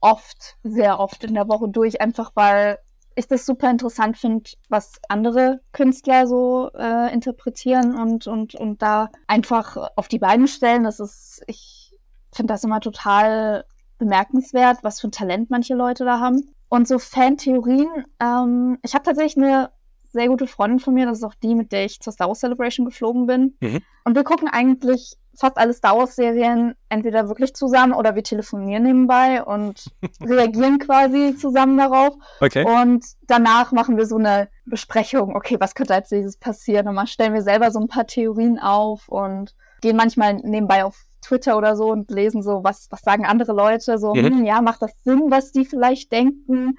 oft, 0.00 0.56
sehr 0.62 1.00
oft 1.00 1.24
in 1.24 1.34
der 1.34 1.48
Woche 1.48 1.68
durch, 1.68 2.00
einfach 2.00 2.32
weil 2.34 2.78
ich 3.16 3.28
das 3.28 3.46
super 3.46 3.70
interessant 3.70 4.18
finde, 4.18 4.50
was 4.68 4.92
andere 5.08 5.60
Künstler 5.72 6.26
so 6.26 6.70
äh, 6.74 7.12
interpretieren 7.12 7.96
und, 7.96 8.26
und, 8.26 8.54
und 8.54 8.82
da 8.82 9.08
einfach 9.26 9.76
auf 9.96 10.08
die 10.08 10.18
Beine 10.18 10.48
stellen. 10.48 10.84
Das 10.84 11.00
ist, 11.00 11.42
ich 11.46 11.94
finde 12.32 12.54
das 12.54 12.64
immer 12.64 12.80
total 12.80 13.64
bemerkenswert, 13.98 14.78
was 14.82 15.00
für 15.00 15.08
ein 15.08 15.12
Talent 15.12 15.50
manche 15.50 15.74
Leute 15.74 16.04
da 16.04 16.20
haben. 16.20 16.54
Und 16.70 16.86
so 16.86 16.98
Fantheorien, 16.98 17.88
ähm, 18.20 18.78
ich 18.82 18.94
habe 18.94 19.04
tatsächlich 19.04 19.36
eine 19.36 19.70
sehr 20.12 20.28
gute 20.28 20.46
Freundin 20.46 20.78
von 20.78 20.94
mir, 20.94 21.04
das 21.04 21.18
ist 21.18 21.24
auch 21.24 21.34
die, 21.34 21.54
mit 21.54 21.72
der 21.72 21.84
ich 21.84 22.00
zur 22.00 22.12
Star 22.12 22.28
Wars 22.28 22.40
Celebration 22.40 22.86
geflogen 22.86 23.26
bin. 23.26 23.56
Mhm. 23.60 23.80
Und 24.04 24.14
wir 24.14 24.24
gucken 24.24 24.48
eigentlich 24.48 25.16
fast 25.36 25.58
alle 25.58 25.72
Star 25.72 25.96
Wars 25.96 26.14
Serien 26.14 26.74
entweder 26.88 27.28
wirklich 27.28 27.54
zusammen 27.54 27.92
oder 27.92 28.14
wir 28.14 28.22
telefonieren 28.22 28.84
nebenbei 28.84 29.42
und 29.42 29.84
reagieren 30.20 30.78
quasi 30.78 31.36
zusammen 31.36 31.76
darauf. 31.76 32.14
Okay. 32.40 32.64
Und 32.64 33.04
danach 33.26 33.72
machen 33.72 33.96
wir 33.96 34.06
so 34.06 34.16
eine 34.16 34.48
Besprechung, 34.64 35.34
okay, 35.34 35.56
was 35.58 35.74
könnte 35.74 35.94
als 35.94 36.10
nächstes 36.12 36.36
passieren? 36.36 36.86
Und 36.86 36.94
mal 36.94 37.08
stellen 37.08 37.34
wir 37.34 37.42
selber 37.42 37.72
so 37.72 37.80
ein 37.80 37.88
paar 37.88 38.06
Theorien 38.06 38.60
auf 38.60 39.08
und 39.08 39.56
gehen 39.80 39.96
manchmal 39.96 40.34
nebenbei 40.34 40.84
auf 40.84 41.04
Twitter 41.20 41.56
oder 41.56 41.76
so 41.76 41.90
und 41.90 42.10
lesen 42.10 42.42
so, 42.42 42.64
was, 42.64 42.88
was 42.90 43.02
sagen 43.02 43.26
andere 43.26 43.52
Leute, 43.52 43.98
so, 43.98 44.14
mhm. 44.14 44.24
hm, 44.24 44.44
ja, 44.44 44.60
macht 44.60 44.82
das 44.82 44.92
Sinn, 45.04 45.24
was 45.28 45.52
die 45.52 45.64
vielleicht 45.64 46.12
denken? 46.12 46.78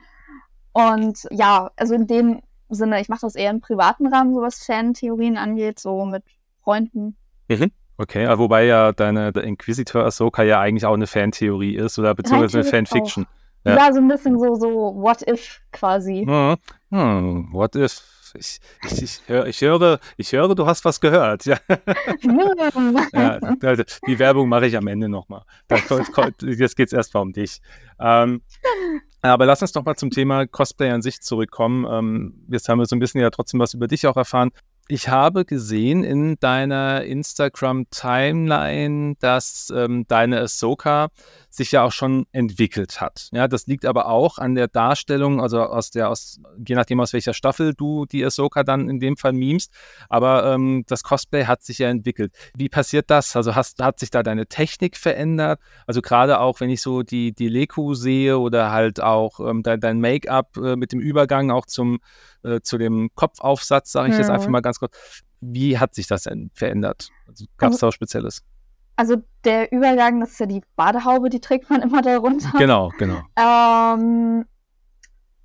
Und 0.73 1.27
ja, 1.31 1.71
also 1.75 1.93
in 1.93 2.07
dem 2.07 2.41
Sinne, 2.69 3.01
ich 3.01 3.09
mache 3.09 3.21
das 3.21 3.35
eher 3.35 3.51
im 3.51 3.61
privaten 3.61 4.07
Rahmen, 4.07 4.33
so 4.33 4.41
was 4.41 4.63
Fan-Theorien 4.63 5.37
angeht, 5.37 5.79
so 5.79 6.05
mit 6.05 6.23
Freunden. 6.63 7.17
Mhm. 7.49 7.71
Okay, 7.97 8.27
wobei 8.37 8.65
ja 8.65 8.93
deine 8.93 9.31
der 9.31 9.43
Inquisitor 9.43 10.03
Ahsoka 10.03 10.41
ja 10.41 10.59
eigentlich 10.59 10.85
auch 10.85 10.95
eine 10.95 11.05
Fantheorie 11.05 11.75
ist 11.75 11.99
oder 11.99 12.15
beziehungsweise 12.15 12.59
eine 12.59 12.67
Fanfiction. 12.67 13.27
Ja. 13.63 13.75
ja. 13.75 13.93
so 13.93 13.99
ein 13.99 14.07
bisschen 14.07 14.39
so, 14.39 14.55
so 14.55 14.67
What 14.95 15.21
If 15.27 15.61
quasi. 15.71 16.25
Hm, 16.27 16.57
hm, 16.89 17.49
what 17.51 17.75
If. 17.75 18.01
Ich, 18.33 18.61
ich, 18.85 19.01
ich, 19.01 19.21
hör, 19.27 19.45
ich, 19.45 19.59
höre, 19.59 19.99
ich 20.15 20.31
höre, 20.31 20.55
du 20.55 20.65
hast 20.65 20.85
was 20.85 21.01
gehört. 21.01 21.45
Ja. 21.45 21.57
ja 23.11 23.39
also 23.61 23.83
die 24.07 24.19
Werbung 24.19 24.47
mache 24.47 24.67
ich 24.67 24.77
am 24.77 24.87
Ende 24.87 25.09
nochmal. 25.09 25.43
Jetzt 25.69 26.77
geht 26.77 26.87
es 26.87 26.93
erstmal 26.93 27.23
um 27.23 27.33
dich. 27.33 27.59
Ähm, 27.99 28.41
aber 29.21 29.45
lass 29.45 29.61
uns 29.61 29.73
doch 29.73 29.85
mal 29.85 29.95
zum 29.95 30.09
Thema 30.09 30.47
Cosplay 30.47 30.89
an 30.89 31.01
sich 31.01 31.21
zurückkommen. 31.21 31.85
Ähm, 31.89 32.45
jetzt 32.49 32.67
haben 32.69 32.79
wir 32.79 32.85
so 32.85 32.95
ein 32.95 32.99
bisschen 32.99 33.21
ja 33.21 33.29
trotzdem 33.29 33.59
was 33.59 33.73
über 33.73 33.87
dich 33.87 34.07
auch 34.07 34.17
erfahren. 34.17 34.51
Ich 34.87 35.09
habe 35.09 35.45
gesehen 35.45 36.03
in 36.03 36.37
deiner 36.39 37.03
Instagram-Timeline, 37.03 39.15
dass 39.19 39.71
ähm, 39.73 40.05
deine 40.07 40.41
Ahsoka 40.41 41.09
sich 41.53 41.71
ja 41.71 41.83
auch 41.83 41.91
schon 41.91 42.25
entwickelt 42.31 43.01
hat. 43.01 43.29
Ja, 43.31 43.47
das 43.47 43.67
liegt 43.67 43.85
aber 43.85 44.07
auch 44.07 44.37
an 44.37 44.55
der 44.55 44.67
Darstellung, 44.67 45.41
also 45.41 45.61
aus 45.61 45.91
der, 45.91 46.09
aus, 46.09 46.39
je 46.65 46.75
nachdem 46.75 46.99
aus 46.99 47.13
welcher 47.13 47.33
Staffel 47.33 47.73
du 47.73 48.05
die 48.05 48.23
Ahsoka 48.23 48.63
dann 48.63 48.89
in 48.89 48.99
dem 48.99 49.17
Fall 49.17 49.33
memst. 49.33 49.73
Aber 50.09 50.45
ähm, 50.45 50.83
das 50.87 51.03
Cosplay 51.03 51.45
hat 51.45 51.63
sich 51.63 51.79
ja 51.79 51.89
entwickelt. 51.89 52.33
Wie 52.55 52.69
passiert 52.69 53.09
das? 53.09 53.35
Also 53.35 53.55
hast, 53.55 53.81
hat 53.81 53.99
sich 53.99 54.11
da 54.11 54.23
deine 54.23 54.47
Technik 54.47 54.97
verändert? 54.97 55.59
Also 55.85 56.01
gerade 56.01 56.39
auch, 56.39 56.59
wenn 56.59 56.69
ich 56.69 56.81
so 56.81 57.03
die, 57.03 57.33
die 57.33 57.49
Leku 57.49 57.93
sehe 57.93 58.39
oder 58.39 58.71
halt 58.71 59.01
auch 59.01 59.39
ähm, 59.39 59.63
dein, 59.63 59.79
dein 59.79 59.99
Make-up 59.99 60.57
äh, 60.57 60.75
mit 60.75 60.93
dem 60.93 60.99
Übergang 60.99 61.51
auch 61.51 61.65
zum 61.65 61.99
äh, 62.43 62.61
zu 62.61 62.77
dem 62.77 63.09
Kopfaufsatz, 63.15 63.91
sage 63.91 64.09
ich 64.09 64.13
mhm. 64.15 64.19
jetzt 64.19 64.29
einfach 64.29 64.47
mal 64.47 64.61
ganz 64.61 64.79
kurz. 64.79 65.21
Wie 65.41 65.79
hat 65.79 65.95
sich 65.95 66.07
das 66.07 66.23
denn 66.23 66.51
verändert? 66.53 67.09
Also, 67.27 67.45
Gab 67.57 67.73
es 67.73 67.79
da 67.79 67.87
was 67.87 67.95
Spezielles? 67.95 68.43
Also 69.01 69.15
der 69.45 69.71
Übergang, 69.71 70.19
das 70.19 70.33
ist 70.33 70.39
ja 70.39 70.45
die 70.45 70.61
Badehaube, 70.75 71.31
die 71.31 71.41
trägt 71.41 71.71
man 71.71 71.81
immer 71.81 72.03
darunter. 72.03 72.55
Genau, 72.59 72.91
genau. 72.99 73.21
Ähm, 73.35 74.45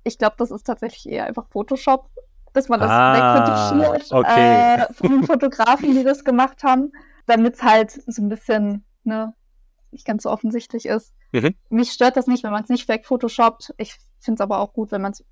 ich 0.03 0.19
glaube, 0.19 0.35
das 0.37 0.51
ist 0.51 0.61
tatsächlich 0.61 1.11
eher 1.11 1.25
einfach 1.25 1.47
Photoshop, 1.49 2.07
dass 2.53 2.69
man 2.69 2.79
das 2.79 2.91
ah, 2.91 3.71
wegretuschiert 3.73 4.11
okay. 4.13 4.75
äh, 4.75 4.93
von 4.93 5.09
den 5.09 5.23
Fotografen, 5.23 5.95
die 5.95 6.03
das 6.03 6.23
gemacht 6.23 6.61
haben, 6.61 6.91
damit 7.25 7.55
es 7.55 7.63
halt 7.63 7.89
so 8.05 8.21
ein 8.21 8.29
bisschen 8.29 8.85
ne, 9.03 9.33
nicht 9.89 10.05
ganz 10.05 10.21
so 10.21 10.29
offensichtlich 10.29 10.85
ist. 10.85 11.15
Mhm. 11.31 11.55
Mich 11.69 11.89
stört 11.93 12.15
das 12.15 12.27
nicht, 12.27 12.43
wenn 12.43 12.51
man 12.51 12.61
es 12.61 12.69
nicht 12.69 12.87
wegphotoshoppt. 12.87 13.73
Ich 13.77 13.95
finde 14.19 14.35
es 14.35 14.41
aber 14.41 14.59
auch 14.59 14.71
gut, 14.71 14.91
wenn 14.91 15.01
man 15.01 15.13
es 15.13 15.25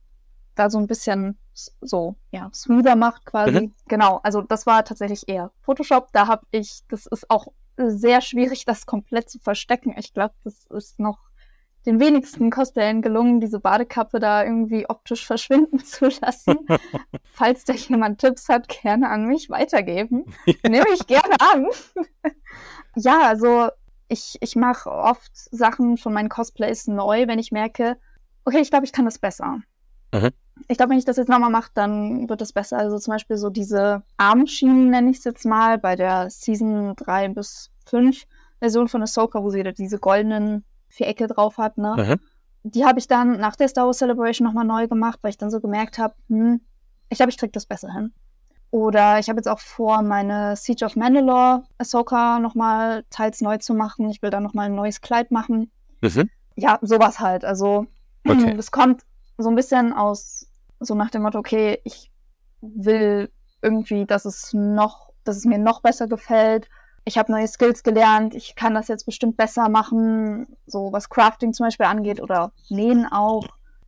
da 0.55 0.71
so 0.71 0.79
ein 0.79 0.88
bisschen 0.88 1.38
so, 1.53 2.15
ja, 2.31 2.49
smoother 2.51 2.95
macht 2.95 3.23
quasi. 3.23 3.51
Mhm. 3.51 3.73
Genau, 3.88 4.19
also 4.23 4.41
das 4.41 4.65
war 4.65 4.83
tatsächlich 4.83 5.27
eher 5.27 5.51
Photoshop. 5.61 6.09
Da 6.11 6.25
habe 6.25 6.47
ich, 6.49 6.79
das 6.89 7.05
ist 7.05 7.29
auch 7.29 7.49
sehr 7.77 8.21
schwierig, 8.21 8.65
das 8.65 8.85
komplett 8.85 9.29
zu 9.29 9.39
verstecken. 9.39 9.95
Ich 9.97 10.13
glaube, 10.13 10.33
das 10.43 10.65
ist 10.67 10.99
noch 10.99 11.19
den 11.85 11.99
wenigsten 11.99 12.49
Cosplayern 12.49 13.01
gelungen, 13.01 13.39
diese 13.39 13.59
Badekappe 13.59 14.19
da 14.19 14.43
irgendwie 14.43 14.89
optisch 14.89 15.25
verschwinden 15.27 15.79
zu 15.79 16.09
lassen. 16.21 16.55
Falls 17.33 17.63
da 17.65 17.73
jemand 17.73 18.19
Tipps 18.19 18.49
hat, 18.49 18.67
gerne 18.69 19.09
an 19.09 19.25
mich 19.25 19.49
weitergeben. 19.49 20.25
Nehme 20.67 20.88
ich 20.93 21.05
gerne 21.07 21.35
an. 21.39 21.67
ja, 22.95 23.21
also 23.21 23.69
ich, 24.07 24.38
ich 24.41 24.55
mache 24.55 24.89
oft 24.91 25.31
Sachen 25.33 25.97
von 25.97 26.13
meinen 26.13 26.29
Cosplays 26.29 26.88
neu, 26.88 27.27
wenn 27.27 27.39
ich 27.39 27.51
merke, 27.51 27.97
okay, 28.45 28.59
ich 28.59 28.69
glaube, 28.69 28.85
ich 28.85 28.91
kann 28.91 29.05
das 29.05 29.19
besser. 29.19 29.61
Mhm 30.13 30.31
ich 30.67 30.77
glaube, 30.77 30.91
wenn 30.91 30.97
ich 30.97 31.05
das 31.05 31.17
jetzt 31.17 31.29
nochmal 31.29 31.49
mache, 31.49 31.71
dann 31.73 32.29
wird 32.29 32.41
es 32.41 32.53
besser. 32.53 32.77
Also 32.77 32.97
zum 32.97 33.11
Beispiel 33.13 33.37
so 33.37 33.49
diese 33.49 34.03
Armschienen, 34.17 34.89
nenne 34.89 35.11
ich 35.11 35.17
es 35.17 35.23
jetzt 35.23 35.45
mal, 35.45 35.77
bei 35.77 35.95
der 35.95 36.29
Season 36.29 36.95
3 36.95 37.29
bis 37.29 37.71
5 37.85 38.25
Version 38.59 38.87
von 38.87 39.03
Ahsoka, 39.03 39.43
wo 39.43 39.49
sie 39.49 39.63
da 39.63 39.71
diese 39.71 39.99
goldenen 39.99 40.63
Vierecke 40.89 41.27
drauf 41.27 41.57
hat, 41.57 41.77
ne? 41.77 41.95
Mhm. 41.97 42.19
Die 42.71 42.85
habe 42.85 42.97
ich 42.97 43.07
dann 43.07 43.39
nach 43.39 43.55
der 43.55 43.67
Star 43.67 43.85
Wars 43.85 43.99
Celebration 43.99 44.47
nochmal 44.47 44.65
neu 44.65 44.87
gemacht, 44.87 45.19
weil 45.21 45.29
ich 45.29 45.37
dann 45.37 45.51
so 45.51 45.59
gemerkt 45.59 45.99
habe, 45.99 46.15
hm, 46.29 46.61
ich 47.09 47.17
glaube, 47.17 47.29
ich 47.29 47.37
kriege 47.37 47.51
das 47.51 47.67
besser 47.67 47.93
hin. 47.93 48.11
Oder 48.71 49.19
ich 49.19 49.29
habe 49.29 49.37
jetzt 49.37 49.47
auch 49.47 49.59
vor, 49.59 50.01
meine 50.01 50.55
Siege 50.55 50.83
of 50.83 50.95
Mandalore 50.95 51.63
Ahsoka 51.77 52.39
nochmal 52.39 53.03
teils 53.09 53.41
neu 53.41 53.57
zu 53.57 53.73
machen. 53.73 54.09
Ich 54.09 54.21
will 54.21 54.31
da 54.31 54.39
nochmal 54.39 54.65
ein 54.65 54.75
neues 54.75 55.01
Kleid 55.01 55.31
machen. 55.31 55.71
Mhm. 56.01 56.29
Ja, 56.55 56.79
sowas 56.81 57.19
halt. 57.19 57.45
Also, 57.45 57.85
okay. 58.27 58.53
das 58.57 58.71
kommt 58.71 59.03
so 59.37 59.49
ein 59.49 59.55
bisschen 59.55 59.93
aus, 59.93 60.47
so 60.79 60.95
nach 60.95 61.09
dem 61.09 61.23
Motto, 61.23 61.39
okay, 61.39 61.79
ich 61.83 62.11
will 62.61 63.29
irgendwie, 63.61 64.05
dass 64.05 64.25
es 64.25 64.53
noch, 64.53 65.09
dass 65.23 65.37
es 65.37 65.45
mir 65.45 65.57
noch 65.57 65.81
besser 65.81 66.07
gefällt. 66.07 66.69
Ich 67.03 67.17
habe 67.17 67.31
neue 67.31 67.47
Skills 67.47 67.83
gelernt, 67.83 68.33
ich 68.33 68.55
kann 68.55 68.73
das 68.73 68.87
jetzt 68.87 69.05
bestimmt 69.05 69.37
besser 69.37 69.69
machen, 69.69 70.47
so 70.65 70.91
was 70.91 71.09
Crafting 71.09 71.53
zum 71.53 71.67
Beispiel 71.67 71.85
angeht 71.85 72.21
oder 72.21 72.51
Nähen 72.69 73.05
auch, 73.05 73.47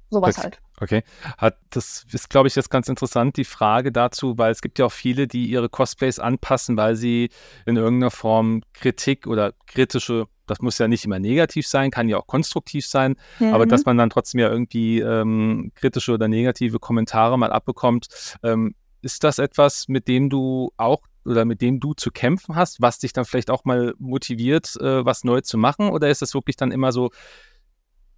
sowas 0.09 0.37
okay. 0.37 0.43
halt. 0.43 0.61
Okay, 0.79 1.03
hat 1.37 1.57
das 1.71 2.05
ist, 2.11 2.29
glaube 2.29 2.47
ich, 2.47 2.55
jetzt 2.55 2.69
ganz 2.69 2.87
interessant, 2.87 3.35
die 3.37 3.45
Frage 3.45 3.91
dazu, 3.91 4.37
weil 4.37 4.51
es 4.51 4.61
gibt 4.61 4.77
ja 4.77 4.85
auch 4.85 4.91
viele, 4.91 5.27
die 5.27 5.47
ihre 5.47 5.69
Cosplays 5.69 6.19
anpassen, 6.19 6.77
weil 6.77 6.95
sie 6.95 7.31
in 7.65 7.77
irgendeiner 7.77 8.11
Form 8.11 8.61
Kritik 8.73 9.25
oder 9.25 9.53
kritische 9.65 10.27
das 10.47 10.59
muss 10.59 10.77
ja 10.77 10.87
nicht 10.87 11.05
immer 11.05 11.19
negativ 11.19 11.67
sein, 11.67 11.91
kann 11.91 12.09
ja 12.09 12.17
auch 12.17 12.27
konstruktiv 12.27 12.87
sein, 12.87 13.15
mhm. 13.39 13.53
aber 13.53 13.65
dass 13.65 13.85
man 13.85 13.97
dann 13.97 14.09
trotzdem 14.09 14.39
ja 14.39 14.49
irgendwie 14.49 14.99
ähm, 14.99 15.71
kritische 15.75 16.13
oder 16.13 16.27
negative 16.27 16.79
Kommentare 16.79 17.37
mal 17.37 17.51
abbekommt. 17.51 18.07
Ähm, 18.43 18.75
ist 19.01 19.23
das 19.23 19.39
etwas, 19.39 19.87
mit 19.87 20.07
dem 20.07 20.29
du 20.29 20.71
auch 20.77 21.03
oder 21.25 21.45
mit 21.45 21.61
dem 21.61 21.79
du 21.79 21.93
zu 21.93 22.09
kämpfen 22.09 22.55
hast, 22.55 22.81
was 22.81 22.99
dich 22.99 23.13
dann 23.13 23.25
vielleicht 23.25 23.51
auch 23.51 23.65
mal 23.65 23.93
motiviert, 23.99 24.75
äh, 24.79 25.05
was 25.05 25.23
neu 25.23 25.41
zu 25.41 25.57
machen? 25.57 25.89
Oder 25.89 26.09
ist 26.09 26.21
das 26.21 26.33
wirklich 26.33 26.55
dann 26.55 26.71
immer 26.71 26.91
so, 26.91 27.11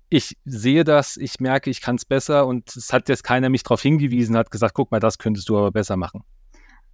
ich 0.09 0.37
sehe 0.45 0.83
das, 0.83 1.17
ich 1.17 1.39
merke, 1.39 1.69
ich 1.69 1.81
kann 1.81 1.95
es 1.95 2.05
besser 2.05 2.47
und 2.47 2.75
es 2.75 2.93
hat 2.93 3.09
jetzt 3.09 3.23
keiner 3.23 3.49
mich 3.49 3.63
darauf 3.63 3.81
hingewiesen, 3.81 4.37
hat 4.37 4.51
gesagt, 4.51 4.73
guck 4.73 4.91
mal, 4.91 4.99
das 4.99 5.17
könntest 5.17 5.49
du 5.49 5.57
aber 5.57 5.71
besser 5.71 5.97
machen? 5.97 6.23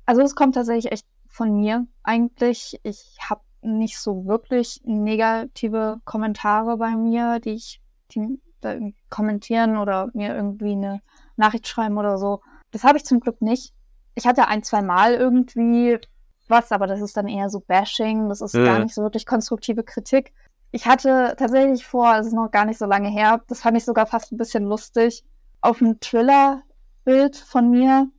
Also 0.05 0.21
es 0.21 0.35
kommt 0.35 0.55
tatsächlich 0.55 0.91
echt 0.91 1.05
von 1.27 1.55
mir 1.55 1.87
eigentlich. 2.03 2.79
Ich 2.83 3.17
habe 3.21 3.41
nicht 3.65 3.99
so 3.99 4.25
wirklich 4.25 4.81
negative 4.83 5.99
Kommentare 6.05 6.77
bei 6.77 6.95
mir, 6.95 7.39
die 7.39 7.53
ich 7.53 7.81
die 8.11 8.39
da 8.61 8.77
kommentieren 9.09 9.77
oder 9.77 10.09
mir 10.13 10.35
irgendwie 10.35 10.73
eine 10.73 11.01
Nachricht 11.35 11.67
schreiben 11.67 11.97
oder 11.97 12.17
so. 12.17 12.41
Das 12.71 12.83
habe 12.83 12.97
ich 12.97 13.05
zum 13.05 13.19
Glück 13.19 13.41
nicht. 13.41 13.73
Ich 14.15 14.25
hatte 14.25 14.47
ein, 14.47 14.63
zwei 14.63 14.81
Mal 14.81 15.13
irgendwie 15.13 15.99
was, 16.47 16.71
aber 16.71 16.87
das 16.87 17.01
ist 17.01 17.17
dann 17.17 17.27
eher 17.27 17.49
so 17.49 17.59
Bashing, 17.59 18.29
das 18.29 18.41
ist 18.41 18.55
Mhm. 18.55 18.65
gar 18.65 18.79
nicht 18.79 18.93
so 18.93 19.01
wirklich 19.01 19.25
konstruktive 19.25 19.83
Kritik. 19.83 20.33
Ich 20.71 20.85
hatte 20.85 21.35
tatsächlich 21.37 21.85
vor, 21.85 22.15
es 22.15 22.27
ist 22.27 22.33
noch 22.33 22.51
gar 22.51 22.65
nicht 22.65 22.77
so 22.77 22.85
lange 22.85 23.09
her, 23.09 23.41
das 23.47 23.61
fand 23.61 23.77
ich 23.77 23.85
sogar 23.85 24.05
fast 24.05 24.31
ein 24.31 24.37
bisschen 24.37 24.65
lustig, 24.65 25.23
auf 25.61 25.81
ein 25.81 25.99
Thriller-Bild 25.99 27.35
von 27.37 27.69
mir 27.69 28.09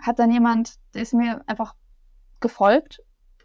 hat 0.00 0.18
dann 0.18 0.32
jemand, 0.32 0.74
der 0.94 1.02
ist 1.02 1.14
mir 1.14 1.42
einfach 1.46 1.74
gefolgt 2.40 3.00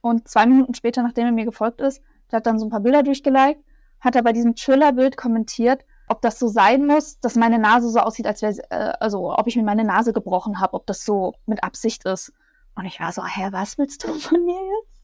und 0.08 0.28
zwei 0.28 0.46
Minuten 0.46 0.74
später, 0.74 1.04
nachdem 1.04 1.26
er 1.26 1.32
mir 1.32 1.46
gefolgt 1.46 1.82
ist, 1.82 2.02
der 2.32 2.38
hat 2.38 2.46
dann 2.46 2.60
so 2.60 2.66
ein 2.66 2.70
paar 2.70 2.82
Bilder 2.82 3.04
durchgeliked, 3.04 3.64
hat 4.00 4.16
er 4.16 4.24
bei 4.24 4.34
diesem 4.34 4.56
Thriller-Bild 4.56 5.18
kommentiert, 5.18 5.84
ob 6.08 6.22
das 6.22 6.40
so 6.40 6.48
sein 6.48 6.86
muss, 6.86 7.20
dass 7.20 7.36
meine 7.36 7.60
Nase 7.60 7.90
so 7.90 8.00
aussieht, 8.00 8.28
als 8.28 8.42
wäre, 8.42 8.58
äh, 8.70 8.94
also 9.00 9.34
ob 9.34 9.48
ich 9.48 9.56
mir 9.56 9.64
meine 9.64 9.84
Nase 9.84 10.14
gebrochen 10.14 10.60
habe, 10.60 10.74
ob 10.74 10.86
das 10.88 11.04
so 11.04 11.34
mit 11.46 11.64
Absicht 11.64 12.06
ist. 12.06 12.32
Und 12.76 12.86
ich 12.86 13.00
war 13.00 13.12
so, 13.12 13.26
hä, 13.26 13.50
was 13.52 13.78
willst 13.78 14.04
du 14.04 14.14
von 14.14 14.46
mir 14.46 14.56
jetzt? 14.56 14.98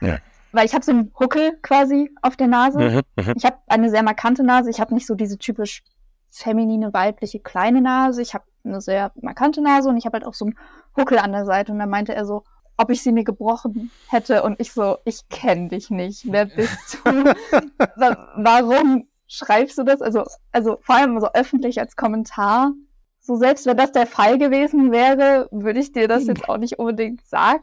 Ja. 0.00 0.18
Weil 0.52 0.64
ich 0.64 0.74
habe 0.74 0.84
so 0.84 0.92
einen 0.92 1.12
Huckel 1.18 1.58
quasi 1.62 2.10
auf 2.22 2.36
der 2.36 2.46
Nase. 2.46 2.78
Mhm, 2.78 3.02
mhm. 3.16 3.34
Ich 3.36 3.44
habe 3.44 3.58
eine 3.66 3.90
sehr 3.90 4.02
markante 4.02 4.42
Nase. 4.42 4.70
Ich 4.70 4.80
habe 4.80 4.94
nicht 4.94 5.06
so 5.06 5.14
diese 5.14 5.38
typisch 5.38 5.84
feminine, 6.30 6.92
weibliche, 6.92 7.38
kleine 7.38 7.82
Nase. 7.82 8.22
Ich 8.22 8.34
habe 8.34 8.44
eine 8.64 8.80
sehr 8.80 9.12
markante 9.20 9.60
Nase 9.60 9.88
und 9.90 9.98
ich 9.98 10.06
habe 10.06 10.14
halt 10.14 10.26
auch 10.26 10.34
so 10.34 10.46
einen 10.46 10.58
Huckel 10.96 11.18
an 11.18 11.32
der 11.32 11.44
Seite. 11.44 11.72
Und 11.72 11.78
dann 11.78 11.90
meinte 11.90 12.14
er 12.14 12.24
so, 12.24 12.44
ob 12.78 12.90
ich 12.90 13.02
sie 13.02 13.12
mir 13.12 13.24
gebrochen 13.24 13.90
hätte. 14.08 14.42
Und 14.42 14.58
ich 14.60 14.72
so, 14.72 14.98
ich 15.04 15.28
kenne 15.28 15.68
dich 15.68 15.90
nicht. 15.90 16.22
Wer 16.30 16.46
bist 16.46 16.98
du? 17.04 17.10
Wa- 17.96 18.28
Warum 18.36 19.06
schreibst 19.26 19.76
du 19.78 19.82
das? 19.82 20.00
Also, 20.00 20.24
also 20.52 20.78
vor 20.80 20.94
allem 20.94 21.20
so 21.20 21.28
öffentlich 21.34 21.78
als 21.80 21.96
Kommentar. 21.96 22.72
So 23.20 23.36
selbst 23.36 23.66
wenn 23.66 23.76
das 23.76 23.92
der 23.92 24.06
Fall 24.06 24.38
gewesen 24.38 24.90
wäre, 24.90 25.48
würde 25.50 25.80
ich 25.80 25.92
dir 25.92 26.08
das 26.08 26.26
jetzt 26.26 26.48
auch 26.48 26.56
nicht 26.56 26.78
unbedingt 26.78 27.26
sagen. 27.26 27.62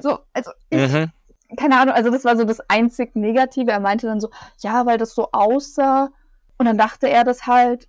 So, 0.00 0.18
also 0.32 0.52
ich, 0.70 0.92
Mhm. 0.92 1.10
keine 1.56 1.80
Ahnung, 1.80 1.94
also 1.94 2.10
das 2.10 2.24
war 2.24 2.36
so 2.36 2.44
das 2.44 2.60
einzig 2.70 3.16
Negative. 3.16 3.70
Er 3.72 3.80
meinte 3.80 4.06
dann 4.06 4.20
so, 4.20 4.28
ja, 4.58 4.86
weil 4.86 4.98
das 4.98 5.14
so 5.14 5.30
aussah. 5.32 6.10
Und 6.58 6.66
dann 6.66 6.78
dachte 6.78 7.08
er 7.08 7.24
das 7.24 7.46
halt. 7.46 7.88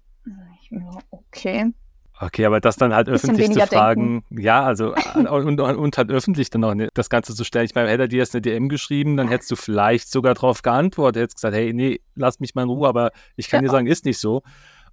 Okay. 1.12 1.74
Okay, 2.20 2.46
aber 2.46 2.62
das 2.62 2.78
dann 2.78 2.94
halt 2.96 3.10
öffentlich 3.10 3.52
zu 3.52 3.60
fragen, 3.68 4.24
ja, 4.30 4.64
also 4.64 4.96
und, 5.16 5.28
und, 5.28 5.60
und 5.60 5.98
halt 5.98 6.10
öffentlich 6.12 6.50
dann 6.50 6.64
auch 6.64 6.74
ne- 6.74 6.88
das 6.94 7.10
Ganze 7.10 7.36
zu 7.36 7.44
stellen. 7.44 7.66
Ich 7.66 7.76
meine, 7.76 7.90
hätte 7.90 8.04
er 8.04 8.08
dir 8.08 8.20
jetzt 8.20 8.34
eine 8.34 8.42
DM 8.42 8.70
geschrieben, 8.70 9.18
dann 9.18 9.28
hättest 9.28 9.52
du 9.52 9.58
vielleicht 9.58 10.10
sogar 10.10 10.34
darauf 10.34 10.62
geantwortet, 10.62 11.24
hättest 11.24 11.36
gesagt, 11.36 11.56
hey, 11.56 11.74
nee, 11.74 12.00
lass 12.16 12.40
mich 12.40 12.56
mal 12.56 12.64
in 12.64 12.70
Ruhe, 12.70 12.88
aber 12.88 13.12
ich 13.36 13.50
kann 13.50 13.64
Ja. 13.64 13.68
dir 13.68 13.72
sagen, 13.72 13.88
ist 13.88 14.06
nicht 14.06 14.18
so. 14.20 14.44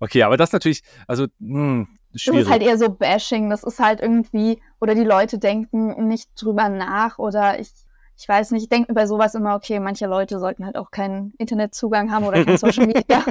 Okay, 0.01 0.25
aber 0.25 0.37
das 0.37 0.51
natürlich, 0.51 0.83
also, 1.07 1.27
hm, 1.39 1.87
Das 2.12 2.23
schwierig. 2.23 2.41
ist 2.47 2.51
halt 2.51 2.62
eher 2.62 2.77
so 2.77 2.89
Bashing. 2.89 3.51
Das 3.51 3.62
ist 3.62 3.79
halt 3.79 4.01
irgendwie, 4.01 4.61
oder 4.81 4.97
die 4.97 5.05
Leute 5.05 5.39
denken 5.39 6.09
nicht 6.09 6.29
drüber 6.35 6.68
nach 6.68 7.18
oder 7.20 7.61
ich, 7.61 7.70
ich 8.18 8.29
weiß 8.29 8.51
nicht, 8.51 8.64
ich 8.64 8.68
denke 8.68 8.91
über 8.91 9.07
sowas 9.07 9.37
immer, 9.37 9.55
okay, 9.55 9.79
manche 9.79 10.07
Leute 10.07 10.41
sollten 10.41 10.66
halt 10.66 10.77
auch 10.77 10.91
keinen 10.91 11.35
Internetzugang 11.39 12.11
haben 12.11 12.25
oder 12.25 12.45
kein 12.45 12.57
Social 12.59 12.87
Media. 12.87 13.25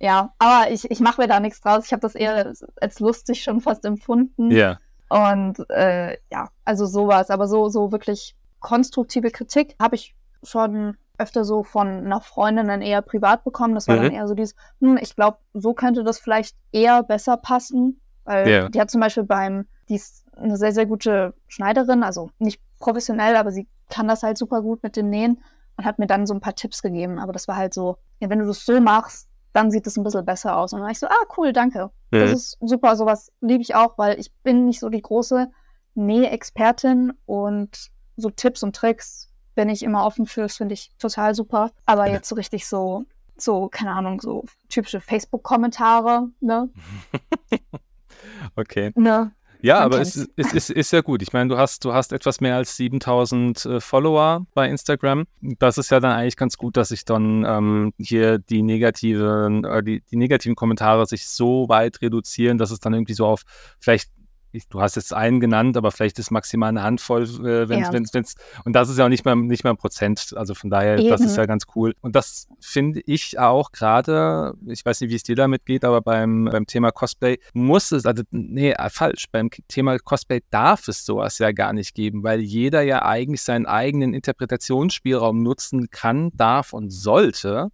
Ja, 0.00 0.32
aber 0.38 0.70
ich, 0.70 0.90
ich 0.90 1.00
mache 1.00 1.20
mir 1.20 1.28
da 1.28 1.38
nichts 1.40 1.60
draus. 1.60 1.86
Ich 1.86 1.92
habe 1.92 2.00
das 2.00 2.14
eher 2.14 2.52
als 2.80 3.00
lustig 3.00 3.42
schon 3.42 3.60
fast 3.60 3.84
empfunden. 3.84 4.50
ja, 4.50 4.78
Und 5.08 5.58
äh, 5.70 6.16
ja, 6.32 6.48
also 6.64 6.86
sowas, 6.86 7.30
aber 7.30 7.46
so, 7.48 7.68
so 7.68 7.92
wirklich 7.92 8.34
konstruktive 8.60 9.30
Kritik 9.30 9.74
habe 9.80 9.96
ich 9.96 10.14
schon 10.42 10.96
öfter 11.18 11.44
so 11.44 11.64
von 11.64 11.86
einer 11.86 12.20
Freundin 12.20 12.68
dann 12.68 12.80
eher 12.82 13.02
privat 13.02 13.44
bekommen. 13.44 13.74
Das 13.74 13.88
war 13.88 13.96
Mhm. 13.96 14.02
dann 14.04 14.12
eher 14.12 14.28
so 14.28 14.34
dieses, 14.34 14.54
hm, 14.80 14.98
ich 15.02 15.14
glaube, 15.16 15.38
so 15.52 15.74
könnte 15.74 16.02
das 16.04 16.18
vielleicht 16.18 16.56
eher 16.72 17.02
besser 17.02 17.36
passen. 17.36 18.00
Weil 18.24 18.48
Ja. 18.48 18.68
die 18.68 18.80
hat 18.80 18.90
zum 18.90 19.00
Beispiel 19.00 19.24
beim, 19.24 19.66
die 19.88 19.96
ist 19.96 20.24
eine 20.36 20.56
sehr, 20.56 20.72
sehr 20.72 20.86
gute 20.86 21.34
Schneiderin, 21.48 22.02
also 22.02 22.30
nicht 22.38 22.60
professionell, 22.78 23.36
aber 23.36 23.50
sie 23.50 23.68
kann 23.90 24.08
das 24.08 24.22
halt 24.22 24.38
super 24.38 24.62
gut 24.62 24.82
mit 24.82 24.96
dem 24.96 25.10
Nähen 25.10 25.42
und 25.76 25.84
hat 25.84 25.98
mir 25.98 26.06
dann 26.06 26.26
so 26.26 26.32
ein 26.34 26.40
paar 26.40 26.54
Tipps 26.54 26.80
gegeben. 26.80 27.18
Aber 27.18 27.32
das 27.32 27.48
war 27.48 27.56
halt 27.56 27.74
so, 27.74 27.96
ja, 28.20 28.30
wenn 28.30 28.38
du 28.38 28.46
das 28.46 28.64
so 28.64 28.80
machst, 28.80 29.28
dann 29.52 29.70
sieht 29.70 29.86
es 29.86 29.96
ein 29.96 30.04
bisschen 30.04 30.24
besser 30.24 30.56
aus. 30.56 30.72
Und 30.72 30.78
dann 30.78 30.84
war 30.84 30.92
ich 30.92 30.98
so, 30.98 31.06
ah, 31.08 31.24
cool, 31.36 31.52
danke. 31.52 31.90
Das 32.10 32.28
Mhm. 32.28 32.34
ist 32.34 32.56
super, 32.60 32.96
sowas 32.96 33.32
liebe 33.40 33.62
ich 33.62 33.74
auch, 33.74 33.98
weil 33.98 34.18
ich 34.18 34.32
bin 34.42 34.64
nicht 34.66 34.80
so 34.80 34.88
die 34.88 35.02
große 35.02 35.50
Nähexpertin 35.94 37.12
und 37.26 37.90
so 38.16 38.30
Tipps 38.30 38.62
und 38.62 38.74
Tricks 38.76 39.28
bin 39.54 39.68
ich 39.68 39.82
immer 39.82 40.04
offen 40.04 40.26
für, 40.26 40.42
das 40.42 40.56
finde 40.56 40.74
ich 40.74 40.92
total 40.98 41.34
super. 41.34 41.70
Aber 41.86 42.06
Ja. 42.06 42.14
jetzt 42.14 42.28
so 42.28 42.34
richtig 42.36 42.66
so, 42.66 43.04
so, 43.36 43.68
keine 43.68 43.92
Ahnung, 43.92 44.20
so 44.20 44.44
typische 44.68 45.00
Facebook-Kommentare, 45.00 46.28
ne? 46.40 46.68
okay. 48.56 48.92
ne? 48.94 49.32
Ja, 49.62 49.80
aber 49.80 50.00
es 50.00 50.16
ist, 50.16 50.54
ist, 50.54 50.70
ist 50.70 50.92
ja 50.92 51.00
gut. 51.00 51.22
Ich 51.22 51.32
meine, 51.32 51.48
du 51.48 51.58
hast, 51.58 51.84
du 51.84 51.92
hast 51.92 52.12
etwas 52.12 52.40
mehr 52.40 52.56
als 52.56 52.76
7000 52.76 53.64
äh, 53.64 53.80
Follower 53.80 54.46
bei 54.54 54.68
Instagram. 54.68 55.26
Das 55.40 55.78
ist 55.78 55.90
ja 55.90 56.00
dann 56.00 56.12
eigentlich 56.12 56.36
ganz 56.36 56.56
gut, 56.56 56.76
dass 56.76 56.88
sich 56.88 57.04
dann 57.04 57.44
ähm, 57.44 57.92
hier 57.98 58.38
die 58.38 58.62
negativen, 58.62 59.64
äh, 59.64 59.82
die, 59.82 60.02
die 60.10 60.16
negativen 60.16 60.56
Kommentare 60.56 61.06
sich 61.06 61.28
so 61.28 61.68
weit 61.68 62.00
reduzieren, 62.02 62.58
dass 62.58 62.70
es 62.70 62.80
dann 62.80 62.94
irgendwie 62.94 63.14
so 63.14 63.26
auf 63.26 63.42
vielleicht 63.80 64.10
ich, 64.52 64.68
du 64.68 64.80
hast 64.80 64.96
jetzt 64.96 65.12
einen 65.12 65.40
genannt, 65.40 65.76
aber 65.76 65.90
vielleicht 65.90 66.18
ist 66.18 66.30
maximal 66.30 66.68
eine 66.70 66.82
Handvoll, 66.82 67.22
äh, 67.22 67.68
wenn 67.68 67.80
Ja. 67.80 67.92
wenn's, 67.92 68.12
wenn's, 68.12 68.34
und 68.64 68.74
das 68.74 68.88
ist 68.88 68.98
ja 68.98 69.04
auch 69.04 69.08
nicht 69.08 69.24
mal, 69.24 69.36
nicht 69.36 69.64
mal 69.64 69.70
ein 69.70 69.76
Prozent. 69.76 70.34
Also 70.36 70.54
von 70.54 70.70
daher, 70.70 70.96
das 70.96 71.20
Eben. 71.20 71.30
ist 71.30 71.36
ja 71.36 71.46
ganz 71.46 71.64
cool. 71.74 71.94
Und 72.00 72.16
das 72.16 72.48
finde 72.60 73.00
ich 73.06 73.38
auch 73.38 73.72
gerade, 73.72 74.54
ich 74.66 74.84
weiß 74.84 75.00
nicht, 75.00 75.10
wie 75.10 75.16
es 75.16 75.22
dir 75.22 75.36
damit 75.36 75.66
geht, 75.66 75.84
aber 75.84 76.00
beim, 76.00 76.46
beim 76.50 76.66
Thema 76.66 76.90
Cosplay 76.90 77.38
muss 77.52 77.92
es, 77.92 78.06
also 78.06 78.22
nee, 78.30 78.72
äh, 78.72 78.90
falsch, 78.90 79.26
beim 79.30 79.50
Thema 79.68 79.98
Cosplay 79.98 80.40
darf 80.50 80.88
es 80.88 81.04
sowas 81.04 81.38
ja 81.38 81.52
gar 81.52 81.72
nicht 81.72 81.94
geben, 81.94 82.22
weil 82.22 82.40
jeder 82.40 82.82
ja 82.82 83.02
eigentlich 83.04 83.42
seinen 83.42 83.66
eigenen 83.66 84.14
Interpretationsspielraum 84.14 85.42
nutzen 85.42 85.90
kann, 85.90 86.30
darf 86.34 86.72
und 86.72 86.90
sollte. 86.90 87.68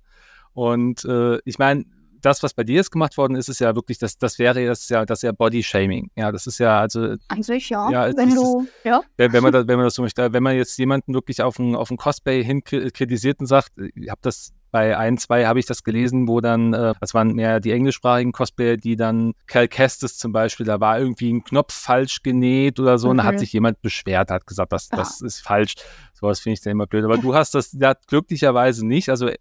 Und 0.53 1.05
äh, 1.05 1.39
ich 1.45 1.59
meine, 1.59 1.85
das, 2.21 2.43
was 2.43 2.55
bei 2.55 2.65
dir 2.65 2.77
jetzt 2.77 2.91
gemacht 2.91 3.17
worden 3.17 3.37
ist, 3.37 3.49
ist 3.49 3.61
ja 3.61 3.75
wirklich, 3.75 3.99
das, 3.99 4.19
das 4.19 4.39
wäre 4.39 4.67
das 4.67 4.81
ist 4.83 4.91
ja, 4.91 5.05
das 5.05 5.19
ist 5.19 5.23
ja 5.23 5.33
Body-Shaming. 5.33 6.11
Ja, 6.17 6.33
das 6.33 6.47
ist 6.47 6.59
ja, 6.59 6.81
also 6.81 7.15
An 7.29 7.43
sich, 7.43 7.69
ja. 7.69 7.91
Ja, 7.91 8.17
wenn 8.17 8.35
du, 8.35 8.67
ja. 8.85 9.01
wenn, 9.17 9.43
man 9.43 9.53
das, 9.53 9.67
wenn 9.67 9.77
man 9.77 9.85
das 9.87 9.95
so 9.95 10.03
möchte, 10.03 10.33
wenn 10.33 10.43
man 10.43 10.57
jetzt 10.57 10.79
jemanden 10.79 11.15
wirklich 11.15 11.43
auf 11.43 11.59
ein, 11.59 11.75
auf 11.75 11.91
ein 11.91 11.97
Cosplay 11.97 12.43
hin 12.45 12.63
kri- 12.63 12.91
kritisiert 12.91 13.41
und 13.41 13.47
sagt, 13.47 13.73
ich 13.95 14.11
habe 14.11 14.21
das 14.23 14.53
bei 14.77 14.95
ein, 14.95 15.17
zwei 15.17 15.47
habe 15.47 15.59
ich 15.59 15.65
das 15.65 15.85
gelesen, 15.85 16.29
wo 16.29 16.43
dann, 16.43 16.75
äh, 16.75 16.93
das 17.01 17.15
waren 17.15 17.33
mehr 17.33 17.61
die 17.61 17.73
englischsprachigen 17.73 18.33
Cosplayer, 18.33 18.77
die 18.77 18.95
dann 18.95 19.33
Cal 19.47 19.69
Kestis 19.69 20.19
zum 20.19 20.33
Beispiel, 20.33 20.67
da 20.67 20.81
war 20.81 20.99
irgendwie 20.99 21.33
ein 21.33 21.43
Knopf 21.45 21.73
falsch 21.73 22.23
genäht 22.23 22.79
oder 22.79 22.99
so, 22.99 23.09
und 23.09 23.17
da 23.17 23.25
hat 23.25 23.37
Mhm. 23.37 23.39
sich 23.39 23.53
jemand 23.55 23.81
beschwert, 23.81 24.31
hat 24.31 24.47
gesagt, 24.47 24.73
das, 24.75 24.89
Ah. 24.93 24.97
das 24.97 25.23
ist 25.23 25.41
falsch. 25.41 25.77
Sowas 26.13 26.41
finde 26.41 26.55
ich 26.55 26.61
dann 26.61 26.73
immer 26.73 26.87
blöd. 26.87 27.05
Aber 27.05 27.17
du 27.17 27.35
hast 27.35 27.55
das 27.55 27.73
ja 27.73 27.95
glücklicherweise 28.07 28.87
nicht. 28.87 29.09
Also 29.09 29.29
äh, 29.29 29.37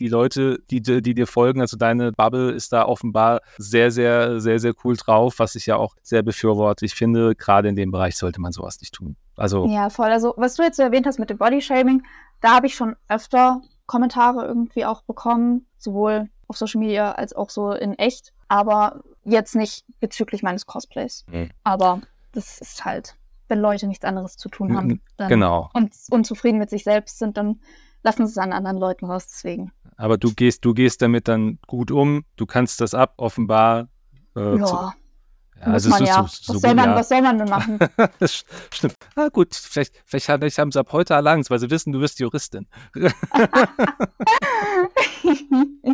die 0.00 0.08
Leute, 0.08 0.58
die, 0.70 0.80
die 0.82 1.02
die 1.02 1.14
dir 1.14 1.26
folgen, 1.28 1.60
also 1.60 1.76
deine 1.76 2.10
Bubble 2.10 2.50
ist 2.50 2.72
da 2.72 2.84
offenbar 2.86 3.40
sehr, 3.58 3.90
sehr, 3.92 4.40
sehr, 4.40 4.58
sehr 4.58 4.72
cool 4.84 4.96
drauf, 4.96 5.34
was 5.38 5.54
ich 5.54 5.66
ja 5.66 5.76
auch 5.76 5.94
sehr 6.02 6.22
befürworte. 6.24 6.84
Ich 6.84 6.94
finde, 6.96 7.36
gerade 7.36 7.68
in 7.68 7.76
dem 7.76 7.92
Bereich 7.92 8.16
sollte 8.16 8.40
man 8.40 8.50
sowas 8.50 8.80
nicht 8.80 8.94
tun. 8.94 9.14
Also, 9.36 9.66
Ja, 9.66 9.88
voll. 9.88 10.10
Also, 10.10 10.34
was 10.36 10.56
du 10.56 10.62
jetzt 10.64 10.76
so 10.78 10.82
erwähnt 10.82 11.06
hast 11.06 11.18
mit 11.20 11.30
dem 11.30 11.38
Bodyshaming, 11.38 12.02
da 12.40 12.54
habe 12.56 12.66
ich 12.66 12.74
schon 12.74 12.96
öfter 13.08 13.60
Kommentare 13.90 14.46
irgendwie 14.46 14.84
auch 14.84 15.02
bekommen, 15.02 15.66
sowohl 15.76 16.28
auf 16.46 16.56
Social 16.56 16.78
Media 16.78 17.10
als 17.10 17.32
auch 17.32 17.50
so 17.50 17.72
in 17.72 17.98
echt, 17.98 18.32
aber 18.46 19.02
jetzt 19.24 19.56
nicht 19.56 19.84
bezüglich 19.98 20.44
meines 20.44 20.64
Cosplays. 20.64 21.24
Mhm. 21.28 21.50
Aber 21.64 22.00
das 22.30 22.60
ist 22.60 22.84
halt, 22.84 23.16
wenn 23.48 23.58
Leute 23.58 23.88
nichts 23.88 24.04
anderes 24.04 24.36
zu 24.36 24.48
tun 24.48 24.76
haben 24.76 25.00
genau. 25.28 25.70
und 25.74 25.92
unzufrieden 26.08 26.60
mit 26.60 26.70
sich 26.70 26.84
selbst 26.84 27.18
sind, 27.18 27.36
dann 27.36 27.58
lassen 28.04 28.28
sie 28.28 28.30
es 28.30 28.38
an 28.38 28.52
anderen 28.52 28.76
Leuten 28.76 29.06
raus. 29.06 29.26
Deswegen. 29.26 29.72
Aber 29.96 30.18
du 30.18 30.32
gehst, 30.34 30.64
du 30.64 30.72
gehst 30.72 31.02
damit 31.02 31.26
dann 31.26 31.58
gut 31.66 31.90
um, 31.90 32.24
du 32.36 32.46
kannst 32.46 32.80
das 32.80 32.94
ab, 32.94 33.14
offenbar. 33.16 33.88
Äh, 34.36 34.56
zu- 34.62 34.92
ja, 35.60 35.68
muss 35.68 35.74
also 35.86 35.90
man 35.90 36.04
ja. 36.04 36.14
so, 36.14 36.22
was, 36.22 36.36
so 36.42 36.52
soll 36.54 36.70
gut, 36.70 36.76
man, 36.76 36.90
ja. 36.90 36.96
was 36.96 37.08
soll 37.08 37.22
man 37.22 37.38
denn 37.38 37.48
machen? 37.48 37.78
das 38.18 38.44
stimmt. 38.72 38.94
Ah, 39.14 39.28
gut, 39.28 39.54
vielleicht, 39.54 39.94
vielleicht, 40.06 40.28
haben- 40.28 40.40
vielleicht 40.40 40.58
haben 40.58 40.72
sie 40.72 40.80
ab 40.80 40.92
heute 40.92 41.16
Angst, 41.16 41.50
weil 41.50 41.58
sie 41.58 41.70
wissen, 41.70 41.92
du 41.92 42.00
bist 42.00 42.18
Juristin. 42.18 42.66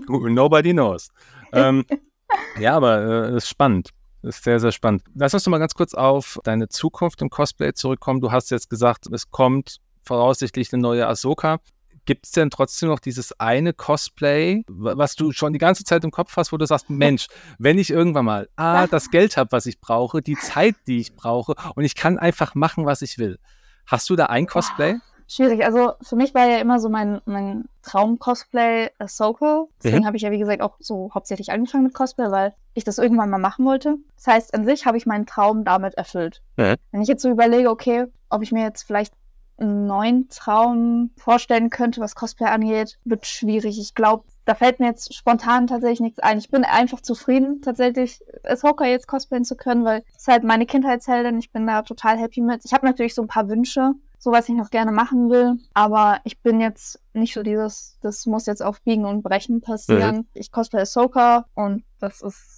Nobody 0.09 0.73
knows. 0.73 1.09
Ähm, 1.53 1.85
ja, 2.61 2.77
aber 2.77 3.31
äh, 3.31 3.37
ist 3.37 3.49
spannend. 3.49 3.91
Ist 4.23 4.45
sehr, 4.45 4.61
sehr 4.61 4.73
spannend. 4.73 5.03
Lass 5.15 5.35
uns 5.35 5.47
mal 5.47 5.59
ganz 5.59 5.75
kurz 5.75 5.95
auf 5.95 6.39
deine 6.45 6.69
Zukunft 6.69 7.21
im 7.23 7.31
Cosplay 7.31 7.73
zurückkommen. 7.75 8.21
Du 8.21 8.33
hast 8.33 8.51
jetzt 8.51 8.71
gesagt, 8.71 9.07
es 9.07 9.31
kommt 9.31 9.79
voraussichtlich 10.05 10.73
eine 10.73 10.83
neue 10.83 11.07
Ahsoka. 11.07 11.59
Gibt 12.07 12.25
es 12.27 12.33
denn 12.33 12.51
trotzdem 12.51 12.89
noch 12.89 13.01
dieses 13.01 13.39
eine 13.39 13.73
Cosplay, 13.73 14.65
wa- 14.69 14.95
was 14.97 15.15
du 15.17 15.33
schon 15.33 15.53
die 15.53 15.59
ganze 15.59 15.85
Zeit 15.85 16.03
im 16.05 16.11
Kopf 16.11 16.37
hast, 16.37 16.53
wo 16.53 16.57
du 16.57 16.65
sagst, 16.67 16.89
Mensch, 16.89 17.27
wenn 17.59 17.79
ich 17.79 17.91
irgendwann 17.91 18.25
mal 18.25 18.49
A, 18.57 18.87
das 18.87 19.11
Geld 19.11 19.37
habe, 19.37 19.53
was 19.53 19.67
ich 19.67 19.81
brauche, 19.81 20.23
die 20.23 20.39
Zeit, 20.39 20.77
die 20.87 20.99
ich 20.99 21.15
brauche 21.15 21.55
und 21.75 21.85
ich 21.85 21.95
kann 21.95 22.19
einfach 22.19 22.55
machen, 22.55 22.87
was 22.87 23.03
ich 23.03 23.19
will. 23.19 23.39
Hast 23.87 24.09
du 24.09 24.17
da 24.17 24.27
ein 24.27 24.47
Cosplay? 24.47 24.97
Schwierig. 25.29 25.65
Also 25.65 25.95
für 26.03 26.15
mich 26.15 26.35
war 26.35 26.47
ja 26.47 26.59
immer 26.59 26.79
so 26.79 26.89
mein, 26.89 27.21
mein 27.25 27.65
Traum-Cosplay 27.83 28.91
Ahsoka. 28.99 29.65
Deswegen 29.83 30.03
Mhm. 30.03 30.07
habe 30.07 30.17
ich 30.17 30.23
ja, 30.23 30.31
wie 30.31 30.39
gesagt, 30.39 30.63
auch 30.63 30.77
so 30.79 31.11
hauptsächlich 31.15 31.51
angefangen 31.51 31.85
mit 31.85 31.95
Cosplay, 31.95 32.31
weil 32.31 32.55
ich 32.75 32.85
das 32.85 32.99
irgendwann 32.99 33.31
mal 33.31 33.39
machen 33.39 33.65
wollte. 33.67 33.97
Das 34.17 34.27
heißt, 34.29 34.55
an 34.55 34.65
sich 34.65 34.87
habe 34.87 34.97
ich 34.97 35.07
meinen 35.07 35.27
Traum 35.27 35.65
damit 35.65 35.95
erfüllt. 35.95 36.43
Mhm. 36.57 36.77
Wenn 36.93 37.03
ich 37.03 37.09
jetzt 37.09 37.23
so 37.23 37.31
überlege, 37.31 37.71
okay, 37.71 38.07
ob 38.31 38.43
ich 38.43 38.53
mir 38.53 38.63
jetzt 38.63 38.83
vielleicht 38.85 39.13
einen 39.59 39.87
neuen 39.87 40.29
Traum 40.29 41.11
vorstellen 41.17 41.71
könnte, 41.71 42.01
was 42.01 42.15
Cosplay 42.15 42.47
angeht, 42.47 42.99
wird 43.05 43.27
schwierig. 43.27 43.79
Ich 43.79 43.95
glaube, 43.95 44.25
da 44.45 44.55
fällt 44.55 44.81
mir 44.81 44.87
jetzt 44.87 45.15
spontan 45.15 45.67
tatsächlich 45.67 46.01
nichts 46.01 46.21
ein. 46.21 46.39
Ich 46.39 46.51
bin 46.51 46.65
einfach 46.65 47.01
zufrieden, 47.01 47.63
tatsächlich 47.63 48.21
als 48.45 48.63
Hocker 48.63 48.87
jetzt 48.87 49.09
cosplayen 49.09 49.45
zu 49.45 49.57
können, 49.57 49.85
weil 49.85 50.03
es 50.15 50.23
ist 50.23 50.29
halt 50.29 50.45
meine 50.45 50.67
Kindheitsheldin. 50.67 51.39
Ich 51.39 51.51
bin 51.51 51.67
da 51.67 51.83
total 51.83 52.17
happy 52.19 52.41
mit. 52.41 52.65
Ich 52.65 52.73
habe 52.73 52.87
natürlich 52.87 53.15
so 53.15 53.23
ein 53.23 53.29
paar 53.29 53.49
Wünsche, 53.49 53.93
so 54.19 54.31
was 54.31 54.49
ich 54.49 54.55
noch 54.55 54.71
gerne 54.71 54.93
machen 54.93 55.31
will, 55.31 55.59
aber 55.75 56.21
ich 56.25 56.41
bin 56.41 56.61
jetzt 56.61 57.01
nicht 57.13 57.35
so 57.35 57.43
dieses, 57.43 57.99
das 58.03 58.27
muss 58.27 58.47
jetzt 58.47 58.63
auf 58.63 58.81
Biegen 58.83 59.05
und 59.05 59.23
Brechen 59.23 59.61
passieren. 59.61 60.17
Mhm. 60.17 60.27
Ich 60.35 60.53
cosplay 60.53 60.83
Ahsoka 60.83 61.47
und 61.55 61.85
das 61.99 62.23
ist 62.23 62.56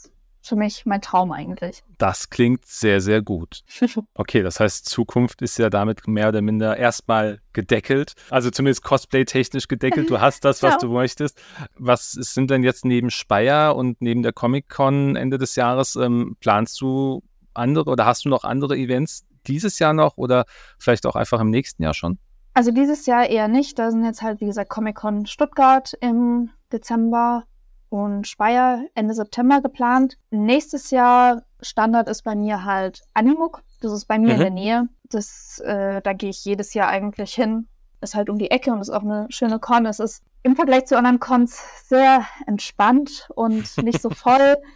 für 0.49 0.57
mich 0.57 0.87
mein 0.87 1.01
Traum 1.01 1.33
eigentlich. 1.33 1.83
Das 1.99 2.31
klingt 2.31 2.65
sehr, 2.65 3.01
sehr 3.01 3.23
gut. 3.23 3.63
Okay, 4.15 4.43
das 4.43 4.59
heißt, 4.59 4.87
Zukunft 4.87 5.43
ist 5.43 5.59
ja 5.59 5.71
damit 5.71 6.09
mehr 6.09 6.29
oder 6.29 6.43
minder 6.43 6.77
erstmal 6.77 7.41
gedeckelt. 7.53 8.15
Also 8.31 8.51
zumindest 8.51 8.83
Cosplay-technisch 8.83 9.69
gedeckelt. 9.69 10.11
Du 10.11 10.21
hast 10.21 10.45
das, 10.45 10.63
was 10.63 10.75
ja. 10.75 10.79
du 10.79 10.89
möchtest. 10.89 11.41
Was 11.77 12.13
sind 12.13 12.51
denn 12.51 12.65
jetzt 12.65 12.85
neben 12.85 13.11
Speyer 13.11 13.77
und 13.77 14.01
neben 14.01 14.23
der 14.23 14.33
Comic-Con 14.33 15.17
Ende 15.17 15.39
des 15.39 15.57
Jahres? 15.57 15.95
Ähm, 15.97 16.37
planst 16.41 16.81
du 16.81 17.23
andere 17.55 17.91
oder 17.91 18.07
hast 18.07 18.25
du 18.25 18.29
noch 18.29 18.45
andere 18.45 18.77
Events 18.77 19.25
dieses 19.47 19.79
Jahr 19.79 19.93
noch 19.93 20.17
oder 20.17 20.45
vielleicht 20.79 21.07
auch 21.07 21.17
einfach 21.17 21.41
im 21.41 21.51
nächsten 21.51 21.83
Jahr 21.83 21.95
schon? 21.95 22.19
Also 22.55 22.73
dieses 22.73 23.07
Jahr 23.07 23.29
eher 23.29 23.49
nicht. 23.49 23.79
Da 23.79 23.91
sind 23.91 24.05
jetzt 24.05 24.23
halt, 24.23 24.41
wie 24.41 24.47
gesagt, 24.47 24.71
Comic-Con 24.71 25.27
Stuttgart 25.27 25.95
im 26.01 26.51
Dezember 26.73 27.45
und 27.91 28.27
Speyer 28.27 28.85
Ende 28.95 29.15
September 29.15 29.61
geplant. 29.61 30.19
Nächstes 30.31 30.91
Jahr 30.91 31.43
Standard 31.61 32.09
ist 32.09 32.23
bei 32.23 32.35
mir 32.35 32.65
halt 32.65 33.03
Animuk. 33.15 33.63
Das 33.81 33.93
ist 33.93 34.07
bei 34.07 34.19
mir 34.19 34.35
mhm. 34.35 34.35
in 34.35 34.41
der 34.41 34.51
Nähe. 34.51 34.89
Das, 35.11 35.61
äh, 35.65 36.01
da 36.03 36.13
gehe 36.13 36.31
ich 36.31 36.45
jedes 36.45 36.75
Jahr 36.75 36.89
eigentlich 36.89 37.35
hin. 37.35 37.69
Ist 38.01 38.15
halt 38.15 38.31
um 38.31 38.39
die 38.39 38.51
Ecke 38.51 38.73
und 38.73 38.81
ist 38.81 38.91
auch 38.91 39.03
eine 39.03 39.27
schöne 39.31 39.59
Con. 39.59 39.87
Es 39.87 39.99
ist 39.99 40.23
im 40.43 40.57
Vergleich 40.57 40.87
zu 40.87 40.97
anderen 40.97 41.21
Cons 41.21 41.61
sehr 41.85 42.25
entspannt 42.47 43.29
und 43.35 43.77
nicht 43.79 44.01
so 44.01 44.11
voll. 44.11 44.57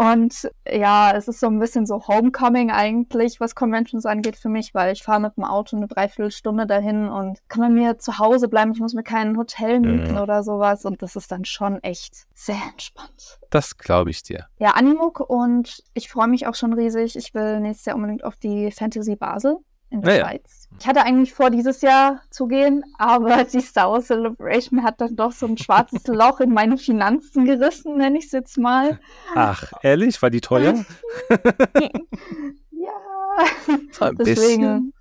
Und 0.00 0.50
ja, 0.66 1.12
es 1.14 1.28
ist 1.28 1.40
so 1.40 1.46
ein 1.48 1.58
bisschen 1.58 1.84
so 1.84 2.08
Homecoming 2.08 2.70
eigentlich, 2.70 3.38
was 3.38 3.54
Conventions 3.54 4.06
angeht 4.06 4.36
für 4.36 4.48
mich, 4.48 4.72
weil 4.72 4.94
ich 4.94 5.02
fahre 5.02 5.20
mit 5.20 5.36
dem 5.36 5.44
Auto 5.44 5.76
eine 5.76 5.88
Dreiviertelstunde 5.88 6.66
dahin 6.66 7.06
und 7.06 7.38
kann 7.48 7.60
man 7.60 7.74
mir 7.74 7.98
zu 7.98 8.18
Hause 8.18 8.48
bleiben. 8.48 8.72
Ich 8.72 8.80
muss 8.80 8.94
mir 8.94 9.02
kein 9.02 9.36
Hotel 9.36 9.78
mieten 9.78 10.14
ja. 10.14 10.22
oder 10.22 10.42
sowas. 10.42 10.86
Und 10.86 11.02
das 11.02 11.16
ist 11.16 11.30
dann 11.30 11.44
schon 11.44 11.82
echt 11.82 12.24
sehr 12.32 12.62
entspannt. 12.70 13.40
Das 13.50 13.76
glaube 13.76 14.08
ich 14.08 14.22
dir. 14.22 14.46
Ja, 14.58 14.70
Animuk 14.70 15.20
und 15.20 15.84
ich 15.92 16.08
freue 16.08 16.28
mich 16.28 16.46
auch 16.46 16.54
schon 16.54 16.72
riesig. 16.72 17.14
Ich 17.14 17.34
will 17.34 17.60
nächstes 17.60 17.84
Jahr 17.84 17.96
unbedingt 17.96 18.24
auf 18.24 18.36
die 18.36 18.70
Fantasy 18.70 19.16
Basel 19.16 19.58
in 19.90 20.02
der 20.02 20.16
ja, 20.16 20.24
Schweiz. 20.24 20.68
Ja. 20.70 20.76
Ich 20.80 20.86
hatte 20.86 21.02
eigentlich 21.02 21.34
vor, 21.34 21.50
dieses 21.50 21.82
Jahr 21.82 22.22
zu 22.30 22.46
gehen, 22.46 22.84
aber 22.98 23.44
die 23.52 23.60
Star 23.60 23.90
Wars 23.90 24.06
Celebration 24.06 24.82
hat 24.82 25.00
dann 25.00 25.16
doch 25.16 25.32
so 25.32 25.46
ein 25.46 25.58
schwarzes 25.58 26.06
Loch 26.06 26.40
in 26.40 26.52
meine 26.52 26.78
Finanzen 26.78 27.44
gerissen, 27.44 27.98
nenne 27.98 28.18
ich 28.18 28.26
es 28.26 28.32
jetzt 28.32 28.56
mal. 28.56 28.98
Ach, 29.34 29.72
ehrlich? 29.82 30.20
War 30.22 30.30
die 30.30 30.40
teuer? 30.40 30.84
ja. 32.70 32.92
deswegen, 34.18 34.92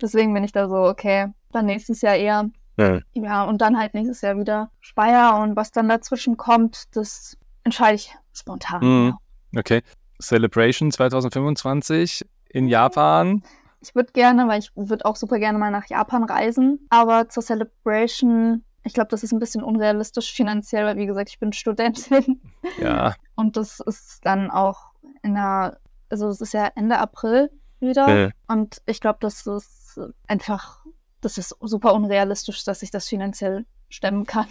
deswegen 0.00 0.34
bin 0.34 0.44
ich 0.44 0.52
da 0.52 0.68
so, 0.68 0.76
okay, 0.76 1.28
dann 1.52 1.66
nächstes 1.66 2.02
Jahr 2.02 2.16
eher. 2.16 2.50
Ja. 2.76 3.00
ja, 3.14 3.44
und 3.44 3.60
dann 3.60 3.76
halt 3.76 3.94
nächstes 3.94 4.20
Jahr 4.20 4.38
wieder 4.38 4.70
Speyer 4.80 5.40
und 5.40 5.56
was 5.56 5.72
dann 5.72 5.88
dazwischen 5.88 6.36
kommt, 6.36 6.84
das 6.94 7.36
entscheide 7.64 7.96
ich 7.96 8.14
spontan. 8.32 8.84
Mhm. 8.84 9.14
Okay. 9.56 9.82
Celebration 10.20 10.92
2025 10.92 12.24
in 12.48 12.68
Japan? 12.68 13.42
Ich 13.80 13.94
würde 13.94 14.12
gerne, 14.12 14.48
weil 14.48 14.58
ich 14.58 14.72
würde 14.74 15.04
auch 15.04 15.16
super 15.16 15.38
gerne 15.38 15.58
mal 15.58 15.70
nach 15.70 15.86
Japan 15.86 16.24
reisen, 16.24 16.86
aber 16.90 17.28
zur 17.28 17.42
Celebration, 17.42 18.64
ich 18.82 18.92
glaube, 18.92 19.08
das 19.10 19.22
ist 19.22 19.32
ein 19.32 19.38
bisschen 19.38 19.62
unrealistisch 19.62 20.32
finanziell, 20.32 20.84
weil 20.84 20.96
wie 20.96 21.06
gesagt, 21.06 21.30
ich 21.30 21.38
bin 21.38 21.52
Studentin. 21.52 22.40
Ja. 22.80 23.14
Und 23.34 23.56
das 23.56 23.80
ist 23.80 24.24
dann 24.24 24.50
auch 24.50 24.90
in 25.22 25.34
der, 25.34 25.78
also 26.10 26.28
es 26.28 26.40
ist 26.40 26.52
ja 26.52 26.70
Ende 26.74 26.98
April 26.98 27.50
wieder. 27.80 28.08
Ja. 28.08 28.30
Und 28.46 28.82
ich 28.86 29.00
glaube, 29.00 29.18
das 29.20 29.46
ist 29.46 29.98
einfach, 30.26 30.84
das 31.20 31.38
ist 31.38 31.56
super 31.60 31.94
unrealistisch, 31.94 32.64
dass 32.64 32.82
ich 32.82 32.90
das 32.90 33.08
finanziell 33.08 33.64
stemmen 33.88 34.26
kann. 34.26 34.46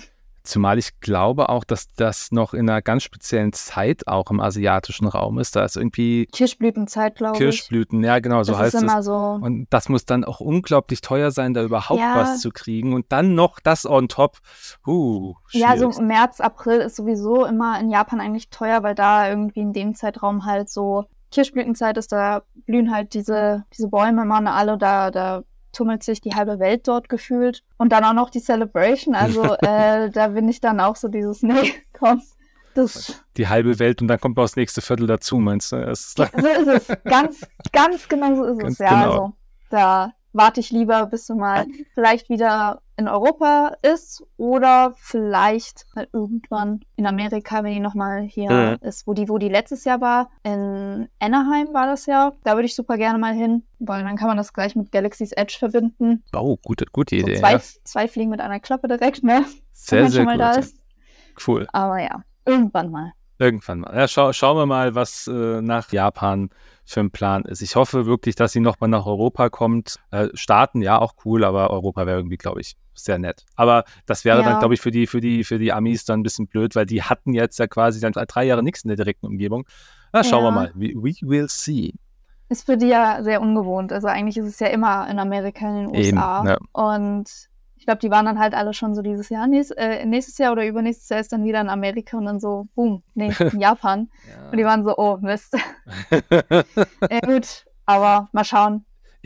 Zumal 0.47 0.77
ich 0.77 0.99
glaube 1.01 1.49
auch, 1.49 1.63
dass 1.63 1.93
das 1.95 2.31
noch 2.31 2.53
in 2.53 2.69
einer 2.69 2.81
ganz 2.81 3.03
speziellen 3.03 3.51
Zeit 3.51 4.07
auch 4.07 4.31
im 4.31 4.39
asiatischen 4.39 5.07
Raum 5.07 5.39
ist. 5.39 5.55
Da 5.55 5.65
ist 5.65 5.75
irgendwie. 5.75 6.25
Kirschblütenzeit, 6.27 7.15
glaube 7.15 7.35
ich. 7.35 7.39
Kirschblüten, 7.39 8.03
ja, 8.03 8.19
genau, 8.19 8.43
so 8.43 8.53
das 8.53 8.61
heißt 8.61 8.75
ist 8.75 8.81
immer 8.83 8.99
es. 8.99 9.05
So 9.05 9.39
und 9.41 9.67
das 9.69 9.89
muss 9.89 10.05
dann 10.05 10.23
auch 10.23 10.39
unglaublich 10.39 11.01
teuer 11.01 11.31
sein, 11.31 11.53
da 11.53 11.63
überhaupt 11.63 11.99
ja. 11.99 12.15
was 12.15 12.39
zu 12.39 12.51
kriegen. 12.51 12.93
Und 12.93 13.07
dann 13.09 13.35
noch 13.35 13.59
das 13.59 13.85
on 13.85 14.07
top. 14.07 14.37
Uh, 14.85 15.33
ja, 15.51 15.77
so 15.77 15.89
März, 16.01 16.39
April 16.39 16.79
ist 16.79 16.95
sowieso 16.95 17.45
immer 17.45 17.79
in 17.79 17.89
Japan 17.89 18.21
eigentlich 18.21 18.49
teuer, 18.49 18.83
weil 18.83 18.95
da 18.95 19.29
irgendwie 19.29 19.59
in 19.59 19.73
dem 19.73 19.95
Zeitraum 19.95 20.45
halt 20.45 20.69
so 20.69 21.05
Kirschblütenzeit 21.31 21.97
ist, 21.97 22.11
da 22.11 22.43
blühen 22.65 22.93
halt 22.93 23.13
diese, 23.13 23.65
diese 23.77 23.89
Bäume 23.89 24.21
immer 24.21 24.53
alle, 24.53 24.77
da, 24.77 25.11
da 25.11 25.43
tummelt 25.77 26.03
sich 26.03 26.21
die 26.21 26.33
halbe 26.33 26.59
Welt 26.59 26.87
dort 26.87 27.07
gefühlt. 27.07 27.63
Und 27.77 27.91
dann 27.91 28.03
auch 28.03 28.13
noch 28.13 28.29
die 28.29 28.41
Celebration. 28.41 29.15
Also 29.15 29.43
äh, 29.61 30.09
da 30.09 30.29
bin 30.29 30.49
ich 30.49 30.59
dann 30.59 30.79
auch 30.79 30.95
so 30.95 31.07
dieses, 31.07 31.43
nee, 31.43 31.73
komm. 31.93 32.21
Das 32.73 33.23
die 33.37 33.47
halbe 33.47 33.79
Welt 33.79 34.01
und 34.03 34.07
dann 34.07 34.19
kommt 34.19 34.37
noch 34.37 34.43
das 34.43 34.55
nächste 34.55 34.81
Viertel 34.81 35.07
dazu, 35.07 35.37
meinst 35.37 35.71
du? 35.71 35.95
So 35.95 36.23
ist 36.23 36.67
es. 36.67 36.87
Ganz, 37.05 37.41
ganz 37.71 38.07
genau 38.07 38.35
so 38.35 38.43
ist 38.43 38.59
ganz 38.59 38.73
es. 38.73 38.79
Ja, 38.79 38.89
genau. 38.89 39.11
also 39.11 39.33
da 39.71 40.13
warte 40.33 40.59
ich 40.59 40.69
lieber, 40.69 41.07
bis 41.07 41.25
du 41.25 41.35
mal 41.35 41.65
vielleicht 41.95 42.29
wieder 42.29 42.81
in 42.97 43.07
Europa 43.07 43.73
ist 43.83 44.23
oder 44.37 44.93
vielleicht 44.97 45.85
halt 45.95 46.09
irgendwann 46.13 46.81
in 46.95 47.05
Amerika, 47.05 47.63
wenn 47.63 47.73
die 47.73 47.79
nochmal 47.79 48.23
hier 48.23 48.51
mhm. 48.81 48.87
ist, 48.87 49.05
wo 49.05 49.13
die, 49.13 49.29
wo 49.29 49.37
die 49.37 49.49
letztes 49.49 49.85
Jahr 49.85 50.01
war. 50.01 50.31
In 50.43 51.07
Anaheim 51.19 51.73
war 51.73 51.85
das 51.85 52.07
ja. 52.07 52.33
Da 52.43 52.55
würde 52.55 52.65
ich 52.65 52.75
super 52.75 52.97
gerne 52.97 53.19
mal 53.19 53.33
hin, 53.33 53.63
weil 53.79 54.03
dann 54.03 54.15
kann 54.15 54.27
man 54.27 54.37
das 54.37 54.51
gleich 54.51 54.75
mit 54.75 54.91
Galaxy's 54.91 55.31
Edge 55.31 55.55
verbinden. 55.59 56.23
Oh, 56.35 56.57
gute, 56.65 56.85
gute 56.91 57.15
Idee. 57.15 57.35
So 57.35 57.41
zwei, 57.41 57.51
ja. 57.53 57.61
zwei 57.83 58.07
Fliegen 58.07 58.31
mit 58.31 58.41
einer 58.41 58.59
Klappe 58.59 58.87
direkt, 58.87 59.23
ne? 59.23 59.45
Sehr, 59.73 60.09
sehr 60.09 60.25
gut. 60.25 60.73
Cool. 61.45 61.67
Aber 61.71 61.99
ja, 61.99 62.23
irgendwann 62.47 62.89
mal. 62.89 63.11
Irgendwann 63.37 63.81
mal. 63.81 63.95
Ja, 63.95 64.07
schau, 64.07 64.33
schauen 64.33 64.57
wir 64.57 64.65
mal, 64.65 64.95
was 64.95 65.27
äh, 65.27 65.61
nach 65.61 65.91
Japan 65.91 66.49
für 66.83 67.01
ein 67.01 67.11
Plan 67.11 67.43
ist. 67.43 67.61
Ich 67.61 67.75
hoffe 67.75 68.07
wirklich, 68.07 68.35
dass 68.35 68.53
sie 68.53 68.59
nochmal 68.59 68.89
nach 68.89 69.05
Europa 69.05 69.49
kommt. 69.49 69.99
Äh, 70.09 70.29
Staaten, 70.33 70.81
ja, 70.81 70.97
auch 70.97 71.13
cool, 71.25 71.43
aber 71.43 71.69
Europa 71.69 72.07
wäre 72.07 72.17
irgendwie, 72.17 72.37
glaube 72.37 72.61
ich, 72.61 72.75
sehr 72.97 73.17
nett. 73.17 73.45
Aber 73.55 73.83
das 74.05 74.25
wäre 74.25 74.41
ja. 74.41 74.49
dann, 74.49 74.59
glaube 74.59 74.73
ich, 74.73 74.81
für 74.81 74.91
die, 74.91 75.07
für 75.07 75.21
die, 75.21 75.43
für 75.43 75.59
die 75.59 75.71
Amis 75.71 76.05
dann 76.05 76.19
ein 76.19 76.23
bisschen 76.23 76.47
blöd, 76.47 76.75
weil 76.75 76.85
die 76.85 77.03
hatten 77.03 77.33
jetzt 77.33 77.59
ja 77.59 77.67
quasi 77.67 77.99
dann 77.99 78.13
drei 78.13 78.45
Jahre 78.45 78.63
nichts 78.63 78.83
in 78.83 78.89
der 78.89 78.97
direkten 78.97 79.27
Umgebung. 79.27 79.67
Na, 80.13 80.23
schauen 80.23 80.43
ja. 80.43 80.49
wir 80.49 80.51
mal. 80.51 80.71
We, 80.75 80.93
we, 80.95 81.13
will 81.21 81.47
see. 81.49 81.93
Ist 82.49 82.65
für 82.65 82.77
die 82.77 82.87
ja 82.87 83.23
sehr 83.23 83.41
ungewohnt. 83.41 83.91
Also 83.91 84.07
eigentlich 84.07 84.37
ist 84.37 84.47
es 84.47 84.59
ja 84.59 84.67
immer 84.67 85.09
in 85.09 85.19
Amerika, 85.19 85.67
in 85.67 85.87
den 85.87 85.95
USA. 85.95 86.39
Eben, 86.39 86.47
ja. 86.47 86.57
Und 86.71 87.29
glaube, 87.87 87.99
die 87.99 88.11
waren 88.11 88.25
dann 88.25 88.37
halt 88.37 88.53
alle 88.53 88.73
schon 88.73 88.93
so 88.93 89.01
dieses 89.01 89.29
Jahr, 89.29 89.47
nächstes, 89.47 89.77
äh, 89.77 90.05
nächstes 90.05 90.37
Jahr 90.37 90.51
oder 90.51 90.65
übernächstes 90.65 91.07
Jahr 91.07 91.21
ist 91.21 91.31
dann 91.31 91.45
wieder 91.45 91.61
in 91.61 91.69
Amerika 91.69 92.17
und 92.17 92.25
dann 92.25 92.39
so, 92.39 92.67
boom, 92.75 93.01
nee, 93.15 93.33
in 93.39 93.61
Japan. 93.61 94.09
ja. 94.29 94.51
Und 94.51 94.57
die 94.57 94.65
waren 94.65 94.83
so, 94.83 94.95
oh, 94.97 95.17
Mist. 95.21 95.55
ja, 96.11 97.19
gut, 97.25 97.65
aber 97.85 98.27
mal 98.33 98.43
schauen. 98.43 98.85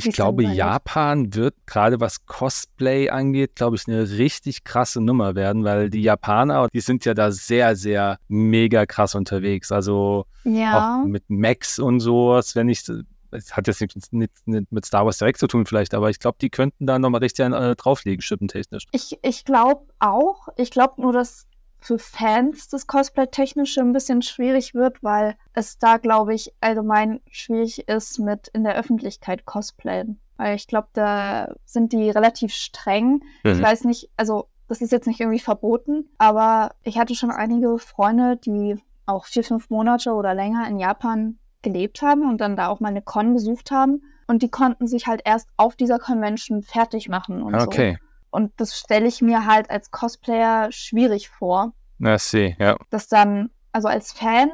Ich 0.10 0.16
glaube, 0.16 0.44
Japan 0.44 1.34
wird 1.34 1.56
gerade 1.66 2.00
was 2.00 2.26
Cosplay 2.26 3.10
angeht, 3.10 3.56
glaube 3.56 3.76
ich, 3.76 3.88
eine 3.88 4.10
richtig 4.10 4.64
krasse 4.64 5.02
Nummer 5.02 5.36
werden, 5.36 5.64
weil 5.64 5.90
die 5.90 6.02
Japaner, 6.02 6.68
die 6.74 6.82
sind 6.82 7.06
ja 7.06 7.14
da 7.14 7.32
sehr, 7.32 7.76
sehr 7.76 8.20
mega 8.28 8.86
krass 8.86 9.16
unterwegs. 9.16 9.72
Also 9.72 10.26
ja. 10.44 11.02
auch 11.02 11.06
mit 11.06 11.24
Max 11.30 11.80
und 11.80 12.00
sowas, 12.00 12.56
wenn 12.56 12.70
ich 12.70 12.84
es 13.32 13.56
hat 13.56 13.68
jetzt 13.68 13.82
nichts 13.82 14.12
nicht, 14.12 14.32
nicht 14.46 14.72
mit 14.72 14.86
Star 14.86 15.06
Wars 15.06 15.18
direkt 15.18 15.40
zu 15.40 15.48
tun 15.48 15.66
vielleicht, 15.66 15.94
aber 15.94 16.10
ich 16.10 16.20
glaube, 16.20 16.38
die 16.42 16.50
könnten 16.50 16.86
da 16.86 17.00
nochmal 17.00 17.22
richtig 17.22 17.46
äh, 17.46 17.76
drauflegen, 17.76 18.22
schippentechnisch. 18.22 18.86
Ich, 18.92 19.18
ich 19.24 19.46
glaube 19.46 19.86
auch. 20.00 20.50
Ich 20.58 20.72
glaube 20.72 21.02
nur, 21.02 21.14
dass 21.14 21.48
für 21.82 21.98
Fans 21.98 22.70
das 22.70 22.86
Cosplay-Technische 22.86 23.82
ein 23.82 23.92
bisschen 23.92 24.22
schwierig 24.22 24.76
wird, 24.76 25.04
weil 25.04 25.36
es 25.54 25.80
da, 25.80 25.98
glaube 25.98 26.34
ich, 26.34 26.54
allgemein 26.62 27.20
schwierig 27.30 27.88
ist 27.88 28.20
mit 28.20 28.48
in 28.50 28.64
der 28.64 28.76
Öffentlichkeit 28.76 29.46
Cosplayen. 29.46 30.20
Weil 30.38 30.56
ich 30.56 30.68
glaube, 30.68 30.90
da 30.94 31.54
sind 31.66 31.92
die 31.92 32.10
relativ 32.12 32.54
streng. 32.54 33.24
Mhm. 33.44 33.52
Ich 33.52 33.62
weiß 33.62 33.84
nicht, 33.86 34.10
also 34.16 34.48
das 34.68 34.82
ist 34.82 34.92
jetzt 34.92 35.08
nicht 35.08 35.20
irgendwie 35.20 35.40
verboten, 35.40 36.08
aber 36.18 36.72
ich 36.84 36.98
hatte 36.98 37.16
schon 37.16 37.32
einige 37.32 37.78
Freunde, 37.80 38.38
die 38.38 38.78
auch 39.08 39.26
vier, 39.26 39.44
fünf 39.44 39.70
Monate 39.70 40.14
oder 40.14 40.36
länger 40.36 40.68
in 40.68 40.80
Japan 40.80 41.40
gelebt 41.64 42.02
haben 42.02 42.30
und 42.30 42.40
dann 42.40 42.56
da 42.56 42.68
auch 42.68 42.80
mal 42.80 42.90
eine 42.90 43.02
Con 43.02 43.34
besucht 43.34 43.72
haben. 43.72 44.04
Und 44.28 44.44
die 44.44 44.50
konnten 44.50 44.88
sich 44.88 45.08
halt 45.08 45.22
erst 45.26 45.50
auf 45.58 45.76
dieser 45.76 46.00
Convention 46.00 46.62
fertig 46.62 47.10
machen 47.10 47.42
und 47.42 47.56
okay. 47.56 47.98
so. 48.00 48.11
Und 48.32 48.52
das 48.58 48.78
stelle 48.78 49.08
ich 49.08 49.22
mir 49.22 49.46
halt 49.46 49.70
als 49.70 49.92
Cosplayer 49.92 50.72
schwierig 50.72 51.30
vor. 51.30 51.74
Na, 52.00 52.18
see, 52.18 52.56
ja. 52.60 52.78
Das 52.90 53.08
dann, 53.08 53.52
also 53.72 53.88
als 53.88 54.12
Fan, 54.12 54.50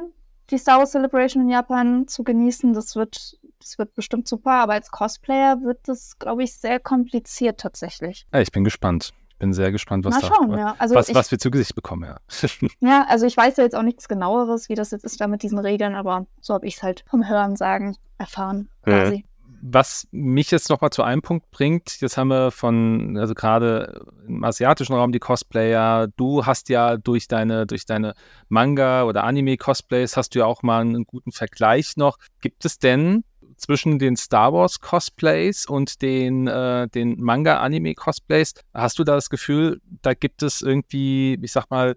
die 0.50 0.58
Star 0.58 0.78
Wars 0.78 0.90
Celebration 0.90 1.44
in 1.44 1.50
Japan 1.50 2.06
zu 2.08 2.24
genießen, 2.24 2.72
das 2.74 2.96
wird 2.96 3.38
das 3.60 3.78
wird 3.78 3.94
bestimmt 3.94 4.28
super, 4.28 4.52
aber 4.52 4.74
als 4.74 4.90
Cosplayer 4.90 5.62
wird 5.62 5.80
das, 5.88 6.18
glaube 6.18 6.44
ich, 6.44 6.54
sehr 6.54 6.80
kompliziert 6.80 7.60
tatsächlich. 7.60 8.26
Ja, 8.32 8.40
ich 8.40 8.52
bin 8.52 8.64
gespannt. 8.64 9.12
Ich 9.30 9.36
bin 9.38 9.52
sehr 9.52 9.70
gespannt, 9.70 10.04
was, 10.04 10.14
Mal 10.14 10.20
da, 10.20 10.26
schauen, 10.26 10.58
ja. 10.58 10.74
Also 10.78 10.94
was, 10.94 11.08
ich, 11.08 11.14
was 11.14 11.30
wir 11.30 11.38
zu 11.38 11.50
Gesicht 11.50 11.74
bekommen, 11.74 12.04
ja. 12.04 12.16
ja, 12.80 13.06
also 13.08 13.26
ich 13.26 13.36
weiß 13.36 13.56
ja 13.56 13.64
jetzt 13.64 13.76
auch 13.76 13.82
nichts 13.82 14.08
genaueres, 14.08 14.68
wie 14.68 14.74
das 14.74 14.90
jetzt 14.90 15.04
ist 15.04 15.20
da 15.20 15.28
mit 15.28 15.42
diesen 15.42 15.58
Regeln, 15.58 15.94
aber 15.94 16.26
so 16.40 16.54
habe 16.54 16.66
ich 16.66 16.76
es 16.76 16.82
halt 16.82 17.04
vom 17.08 17.28
Hören 17.28 17.56
sagen 17.56 17.96
erfahren 18.18 18.68
quasi. 18.82 19.24
Was 19.60 20.06
mich 20.10 20.50
jetzt 20.50 20.70
nochmal 20.70 20.90
zu 20.90 21.02
einem 21.02 21.22
Punkt 21.22 21.50
bringt, 21.50 22.00
jetzt 22.00 22.16
haben 22.16 22.28
wir 22.28 22.50
von, 22.50 23.16
also 23.16 23.34
gerade 23.34 24.06
im 24.26 24.44
asiatischen 24.44 24.94
Raum 24.94 25.12
die 25.12 25.18
Cosplayer, 25.18 26.08
du 26.16 26.46
hast 26.46 26.68
ja 26.68 26.96
durch 26.96 27.28
deine, 27.28 27.66
durch 27.66 27.84
deine 27.84 28.14
Manga- 28.48 29.04
oder 29.04 29.24
Anime-Cosplays 29.24 30.16
hast 30.16 30.34
du 30.34 30.40
ja 30.40 30.46
auch 30.46 30.62
mal 30.62 30.80
einen 30.80 31.04
guten 31.04 31.32
Vergleich 31.32 31.96
noch. 31.96 32.18
Gibt 32.40 32.64
es 32.64 32.78
denn 32.78 33.24
zwischen 33.56 33.98
den 33.98 34.16
Star 34.16 34.52
Wars 34.52 34.80
Cosplays 34.80 35.66
und 35.66 36.00
den, 36.00 36.46
äh, 36.46 36.88
den 36.88 37.20
Manga-Anime 37.20 37.94
Cosplays, 37.94 38.54
hast 38.72 38.98
du 38.98 39.04
da 39.04 39.14
das 39.14 39.30
Gefühl, 39.30 39.80
da 40.02 40.14
gibt 40.14 40.42
es 40.42 40.62
irgendwie, 40.62 41.38
ich 41.42 41.52
sag 41.52 41.68
mal, 41.70 41.96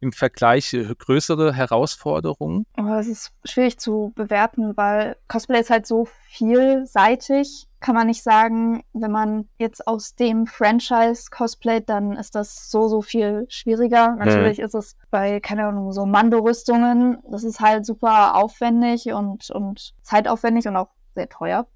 im 0.00 0.12
Vergleich 0.12 0.76
größere 0.98 1.54
Herausforderungen? 1.54 2.66
Oh, 2.78 2.86
das 2.86 3.06
ist 3.06 3.32
schwierig 3.44 3.78
zu 3.78 4.12
bewerten, 4.14 4.76
weil 4.76 5.16
Cosplay 5.28 5.60
ist 5.60 5.70
halt 5.70 5.86
so 5.86 6.06
vielseitig. 6.28 7.66
Kann 7.80 7.94
man 7.94 8.06
nicht 8.06 8.22
sagen, 8.22 8.82
wenn 8.92 9.10
man 9.10 9.48
jetzt 9.58 9.86
aus 9.86 10.14
dem 10.14 10.46
Franchise 10.46 11.30
cosplayt, 11.30 11.88
dann 11.88 12.12
ist 12.12 12.34
das 12.34 12.70
so, 12.70 12.88
so 12.88 13.00
viel 13.00 13.46
schwieriger. 13.48 14.16
Natürlich 14.16 14.58
ist 14.58 14.74
es 14.74 14.96
bei, 15.10 15.40
keine 15.40 15.66
Ahnung, 15.66 15.92
so 15.92 16.04
Mando-Rüstungen, 16.04 17.18
das 17.30 17.44
ist 17.44 17.60
halt 17.60 17.86
super 17.86 18.36
aufwendig 18.36 19.12
und, 19.12 19.50
und 19.50 19.94
zeitaufwendig 20.02 20.68
und 20.68 20.76
auch 20.76 20.90
sehr 21.14 21.28
teuer, 21.28 21.66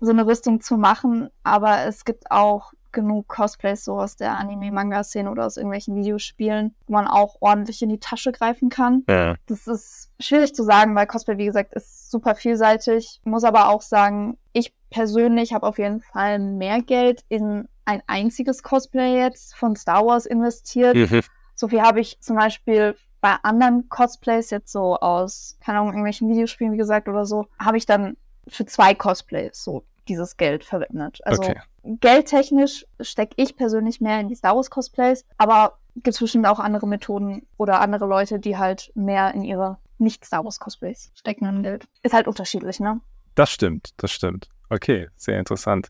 so 0.00 0.10
eine 0.10 0.26
Rüstung 0.26 0.60
zu 0.60 0.76
machen. 0.76 1.28
Aber 1.42 1.86
es 1.86 2.04
gibt 2.04 2.30
auch 2.30 2.72
genug 2.92 3.28
Cosplays 3.28 3.84
so 3.84 3.98
aus 3.98 4.16
der 4.16 4.38
Anime-Manga-Szene 4.38 5.30
oder 5.30 5.46
aus 5.46 5.56
irgendwelchen 5.56 5.96
Videospielen, 5.96 6.74
wo 6.86 6.94
man 6.94 7.06
auch 7.06 7.36
ordentlich 7.40 7.82
in 7.82 7.88
die 7.88 8.00
Tasche 8.00 8.32
greifen 8.32 8.68
kann. 8.68 9.04
Ja. 9.08 9.34
Das 9.46 9.66
ist 9.66 10.10
schwierig 10.20 10.54
zu 10.54 10.62
sagen, 10.62 10.94
weil 10.94 11.06
Cosplay, 11.06 11.38
wie 11.38 11.46
gesagt, 11.46 11.74
ist 11.74 12.10
super 12.10 12.34
vielseitig. 12.34 13.20
Muss 13.24 13.44
aber 13.44 13.68
auch 13.68 13.82
sagen, 13.82 14.38
ich 14.52 14.74
persönlich 14.90 15.52
habe 15.54 15.66
auf 15.66 15.78
jeden 15.78 16.00
Fall 16.00 16.38
mehr 16.38 16.82
Geld 16.82 17.24
in 17.28 17.68
ein 17.84 18.02
einziges 18.06 18.62
Cosplay 18.62 19.18
jetzt 19.18 19.54
von 19.56 19.74
Star 19.76 20.06
Wars 20.06 20.26
investiert. 20.26 20.94
Mhm. 20.94 21.22
So 21.54 21.68
viel 21.68 21.82
habe 21.82 22.00
ich 22.00 22.20
zum 22.20 22.36
Beispiel 22.36 22.94
bei 23.20 23.36
anderen 23.42 23.88
Cosplays 23.88 24.50
jetzt 24.50 24.72
so 24.72 24.96
aus, 24.96 25.56
keine 25.64 25.78
Ahnung, 25.78 25.90
irgendwelchen 25.90 26.28
Videospielen, 26.28 26.72
wie 26.72 26.78
gesagt, 26.78 27.08
oder 27.08 27.24
so, 27.24 27.46
habe 27.58 27.76
ich 27.76 27.86
dann 27.86 28.16
für 28.48 28.66
zwei 28.66 28.94
Cosplays 28.94 29.62
so 29.62 29.84
dieses 30.08 30.36
Geld 30.36 30.64
verwendet. 30.64 31.20
Also 31.24 31.42
Okay. 31.42 31.60
Geldtechnisch 31.84 32.86
stecke 33.00 33.34
ich 33.36 33.56
persönlich 33.56 34.00
mehr 34.00 34.20
in 34.20 34.28
die 34.28 34.34
Star 34.34 34.54
Wars 34.54 34.70
Cosplays, 34.70 35.24
aber 35.36 35.78
gibt 35.94 36.08
es 36.08 36.20
bestimmt 36.20 36.46
auch 36.46 36.58
andere 36.58 36.86
Methoden 36.86 37.46
oder 37.56 37.80
andere 37.80 38.06
Leute, 38.06 38.38
die 38.38 38.56
halt 38.56 38.92
mehr 38.94 39.34
in 39.34 39.42
ihre 39.42 39.78
nicht 39.98 40.24
Star 40.24 40.44
Wars 40.44 40.58
Cosplays 40.58 41.12
stecken 41.14 41.46
an 41.46 41.62
Geld. 41.62 41.86
Ist 42.02 42.14
halt 42.14 42.26
unterschiedlich, 42.26 42.80
ne? 42.80 43.00
Das 43.34 43.50
stimmt, 43.50 43.94
das 43.98 44.10
stimmt. 44.10 44.48
Okay, 44.72 45.08
sehr 45.16 45.38
interessant. 45.38 45.88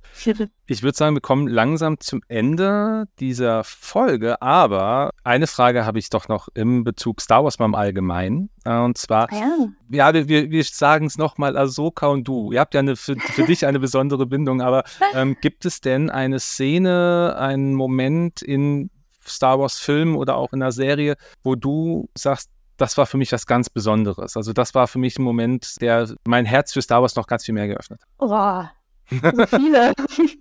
Ich 0.67 0.83
würde 0.83 0.97
sagen, 0.99 1.15
wir 1.15 1.21
kommen 1.21 1.47
langsam 1.47 2.01
zum 2.01 2.21
Ende 2.27 3.05
dieser 3.21 3.63
Folge, 3.63 4.43
aber 4.43 5.13
eine 5.23 5.47
Frage 5.47 5.87
habe 5.87 6.01
ich 6.01 6.11
doch 6.11 6.27
noch 6.27 6.49
im 6.55 6.83
Bezug 6.83 7.21
Star 7.21 7.45
Wars 7.45 7.61
mal 7.61 7.67
im 7.67 7.77
Allgemeinen. 7.77 8.51
Äh, 8.65 8.77
Und 8.77 8.99
zwar, 8.99 9.31
Ah 9.31 9.37
ja. 9.37 9.69
ja, 9.91 10.15
wir, 10.15 10.27
wir, 10.27 10.51
wir 10.51 10.65
sagen 10.65 11.07
es 11.07 11.17
nochmal, 11.17 11.57
Ahsoka 11.57 12.09
und 12.09 12.27
du. 12.27 12.51
Ihr 12.51 12.59
habt 12.59 12.75
ja 12.75 12.81
eine, 12.81 12.97
für, 12.97 13.15
für 13.15 13.45
dich 13.45 13.67
eine 13.67 13.79
besondere 13.79 14.27
Bindung, 14.27 14.61
aber 14.61 14.83
ähm, 15.15 15.37
gibt 15.41 15.65
es 15.65 15.81
denn 15.81 16.11
eine 16.11 16.41
Szene, 16.41 17.37
einen 17.39 17.75
Moment 17.75 18.43
in 18.43 18.91
Star 19.25 19.61
Wars 19.61 19.79
Film 19.79 20.17
oder 20.17 20.37
auch 20.37 20.53
in 20.53 20.61
einer 20.61 20.73
Serie, 20.73 21.15
wo 21.45 21.55
du 21.55 22.09
sagst, 22.19 22.51
das 22.83 22.99
war 22.99 23.07
für 23.07 23.17
mich 23.17 23.33
was 23.33 23.47
ganz 23.47 23.71
Besonderes. 23.71 24.37
Also 24.37 24.53
das 24.53 24.75
war 24.75 24.89
für 24.89 24.99
mich 24.99 25.19
ein 25.19 25.23
Moment, 25.23 25.81
der 25.81 26.13
mein 26.27 26.45
Herz 26.45 26.73
für 26.73 26.83
Star 26.83 27.01
Wars 27.01 27.15
noch 27.15 27.29
ganz 27.29 27.45
viel 27.45 27.55
mehr 27.55 27.69
geöffnet 27.69 28.03
hat. 28.03 28.09
Oh, 28.19 28.65
so 29.21 29.47
viele. 29.47 29.93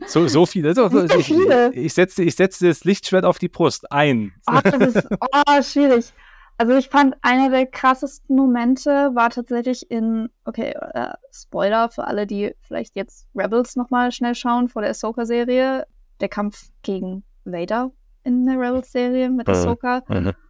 So, 0.08 0.28
so 0.28 0.46
viele. 0.46 0.74
So, 0.74 0.90
Sehr 0.90 1.20
ich, 1.20 1.26
viele. 1.28 1.74
ich, 1.74 1.94
setze, 1.94 2.24
ich 2.24 2.36
setze 2.36 2.68
das 2.68 2.84
Lichtschwert 2.84 3.26
auf 3.26 3.38
die 3.38 3.50
Brust. 3.50 3.92
Ein. 3.92 4.34
Oh, 4.50 4.60
das 4.64 4.96
ist 4.96 5.08
oh, 5.12 5.62
schwierig. 5.62 6.14
Also 6.58 6.76
ich 6.76 6.90
fand, 6.90 7.16
einer 7.22 7.50
der 7.50 7.66
krassesten 7.68 8.36
Momente 8.36 9.12
war 9.14 9.30
tatsächlich 9.30 9.90
in, 9.92 10.30
okay, 10.46 10.74
äh, 10.94 11.14
Spoiler 11.32 11.90
für 11.90 12.06
alle, 12.06 12.26
die 12.26 12.56
vielleicht 12.62 12.96
jetzt 12.96 13.28
Rebels 13.36 13.76
nochmal 13.76 14.12
schnell 14.12 14.36
schauen 14.36 14.68
vor 14.68 14.82
der 14.82 14.92
Ahsoka-Serie, 14.92 15.86
der 16.20 16.30
Kampf 16.30 16.70
gegen 16.82 17.24
Vader 17.46 17.92
in 18.24 18.46
der 18.46 18.60
Rebels-Serie 18.60 19.30
mit 19.30 19.48
Mhm. 19.48 19.54
Ahsoka, 19.54 20.02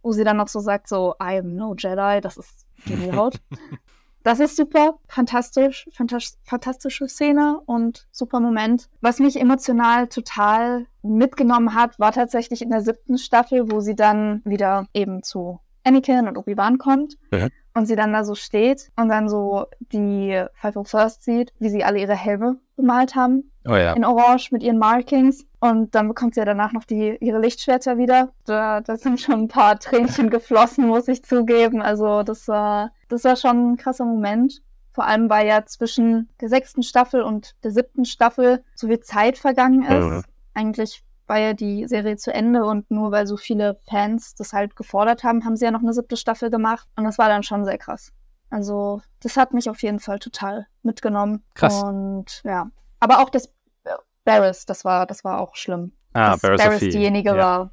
wo 0.02 0.12
sie 0.12 0.24
dann 0.24 0.36
noch 0.36 0.48
so 0.48 0.60
sagt, 0.60 0.88
so, 0.88 1.14
I 1.22 1.38
am 1.38 1.54
no 1.56 1.74
Jedi, 1.76 2.20
das 2.20 2.36
ist 2.36 2.66
Gänsehaut. 2.86 3.36
Das 4.24 4.38
ist 4.38 4.56
super, 4.56 5.00
fantastisch, 5.08 5.88
fantas 5.92 6.38
fantastische 6.44 7.08
Szene 7.08 7.58
und 7.66 8.06
super 8.12 8.38
Moment. 8.38 8.88
Was 9.00 9.18
mich 9.18 9.34
emotional 9.40 10.06
total 10.06 10.86
mitgenommen 11.02 11.74
hat, 11.74 11.98
war 11.98 12.12
tatsächlich 12.12 12.62
in 12.62 12.70
der 12.70 12.82
siebten 12.82 13.18
Staffel, 13.18 13.72
wo 13.72 13.80
sie 13.80 13.96
dann 13.96 14.40
wieder 14.44 14.86
eben 14.94 15.24
zu 15.24 15.58
Anakin 15.82 16.28
und 16.28 16.38
Obi-Wan 16.38 16.78
kommt 16.78 17.16
Ja. 17.32 17.48
und 17.74 17.86
sie 17.86 17.96
dann 17.96 18.12
da 18.12 18.22
so 18.22 18.36
steht 18.36 18.92
und 18.96 19.08
dann 19.08 19.28
so 19.28 19.66
die 19.92 20.40
501st 20.60 21.20
sieht, 21.24 21.52
wie 21.58 21.68
sie 21.70 21.82
alle 21.82 21.98
ihre 21.98 22.14
Helme 22.14 22.60
bemalt 22.76 23.16
haben 23.16 23.50
Oh 23.64 23.76
ja. 23.76 23.92
in 23.92 24.04
Orange 24.04 24.50
mit 24.52 24.62
ihren 24.62 24.78
Markings. 24.78 25.44
Und 25.60 25.94
dann 25.94 26.08
bekommt 26.08 26.34
sie 26.34 26.40
ja 26.40 26.44
danach 26.44 26.72
noch 26.72 26.84
die, 26.84 27.16
ihre 27.20 27.38
Lichtschwerter 27.38 27.96
wieder. 27.98 28.32
Da, 28.44 28.80
da 28.80 28.96
sind 28.96 29.20
schon 29.20 29.42
ein 29.42 29.48
paar 29.48 29.78
Tränchen 29.78 30.30
geflossen, 30.30 30.86
muss 30.86 31.08
ich 31.08 31.24
zugeben. 31.24 31.80
Also 31.80 32.22
das 32.22 32.48
war, 32.48 32.92
das 33.08 33.24
war 33.24 33.36
schon 33.36 33.72
ein 33.72 33.76
krasser 33.76 34.04
Moment. 34.04 34.62
Vor 34.92 35.06
allem, 35.06 35.30
weil 35.30 35.46
ja 35.46 35.64
zwischen 35.64 36.28
der 36.40 36.48
sechsten 36.48 36.82
Staffel 36.82 37.22
und 37.22 37.54
der 37.62 37.70
siebten 37.70 38.04
Staffel 38.04 38.62
so 38.74 38.88
viel 38.88 39.00
Zeit 39.00 39.38
vergangen 39.38 39.82
ist. 39.82 40.04
Mhm. 40.04 40.22
Eigentlich 40.54 41.02
war 41.26 41.38
ja 41.38 41.54
die 41.54 41.86
Serie 41.88 42.16
zu 42.16 42.34
Ende 42.34 42.64
und 42.64 42.90
nur 42.90 43.10
weil 43.10 43.26
so 43.26 43.36
viele 43.36 43.78
Fans 43.88 44.34
das 44.34 44.52
halt 44.52 44.76
gefordert 44.76 45.24
haben, 45.24 45.44
haben 45.44 45.56
sie 45.56 45.64
ja 45.64 45.70
noch 45.70 45.80
eine 45.80 45.94
siebte 45.94 46.16
Staffel 46.16 46.50
gemacht. 46.50 46.86
Und 46.96 47.04
das 47.04 47.16
war 47.16 47.28
dann 47.28 47.42
schon 47.42 47.64
sehr 47.64 47.78
krass. 47.78 48.12
Also, 48.50 49.00
das 49.20 49.38
hat 49.38 49.54
mich 49.54 49.70
auf 49.70 49.82
jeden 49.82 49.98
Fall 49.98 50.18
total 50.18 50.66
mitgenommen. 50.82 51.42
Krass. 51.54 51.82
Und 51.82 52.42
ja. 52.44 52.70
Aber 53.02 53.18
auch 53.20 53.30
das 53.30 53.46
äh, 53.84 53.90
Barris, 54.24 54.64
das 54.64 54.84
war, 54.84 55.06
das 55.06 55.24
war 55.24 55.40
auch 55.40 55.56
schlimm. 55.56 55.92
Ah, 56.12 56.32
dass 56.32 56.40
Barris 56.42 56.62
Sophie. 56.80 56.90
diejenige 56.90 57.30
ja. 57.30 57.36
war, 57.36 57.72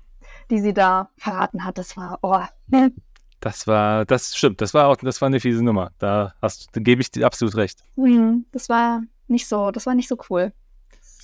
die 0.49 0.59
sie 0.59 0.73
da 0.73 1.09
verraten 1.17 1.63
hat. 1.63 1.77
Das 1.77 1.95
war, 1.95 2.17
oh, 2.23 2.39
ne. 2.67 2.91
Das 3.39 3.67
war, 3.67 4.05
das 4.05 4.35
stimmt. 4.35 4.59
Das 4.59 4.73
war 4.73 4.87
auch, 4.87 4.97
das 4.97 5.21
war 5.21 5.27
eine 5.27 5.39
fiese 5.39 5.63
Nummer. 5.63 5.91
Da 5.99 6.33
hast, 6.41 6.69
da 6.73 6.81
gebe 6.81 7.01
ich 7.01 7.11
dir 7.11 7.25
absolut 7.27 7.55
recht. 7.55 7.83
Hm, 7.95 8.45
das 8.51 8.69
war 8.69 9.01
nicht 9.27 9.47
so, 9.47 9.69
das 9.71 9.85
war 9.85 9.93
nicht 9.93 10.07
so 10.09 10.17
cool. 10.29 10.51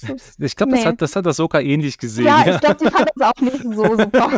Das- 0.08 0.36
Ich 0.38 0.56
glaube, 0.56 0.74
das 0.74 0.82
Nee. 0.82 0.88
hat, 0.88 1.02
das 1.02 1.16
hat 1.16 1.26
Ahsoka 1.26 1.60
ähnlich 1.60 1.98
gesehen. 1.98 2.26
Ja, 2.28 2.46
ich 2.46 2.60
glaube, 2.62 2.76
die 2.76 2.92
fand 2.92 3.10
das 3.16 3.28
auch 3.28 3.42
nicht 3.42 3.64
so 3.64 3.86
super. 3.98 4.30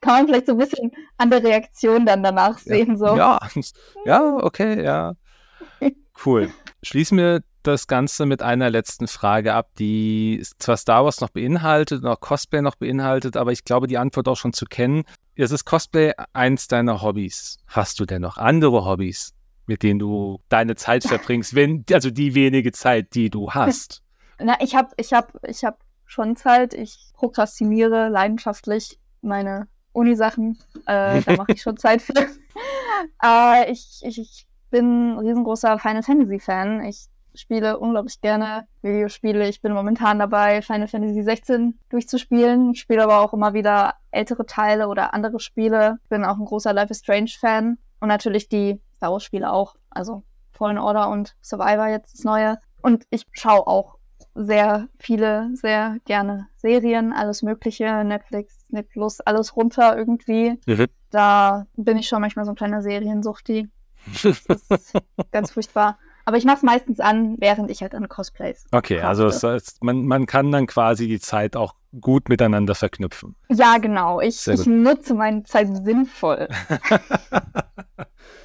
Kann 0.00 0.12
man 0.14 0.26
vielleicht 0.26 0.46
so 0.46 0.52
ein 0.52 0.58
bisschen 0.58 0.92
an 1.16 1.30
der 1.30 1.42
Reaktion 1.42 2.06
dann 2.06 2.22
danach 2.22 2.58
sehen. 2.58 2.96
So. 2.96 3.16
Ja, 3.16 3.40
ja, 4.06 4.36
okay, 4.36 4.84
ja. 4.84 5.14
Cool. 6.24 6.50
Schließen 6.82 7.18
wir 7.18 7.42
das 7.62 7.86
Ganze 7.86 8.26
mit 8.26 8.42
einer 8.42 8.70
letzten 8.70 9.06
Frage 9.06 9.54
ab, 9.54 9.70
die 9.78 10.42
zwar 10.58 10.76
Star 10.76 11.04
Wars 11.04 11.20
noch 11.20 11.30
beinhaltet, 11.30 12.02
noch 12.02 12.20
Cosplay 12.20 12.62
noch 12.62 12.76
beinhaltet, 12.76 13.36
aber 13.36 13.52
ich 13.52 13.64
glaube, 13.64 13.86
die 13.86 13.98
Antwort 13.98 14.28
auch 14.28 14.36
schon 14.36 14.52
zu 14.52 14.66
kennen. 14.66 15.04
Jetzt 15.34 15.52
ist 15.52 15.64
Cosplay 15.64 16.12
eins 16.32 16.68
deiner 16.68 17.02
Hobbys. 17.02 17.58
Hast 17.66 18.00
du 18.00 18.04
denn 18.04 18.22
noch 18.22 18.36
andere 18.36 18.84
Hobbys, 18.84 19.34
mit 19.66 19.82
denen 19.82 19.98
du 19.98 20.40
deine 20.48 20.76
Zeit 20.76 21.04
verbringst, 21.04 21.54
wenn, 21.54 21.84
also 21.92 22.10
die 22.10 22.34
wenige 22.34 22.72
Zeit, 22.72 23.14
die 23.14 23.30
du 23.30 23.50
hast? 23.52 24.02
Na, 24.38 24.56
ich 24.60 24.74
habe 24.74 24.90
ich 24.96 25.12
hab, 25.12 25.32
ich 25.46 25.64
hab 25.64 25.78
schon 26.04 26.36
Zeit. 26.36 26.74
Ich 26.74 27.10
prokrastiniere 27.14 28.08
leidenschaftlich 28.08 28.98
meine 29.22 29.68
Unisachen. 29.92 30.58
Äh, 30.86 31.22
da 31.22 31.36
mache 31.36 31.52
ich 31.52 31.62
schon 31.62 31.76
Zeit 31.76 32.02
für. 32.02 32.14
äh, 33.22 33.70
ich, 33.70 34.00
ich, 34.02 34.18
ich 34.18 34.46
bin 34.70 35.14
ein 35.14 35.18
riesengroßer 35.18 35.78
Final 35.78 36.02
Fantasy 36.02 36.38
Fan. 36.40 36.84
Ich 36.84 37.06
spiele 37.34 37.78
unglaublich 37.78 38.20
gerne 38.20 38.66
Videospiele. 38.82 39.48
Ich 39.48 39.60
bin 39.60 39.72
momentan 39.72 40.18
dabei, 40.18 40.62
Final 40.62 40.88
Fantasy 40.88 41.22
16 41.22 41.78
durchzuspielen. 41.88 42.72
Ich 42.72 42.80
spiele 42.80 43.02
aber 43.02 43.20
auch 43.20 43.32
immer 43.32 43.54
wieder 43.54 43.94
ältere 44.10 44.46
Teile 44.46 44.88
oder 44.88 45.14
andere 45.14 45.40
Spiele. 45.40 45.98
Bin 46.08 46.24
auch 46.24 46.38
ein 46.38 46.44
großer 46.44 46.72
Life 46.72 46.90
is 46.90 46.98
Strange 46.98 47.32
Fan. 47.38 47.78
Und 48.00 48.08
natürlich 48.08 48.48
die 48.48 48.80
Star 48.96 49.12
Wars 49.12 49.24
Spiele 49.24 49.52
auch. 49.52 49.76
Also 49.90 50.22
Fallen 50.52 50.78
Order 50.78 51.08
und 51.08 51.34
Survivor 51.42 51.88
jetzt 51.88 52.14
das 52.14 52.24
neue. 52.24 52.58
Und 52.82 53.06
ich 53.10 53.26
schaue 53.32 53.66
auch 53.66 53.98
sehr 54.34 54.88
viele, 54.98 55.50
sehr 55.54 55.98
gerne 56.04 56.48
Serien, 56.56 57.12
alles 57.12 57.42
Mögliche, 57.42 58.04
Netflix, 58.04 58.64
Net 58.70 58.88
Plus, 58.88 59.20
alles 59.20 59.56
runter 59.56 59.96
irgendwie. 59.96 60.58
Da 61.10 61.66
bin 61.76 61.98
ich 61.98 62.08
schon 62.08 62.20
manchmal 62.20 62.44
so 62.44 62.52
ein 62.52 62.56
kleiner 62.56 62.82
Seriensuchti. 62.82 63.68
Das 64.22 64.24
ist 64.24 64.92
ganz 65.30 65.52
furchtbar. 65.52 65.98
Aber 66.24 66.36
ich 66.36 66.44
mache 66.44 66.56
es 66.56 66.62
meistens 66.62 67.00
an, 67.00 67.36
während 67.38 67.70
ich 67.70 67.82
halt 67.82 67.94
an 67.94 68.08
Cosplays. 68.08 68.64
Okay, 68.72 69.00
also 69.00 69.26
es, 69.26 69.42
es, 69.42 69.76
man, 69.80 70.06
man 70.06 70.26
kann 70.26 70.52
dann 70.52 70.66
quasi 70.66 71.08
die 71.08 71.20
Zeit 71.20 71.56
auch 71.56 71.74
gut 72.00 72.28
miteinander 72.28 72.74
verknüpfen. 72.74 73.34
Ja, 73.50 73.78
genau. 73.78 74.20
Ich, 74.20 74.46
ich 74.46 74.66
nutze 74.66 75.14
meine 75.14 75.42
Zeit 75.44 75.68
sinnvoll. 75.84 76.48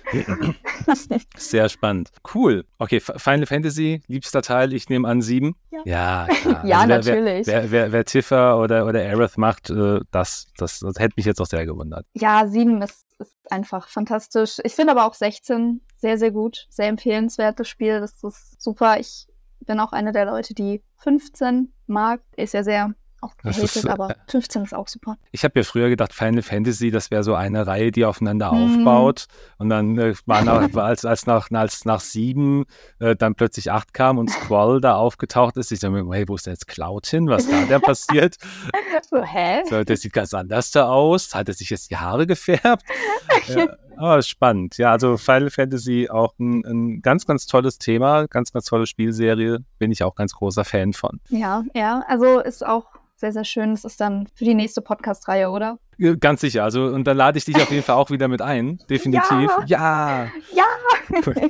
Sehr 1.37 1.69
spannend. 1.69 2.11
Cool. 2.33 2.65
Okay, 2.77 2.99
Final 2.99 3.45
Fantasy, 3.45 4.01
liebster 4.07 4.41
Teil, 4.41 4.73
ich 4.73 4.89
nehme 4.89 5.07
an 5.07 5.21
sieben. 5.21 5.55
Ja, 5.71 5.81
ja, 5.85 6.27
ja 6.63 6.79
also 6.79 6.87
wer, 6.87 6.87
natürlich. 6.87 7.47
Wer, 7.47 7.63
wer, 7.63 7.71
wer, 7.71 7.91
wer 7.91 8.05
Tiffer 8.05 8.59
oder, 8.59 8.85
oder 8.85 8.99
Aerith 8.99 9.37
macht, 9.37 9.69
äh, 9.69 9.99
das, 10.11 10.47
das, 10.57 10.79
das 10.79 10.95
hätte 10.99 11.13
mich 11.17 11.25
jetzt 11.25 11.41
auch 11.41 11.45
sehr 11.45 11.65
gewundert. 11.65 12.05
Ja, 12.13 12.47
sieben 12.47 12.81
ist, 12.81 13.05
ist 13.19 13.35
einfach 13.49 13.87
fantastisch. 13.87 14.59
Ich 14.63 14.73
finde 14.73 14.91
aber 14.91 15.05
auch 15.05 15.13
16 15.13 15.81
sehr, 15.97 16.17
sehr 16.17 16.31
gut. 16.31 16.67
Sehr 16.69 16.87
empfehlenswertes 16.87 17.67
Spiel. 17.67 17.99
Das 17.99 18.23
ist 18.23 18.61
super. 18.61 18.99
Ich 18.99 19.27
bin 19.65 19.79
auch 19.79 19.91
eine 19.91 20.11
der 20.11 20.25
Leute, 20.25 20.53
die 20.53 20.81
15 20.97 21.73
mag. 21.87 22.21
Ist 22.35 22.53
ja 22.53 22.63
sehr 22.63 22.93
auch 23.21 23.35
gehatet, 23.37 23.63
ist, 23.63 23.87
aber 23.87 24.15
15 24.29 24.63
ist 24.63 24.73
auch 24.73 24.87
super. 24.87 25.17
Ich 25.31 25.43
habe 25.43 25.59
ja 25.59 25.63
früher 25.63 25.89
gedacht, 25.89 26.13
Final 26.13 26.43
Fantasy, 26.43 26.91
das 26.91 27.09
wäre 27.09 27.23
so 27.23 27.33
eine 27.33 27.65
Reihe, 27.65 27.91
die 27.91 28.05
aufeinander 28.05 28.51
mhm. 28.51 28.79
aufbaut. 28.79 29.25
Und 29.57 29.69
dann 29.69 29.97
äh, 29.97 30.13
war 30.25 30.43
nach, 30.43 30.71
als, 30.75 31.03
als, 31.03 31.25
nach, 31.25 31.49
als 31.51 31.85
nach 31.85 31.99
sieben 31.99 32.65
äh, 32.99 33.15
dann 33.15 33.35
plötzlich 33.35 33.71
acht 33.71 33.93
kam 33.93 34.17
und 34.17 34.29
Squall 34.29 34.81
da 34.81 34.95
aufgetaucht 34.95 35.57
ist, 35.57 35.71
ich 35.71 35.79
dachte 35.79 36.03
mir, 36.03 36.15
hey, 36.15 36.27
wo 36.27 36.35
ist 36.35 36.45
denn 36.45 36.53
jetzt 36.53 36.67
Cloud 36.67 37.07
hin? 37.07 37.27
Was 37.27 37.49
da 37.49 37.65
denn 37.65 37.81
passiert? 37.81 38.37
so, 39.09 39.23
hä? 39.23 39.63
So, 39.67 39.83
der 39.83 39.97
sieht 39.97 40.13
ganz 40.13 40.33
anders 40.33 40.71
da 40.71 40.87
aus. 40.87 41.33
Hat 41.33 41.47
er 41.47 41.53
sich 41.53 41.69
jetzt 41.69 41.89
die 41.89 41.97
Haare 41.97 42.27
gefärbt? 42.27 42.83
ja. 43.47 43.67
Oh, 43.99 44.21
spannend. 44.21 44.77
Ja, 44.77 44.91
also 44.91 45.17
Final 45.17 45.49
Fantasy 45.49 46.07
auch 46.09 46.33
ein, 46.39 46.63
ein, 46.65 47.01
ganz, 47.01 47.25
ganz 47.25 47.45
tolles 47.45 47.77
Thema, 47.79 48.27
ganz, 48.27 48.51
ganz 48.51 48.65
tolle 48.65 48.85
Spielserie. 48.85 49.59
Bin 49.79 49.91
ich 49.91 50.03
auch 50.03 50.15
ganz 50.15 50.33
großer 50.33 50.65
Fan 50.65 50.93
von. 50.93 51.19
Ja, 51.29 51.63
ja. 51.73 52.03
Also 52.07 52.39
ist 52.39 52.65
auch 52.65 52.85
sehr, 53.15 53.31
sehr 53.31 53.43
schön. 53.43 53.71
Das 53.71 53.83
ist 53.83 53.99
dann 53.99 54.27
für 54.35 54.45
die 54.45 54.53
nächste 54.53 54.81
Podcast-Reihe, 54.81 55.49
oder? 55.49 55.79
Ganz 56.19 56.41
sicher. 56.41 56.63
Also, 56.63 56.85
und 56.85 57.05
da 57.05 57.13
lade 57.13 57.37
ich 57.39 57.45
dich 57.45 57.55
auf 57.55 57.71
jeden 57.71 57.83
Fall 57.83 57.95
auch 57.95 58.11
wieder 58.11 58.27
mit 58.27 58.41
ein. 58.41 58.79
Definitiv. 58.89 59.49
Ja. 59.65 60.27
Ja. 60.53 60.65
ja. 61.11 61.21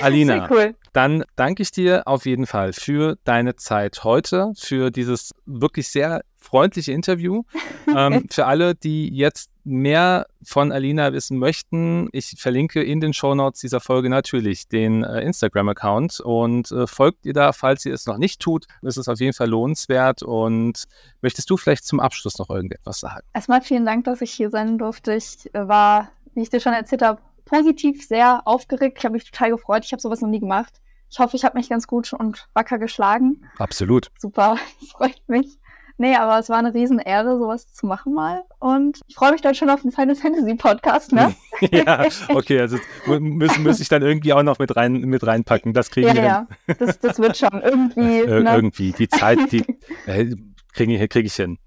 Alina, 0.00 0.48
cool. 0.48 0.76
dann 0.92 1.24
danke 1.34 1.62
ich 1.62 1.72
dir 1.72 2.06
auf 2.06 2.24
jeden 2.24 2.46
Fall 2.46 2.72
für 2.72 3.16
deine 3.24 3.56
Zeit 3.56 4.04
heute, 4.04 4.52
für 4.56 4.92
dieses 4.92 5.32
wirklich 5.46 5.88
sehr 5.88 6.22
freundliche 6.40 6.92
Interview. 6.92 7.42
ähm, 7.96 8.26
für 8.30 8.46
alle, 8.46 8.74
die 8.74 9.08
jetzt 9.14 9.50
mehr 9.64 10.26
von 10.42 10.72
Alina 10.72 11.12
wissen 11.12 11.38
möchten, 11.38 12.08
ich 12.12 12.34
verlinke 12.38 12.82
in 12.82 13.00
den 13.00 13.12
Shownotes 13.12 13.60
dieser 13.60 13.80
Folge 13.80 14.08
natürlich 14.08 14.68
den 14.68 15.04
äh, 15.04 15.20
Instagram-Account 15.20 16.20
und 16.20 16.70
äh, 16.72 16.86
folgt 16.86 17.26
ihr 17.26 17.34
da, 17.34 17.52
falls 17.52 17.84
ihr 17.84 17.94
es 17.94 18.06
noch 18.06 18.16
nicht 18.16 18.40
tut. 18.40 18.66
Es 18.82 18.96
ist 18.96 19.08
auf 19.08 19.20
jeden 19.20 19.34
Fall 19.34 19.48
lohnenswert. 19.48 20.22
Und 20.22 20.84
möchtest 21.20 21.50
du 21.50 21.56
vielleicht 21.56 21.84
zum 21.84 22.00
Abschluss 22.00 22.38
noch 22.38 22.50
irgendetwas 22.50 23.00
sagen? 23.00 23.26
Erstmal 23.34 23.60
vielen 23.60 23.84
Dank, 23.84 24.04
dass 24.04 24.20
ich 24.20 24.32
hier 24.32 24.50
sein 24.50 24.78
durfte. 24.78 25.14
Ich 25.14 25.54
äh, 25.54 25.68
war, 25.68 26.10
wie 26.34 26.42
ich 26.42 26.50
dir 26.50 26.60
schon 26.60 26.72
erzählt 26.72 27.02
habe, 27.02 27.20
positiv 27.44 28.06
sehr 28.06 28.42
aufgeregt. 28.46 28.98
Ich 28.98 29.04
habe 29.04 29.14
mich 29.14 29.30
total 29.30 29.50
gefreut. 29.50 29.84
Ich 29.84 29.92
habe 29.92 30.00
sowas 30.00 30.20
noch 30.20 30.28
nie 30.28 30.40
gemacht. 30.40 30.80
Ich 31.10 31.18
hoffe, 31.18 31.36
ich 31.36 31.44
habe 31.44 31.58
mich 31.58 31.68
ganz 31.68 31.88
gut 31.88 32.12
und 32.12 32.48
wacker 32.54 32.78
geschlagen. 32.78 33.44
Absolut. 33.58 34.10
Super, 34.16 34.56
freut 34.92 35.20
mich. 35.26 35.58
Nee, 36.00 36.16
aber 36.16 36.38
es 36.38 36.48
war 36.48 36.56
eine 36.56 36.72
Riesenehre, 36.72 37.38
sowas 37.38 37.70
zu 37.74 37.84
machen 37.84 38.14
mal. 38.14 38.42
Und 38.58 39.02
ich 39.06 39.16
freue 39.16 39.32
mich 39.32 39.42
dann 39.42 39.54
schon 39.54 39.68
auf 39.68 39.82
den 39.82 39.92
Final 39.92 40.14
Fantasy 40.14 40.54
Podcast, 40.54 41.12
ne? 41.12 41.34
ja, 41.70 42.06
okay, 42.30 42.58
also 42.58 42.78
müssen 43.06 43.62
muss 43.62 43.80
ich 43.80 43.90
dann 43.90 44.00
irgendwie 44.00 44.32
auch 44.32 44.42
noch 44.42 44.58
mit 44.58 44.74
rein 44.76 44.94
mit 44.94 45.26
reinpacken. 45.26 45.74
Das 45.74 45.90
kriegen 45.90 46.08
ja, 46.08 46.14
wir. 46.14 46.22
Ja, 46.22 46.46
das, 46.78 46.98
das 47.00 47.18
wird 47.18 47.36
schon 47.36 47.60
irgendwie. 47.60 48.20
Äh, 48.30 48.40
ne? 48.40 48.54
Irgendwie. 48.54 48.92
Die 48.92 49.08
Zeit, 49.08 49.52
die 49.52 49.62
äh, 50.06 50.34
kriege 50.72 50.94
ich, 50.94 51.10
krieg 51.10 51.26
ich 51.26 51.34
hin. 51.34 51.58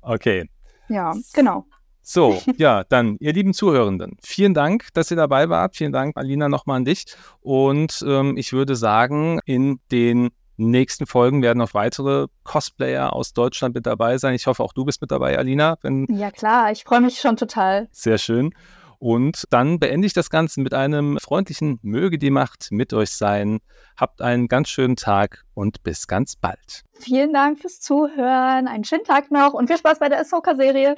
Okay. 0.00 0.48
Ja, 0.88 1.14
genau. 1.34 1.66
So, 2.00 2.40
ja, 2.56 2.84
dann, 2.84 3.18
ihr 3.20 3.34
lieben 3.34 3.52
Zuhörenden, 3.52 4.16
vielen 4.22 4.54
Dank, 4.54 4.88
dass 4.94 5.10
ihr 5.10 5.18
dabei 5.18 5.50
wart. 5.50 5.76
Vielen 5.76 5.92
Dank, 5.92 6.16
Alina, 6.16 6.48
nochmal 6.48 6.78
an 6.78 6.86
dich. 6.86 7.04
Und 7.40 8.02
ähm, 8.08 8.38
ich 8.38 8.54
würde 8.54 8.76
sagen, 8.76 9.40
in 9.44 9.80
den 9.92 10.30
nächsten 10.56 11.06
Folgen 11.06 11.42
werden 11.42 11.58
noch 11.58 11.74
weitere 11.74 12.26
Cosplayer 12.44 13.12
aus 13.12 13.32
Deutschland 13.32 13.74
mit 13.74 13.86
dabei 13.86 14.18
sein. 14.18 14.34
Ich 14.34 14.46
hoffe, 14.46 14.62
auch 14.62 14.72
du 14.72 14.84
bist 14.84 15.00
mit 15.00 15.10
dabei, 15.10 15.38
Alina. 15.38 15.78
ja, 16.08 16.30
klar, 16.30 16.70
ich 16.72 16.84
freue 16.84 17.00
mich 17.00 17.20
schon 17.20 17.36
total. 17.36 17.88
Sehr 17.92 18.18
schön. 18.18 18.54
Und 18.98 19.44
dann 19.50 19.78
beende 19.78 20.06
ich 20.06 20.14
das 20.14 20.30
Ganze 20.30 20.60
mit 20.60 20.72
einem 20.72 21.18
freundlichen 21.18 21.78
Möge 21.82 22.16
die 22.16 22.30
Macht 22.30 22.68
mit 22.70 22.94
euch 22.94 23.10
sein. 23.10 23.60
Habt 23.98 24.22
einen 24.22 24.48
ganz 24.48 24.70
schönen 24.70 24.96
Tag 24.96 25.44
und 25.52 25.82
bis 25.82 26.06
ganz 26.06 26.36
bald. 26.36 26.84
Vielen 26.92 27.32
Dank 27.32 27.60
fürs 27.60 27.80
Zuhören. 27.80 28.66
Einen 28.66 28.84
schönen 28.84 29.04
Tag 29.04 29.30
noch 29.30 29.52
und 29.52 29.66
viel 29.66 29.76
Spaß 29.76 29.98
bei 29.98 30.08
der 30.08 30.20
Ahsoka-Serie. 30.20 30.94